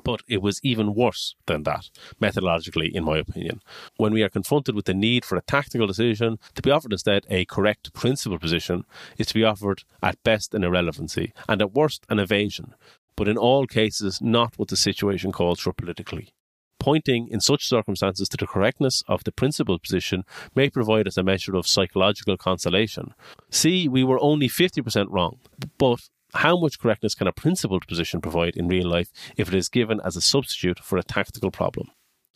But 0.03 0.23
it 0.27 0.43
was 0.43 0.59
even 0.65 0.95
worse 0.95 1.37
than 1.47 1.63
that, 1.63 1.89
methodologically, 2.21 2.91
in 2.91 3.05
my 3.05 3.19
opinion. 3.19 3.63
When 3.99 4.13
we 4.13 4.25
are 4.25 4.29
confronted 4.29 4.75
with 4.75 4.87
the 4.87 4.95
need 4.95 5.25
for 5.25 5.37
a 5.37 5.43
tactical 5.43 5.87
decision, 5.87 6.41
to 6.57 6.63
be 6.63 6.73
offered 6.73 6.93
instead 6.93 7.25
a 7.31 7.45
correct 7.45 7.93
principle 7.93 8.41
position 8.41 8.85
is 9.17 9.29
to 9.29 9.35
be 9.35 9.45
offered 9.45 9.85
at 10.03 10.21
best 10.25 10.55
an 10.55 10.65
irrelevancy 10.65 11.33
and 11.49 11.63
at 11.63 11.73
worst 11.73 12.05
an 12.09 12.19
evasion, 12.19 12.75
but 13.17 13.29
in 13.29 13.37
all 13.37 13.67
cases 13.67 14.21
not 14.21 14.55
what 14.57 14.69
the 14.69 14.77
situation 14.77 15.33
calls 15.33 15.61
for 15.61 15.73
politically. 15.73 16.35
Pointing 16.81 17.29
in 17.31 17.41
such 17.41 17.67
circumstances 17.67 18.29
to 18.29 18.37
the 18.37 18.47
correctness 18.47 19.03
of 19.09 19.25
the 19.25 19.33
principled 19.33 19.83
position 19.83 20.25
may 20.55 20.69
provide 20.69 21.07
us 21.07 21.17
a 21.17 21.23
measure 21.23 21.55
of 21.57 21.67
psychological 21.67 22.37
consolation. 22.37 23.15
See, 23.51 23.89
we 23.89 24.05
were 24.05 24.21
only 24.21 24.49
50% 24.49 25.07
wrong, 25.09 25.39
but 25.79 26.01
how 26.35 26.59
much 26.59 26.79
correctness 26.79 27.15
can 27.15 27.27
a 27.27 27.33
principled 27.33 27.87
position 27.87 28.21
provide 28.21 28.57
in 28.57 28.69
real 28.69 28.89
life 28.89 29.09
if 29.37 29.49
it 29.49 29.55
is 29.55 29.69
given 29.69 30.01
as 30.05 30.17
a 30.17 30.21
substitute 30.21 30.81
for 30.81 30.99
a 30.99 31.03
tactical 31.03 31.51
problem? 31.51 31.91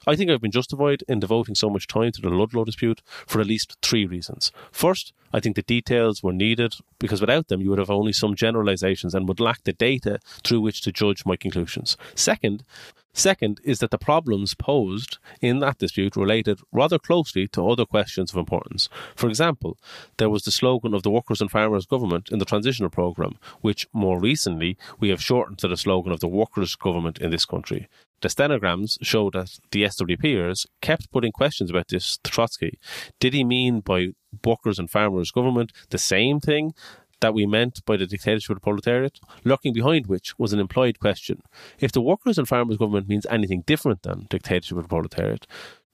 I 0.08 0.16
think 0.16 0.30
I've 0.30 0.40
been 0.40 0.50
justified 0.50 1.04
in 1.06 1.20
devoting 1.20 1.54
so 1.54 1.68
much 1.68 1.86
time 1.86 2.12
to 2.12 2.22
the 2.22 2.30
Ludlow 2.30 2.64
dispute 2.64 3.02
for 3.26 3.42
at 3.42 3.46
least 3.46 3.76
three 3.82 4.06
reasons. 4.06 4.50
First, 4.72 5.12
I 5.34 5.40
think 5.40 5.54
the 5.54 5.60
details 5.60 6.22
were 6.22 6.32
needed 6.32 6.76
because 6.98 7.20
without 7.20 7.48
them 7.48 7.60
you 7.60 7.68
would 7.68 7.78
have 7.78 7.90
only 7.90 8.14
some 8.14 8.34
generalizations 8.34 9.14
and 9.14 9.28
would 9.28 9.38
lack 9.38 9.64
the 9.64 9.74
data 9.74 10.18
through 10.42 10.62
which 10.62 10.80
to 10.80 10.92
judge 10.92 11.26
my 11.26 11.36
conclusions. 11.36 11.98
Second, 12.14 12.64
Second 13.12 13.60
is 13.64 13.80
that 13.80 13.90
the 13.90 13.98
problems 13.98 14.54
posed 14.54 15.18
in 15.42 15.58
that 15.58 15.78
dispute 15.78 16.16
related 16.16 16.60
rather 16.72 16.98
closely 16.98 17.48
to 17.48 17.68
other 17.68 17.84
questions 17.84 18.30
of 18.30 18.38
importance. 18.38 18.88
For 19.14 19.28
example, 19.28 19.76
there 20.16 20.30
was 20.30 20.44
the 20.44 20.52
slogan 20.52 20.94
of 20.94 21.02
the 21.02 21.10
Workers 21.10 21.42
and 21.42 21.50
Farmers 21.50 21.84
Government 21.84 22.30
in 22.30 22.38
the 22.38 22.44
Transitional 22.46 22.90
Programme, 22.90 23.36
which 23.60 23.88
more 23.92 24.20
recently 24.20 24.78
we 25.00 25.08
have 25.08 25.22
shortened 25.22 25.58
to 25.58 25.68
the 25.68 25.76
slogan 25.76 26.12
of 26.12 26.20
the 26.20 26.28
Workers' 26.28 26.76
Government 26.76 27.18
in 27.18 27.30
this 27.30 27.44
country. 27.44 27.88
The 28.20 28.28
stenograms 28.28 28.98
show 29.02 29.30
that 29.30 29.58
the 29.70 29.84
SWPers 29.84 30.66
kept 30.82 31.10
putting 31.12 31.32
questions 31.32 31.70
about 31.70 31.88
this 31.88 32.18
to 32.24 32.30
Trotsky. 32.30 32.78
Did 33.20 33.32
he 33.32 33.44
mean 33.44 33.80
by 33.80 34.08
workers 34.44 34.78
and 34.78 34.90
farmers 34.90 35.30
government 35.30 35.72
the 35.90 35.98
same 35.98 36.40
thing 36.40 36.74
that 37.20 37.34
we 37.34 37.46
meant 37.46 37.84
by 37.84 37.96
the 37.96 38.06
dictatorship 38.06 38.50
of 38.50 38.56
the 38.56 38.60
proletariat, 38.60 39.18
lurking 39.44 39.72
behind 39.72 40.06
which 40.06 40.38
was 40.38 40.52
an 40.52 40.60
implied 40.60 41.00
question. 41.00 41.42
If 41.80 41.92
the 41.92 42.00
workers 42.00 42.38
and 42.38 42.46
farmers 42.46 42.76
government 42.76 43.08
means 43.08 43.26
anything 43.28 43.64
different 43.66 44.02
than 44.02 44.26
dictatorship 44.30 44.76
of 44.78 44.84
the 44.84 44.88
proletariat, 44.88 45.46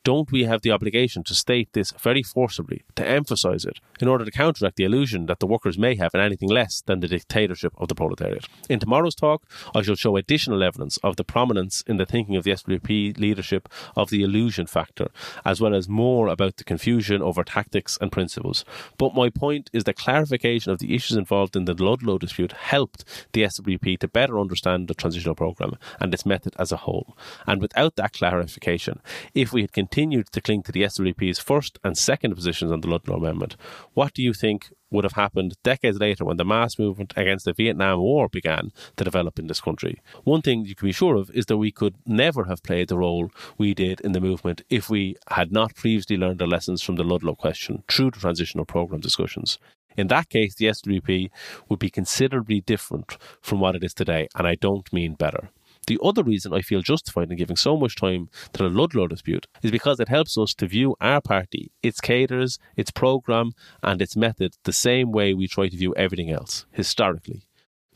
don't 0.04 0.30
we 0.30 0.44
have 0.44 0.60
the 0.60 0.70
obligation 0.70 1.24
to 1.24 1.34
state 1.34 1.72
this 1.72 1.90
very 1.92 2.22
forcibly, 2.22 2.82
to 2.94 3.06
emphasise 3.06 3.64
it, 3.64 3.80
in 4.00 4.06
order 4.06 4.24
to 4.24 4.30
counteract 4.30 4.76
the 4.76 4.84
illusion 4.84 5.26
that 5.26 5.40
the 5.40 5.46
workers 5.46 5.78
may 5.78 5.96
have 5.96 6.14
in 6.14 6.20
anything 6.20 6.50
less 6.50 6.82
than 6.82 7.00
the 7.00 7.08
dictatorship 7.08 7.72
of 7.78 7.88
the 7.88 7.94
proletariat? 7.94 8.46
In 8.68 8.78
tomorrow's 8.78 9.14
talk, 9.14 9.42
I 9.74 9.80
shall 9.80 9.94
show 9.94 10.16
additional 10.16 10.62
evidence 10.62 10.98
of 10.98 11.16
the 11.16 11.24
prominence 11.24 11.82
in 11.86 11.96
the 11.96 12.04
thinking 12.04 12.36
of 12.36 12.44
the 12.44 12.50
SWP 12.50 13.18
leadership 13.18 13.68
of 13.96 14.10
the 14.10 14.22
illusion 14.22 14.66
factor, 14.66 15.08
as 15.44 15.60
well 15.60 15.74
as 15.74 15.88
more 15.88 16.28
about 16.28 16.58
the 16.58 16.64
confusion 16.64 17.22
over 17.22 17.42
tactics 17.42 17.96
and 18.00 18.12
principles. 18.12 18.64
But 18.98 19.14
my 19.14 19.30
point 19.30 19.70
is 19.72 19.84
that 19.84 19.96
clarification 19.96 20.70
of 20.70 20.80
the 20.80 20.94
issues 20.94 21.16
involved 21.16 21.56
in 21.56 21.64
the 21.64 21.74
Ludlow 21.74 22.18
dispute 22.18 22.52
helped 22.52 23.04
the 23.32 23.42
SWP 23.42 23.98
to 24.00 24.08
better 24.08 24.38
understand 24.38 24.86
the 24.86 24.94
transitional 24.94 25.34
programme 25.34 25.78
and 25.98 26.12
its 26.12 26.26
method 26.26 26.54
as 26.58 26.72
a 26.72 26.78
whole. 26.78 27.16
And 27.46 27.62
without 27.62 27.96
that 27.96 28.12
clarification, 28.12 29.00
if 29.32 29.52
we 29.52 29.62
had 29.62 29.72
continued 29.72 29.93
to 29.94 30.40
cling 30.40 30.62
to 30.64 30.72
the 30.72 30.82
SWP's 30.82 31.38
first 31.38 31.78
and 31.84 31.96
second 31.96 32.34
positions 32.34 32.72
on 32.72 32.80
the 32.80 32.88
Ludlow 32.88 33.16
Amendment, 33.16 33.56
what 33.92 34.12
do 34.12 34.22
you 34.22 34.32
think 34.32 34.70
would 34.90 35.04
have 35.04 35.12
happened 35.12 35.54
decades 35.62 35.98
later 35.98 36.24
when 36.24 36.36
the 36.36 36.44
mass 36.44 36.78
movement 36.78 37.12
against 37.16 37.44
the 37.44 37.52
Vietnam 37.52 38.00
War 38.00 38.28
began 38.28 38.72
to 38.96 39.04
develop 39.04 39.38
in 39.38 39.46
this 39.46 39.60
country. 39.60 40.00
One 40.22 40.42
thing 40.42 40.64
you 40.64 40.74
can 40.74 40.86
be 40.86 40.92
sure 40.92 41.16
of 41.16 41.30
is 41.30 41.46
that 41.46 41.56
we 41.56 41.72
could 41.72 41.94
never 42.06 42.44
have 42.44 42.62
played 42.62 42.88
the 42.88 42.98
role 42.98 43.30
we 43.58 43.74
did 43.74 44.00
in 44.00 44.12
the 44.12 44.20
movement 44.20 44.62
if 44.68 44.90
we 44.90 45.16
had 45.30 45.52
not 45.52 45.74
previously 45.74 46.16
learned 46.16 46.38
the 46.38 46.46
lessons 46.46 46.82
from 46.82 46.96
the 46.96 47.04
Ludlow 47.04 47.34
question 47.34 47.82
through 47.88 48.12
the 48.12 48.20
transitional 48.20 48.64
programme 48.64 49.00
discussions. 49.00 49.58
In 49.96 50.08
that 50.08 50.28
case, 50.28 50.54
the 50.54 50.66
SWP 50.66 51.30
would 51.68 51.78
be 51.78 51.90
considerably 51.90 52.60
different 52.60 53.16
from 53.40 53.60
what 53.60 53.76
it 53.76 53.84
is 53.84 53.94
today, 53.94 54.28
and 54.34 54.46
I 54.46 54.56
don't 54.56 54.92
mean 54.92 55.14
better. 55.14 55.50
The 55.86 55.98
other 56.02 56.22
reason 56.22 56.52
I 56.52 56.60
feel 56.60 56.82
justified 56.82 57.30
in 57.30 57.36
giving 57.36 57.56
so 57.56 57.76
much 57.76 57.96
time 57.96 58.28
to 58.52 58.62
the 58.62 58.68
Ludlow 58.68 59.06
dispute 59.06 59.46
is 59.62 59.70
because 59.70 60.00
it 60.00 60.08
helps 60.08 60.38
us 60.38 60.54
to 60.54 60.66
view 60.66 60.96
our 61.00 61.20
party, 61.20 61.72
its 61.82 62.00
cadres, 62.00 62.58
its 62.76 62.90
programme, 62.90 63.52
and 63.82 64.00
its 64.00 64.16
method 64.16 64.54
the 64.64 64.72
same 64.72 65.12
way 65.12 65.34
we 65.34 65.46
try 65.46 65.68
to 65.68 65.76
view 65.76 65.94
everything 65.96 66.30
else, 66.30 66.66
historically. 66.70 67.46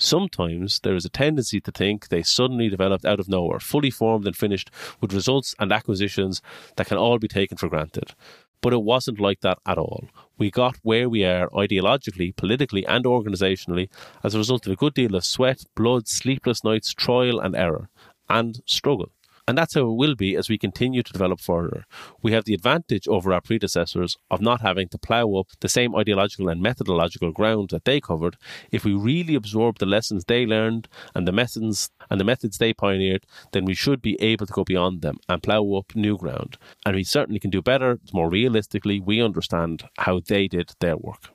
Sometimes 0.01 0.81
there 0.81 0.95
is 0.95 1.05
a 1.05 1.11
tendency 1.11 1.61
to 1.61 1.73
think 1.73 2.09
they 2.09 2.23
suddenly 2.23 2.69
developed 2.69 3.05
out 3.05 3.19
of 3.19 3.29
nowhere, 3.29 3.59
fully 3.59 3.91
formed 3.91 4.27
and 4.27 4.37
finished, 4.37 4.71
with 5.01 5.13
results 5.13 5.57
and 5.59 5.73
acquisitions 5.73 6.41
that 6.77 6.87
can 6.87 6.97
all 6.97 7.19
be 7.19 7.27
taken 7.27 7.57
for 7.57 7.69
granted. 7.69 8.15
But 8.61 8.73
it 8.73 8.83
wasn't 8.83 9.21
like 9.21 9.41
that 9.41 9.59
at 9.67 9.79
all. 9.79 10.09
We 10.37 10.51
got 10.51 10.77
where 10.83 11.09
we 11.09 11.25
are 11.25 11.49
ideologically, 11.51 12.35
politically, 12.37 12.87
and 12.87 13.05
organisationally 13.05 13.89
as 14.23 14.35
a 14.35 14.39
result 14.39 14.67
of 14.67 14.73
a 14.73 14.77
good 14.77 14.95
deal 14.95 15.15
of 15.15 15.25
sweat, 15.25 15.65
blood, 15.75 16.09
sleepless 16.09 16.65
nights, 16.65 16.93
trial 16.95 17.41
and 17.41 17.57
error, 17.57 17.89
and 18.29 18.61
struggle. 18.67 19.11
And 19.49 19.57
that's 19.57 19.75
how 19.75 19.81
it 19.81 19.97
will 19.97 20.15
be 20.15 20.37
as 20.37 20.51
we 20.51 20.59
continue 20.59 21.03
to 21.03 21.13
develop 21.13 21.41
further. 21.41 21.87
We 22.23 22.33
have 22.33 22.45
the 22.45 22.53
advantage 22.53 23.09
over 23.09 23.33
our 23.33 23.41
predecessors 23.41 24.19
of 24.31 24.43
not 24.43 24.61
having 24.61 24.89
to 24.91 24.99
plough 24.99 25.37
up 25.37 25.47
the 25.61 25.71
same 25.71 25.97
ideological 25.97 26.51
and 26.51 26.61
methodological 26.61 27.33
ground 27.33 27.71
that 27.71 27.87
they 27.87 27.99
covered. 27.99 28.37
If 28.71 28.85
we 28.85 28.93
really 28.93 29.35
absorb 29.35 29.79
the 29.79 29.87
lessons 29.87 30.27
they 30.27 30.45
learned 30.45 30.87
and 31.15 31.27
the 31.27 31.33
methods 31.33 31.91
and 32.11 32.21
the 32.21 32.25
methods 32.25 32.59
they 32.59 32.75
pioneered, 32.75 33.25
then 33.53 33.65
we 33.65 33.73
should 33.73 34.03
be 34.03 34.21
able 34.21 34.45
to 34.45 34.53
go 34.53 34.65
beyond 34.65 35.01
them 35.01 35.17
and 35.31 35.43
plough 35.43 35.79
up 35.79 35.97
new 35.97 36.19
ground. 36.19 36.59
And 36.85 36.95
we 36.95 37.05
certainly 37.05 37.41
can 37.41 37.51
do 37.51 37.63
better, 37.63 38.01
more 38.13 38.29
realistically, 38.29 39.01
we 39.01 39.23
understand 39.23 39.89
how 39.97 40.21
they 40.21 40.47
did 40.49 40.73
their 40.79 40.99
work. 40.99 41.31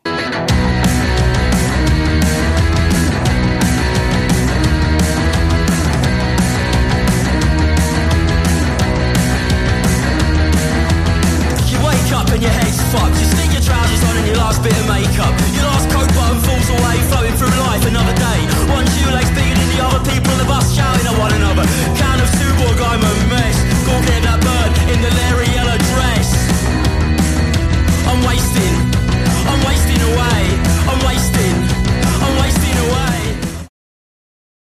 fuck. 12.94 13.10
You 13.18 13.26
stick 13.26 13.50
your 13.50 13.66
trousers 13.66 14.02
on 14.06 14.14
and 14.22 14.28
your 14.30 14.38
last 14.38 14.62
bit 14.62 14.78
of 14.78 14.86
makeup. 14.86 15.34
Your 15.58 15.66
last 15.66 15.90
coat 15.90 16.10
button 16.14 16.40
falls 16.46 16.70
away, 16.78 16.96
flowing 17.10 17.36
through 17.40 17.56
life 17.66 17.84
another 17.90 18.14
day. 18.14 18.40
One 18.70 18.86
shoe 18.94 19.10
leg's 19.10 19.34
bigger 19.34 19.58
than 19.58 19.70
the 19.74 19.82
other, 19.82 20.02
people 20.06 20.30
on 20.34 20.38
the 20.38 20.46
bus 20.46 20.66
shouting 20.78 21.08
at 21.10 21.18
one 21.18 21.34
another. 21.34 21.66
Count 21.98 22.22
of 22.22 22.30
two, 22.38 22.52
boy, 22.62 22.74
I'm 22.78 23.02
a 23.02 23.14
mess. 23.34 23.58
Go 23.90 23.98
get 24.06 24.22
that 24.30 24.40
bird 24.46 24.72
in 24.94 25.02
the 25.02 25.10
lyrics. 25.10 25.43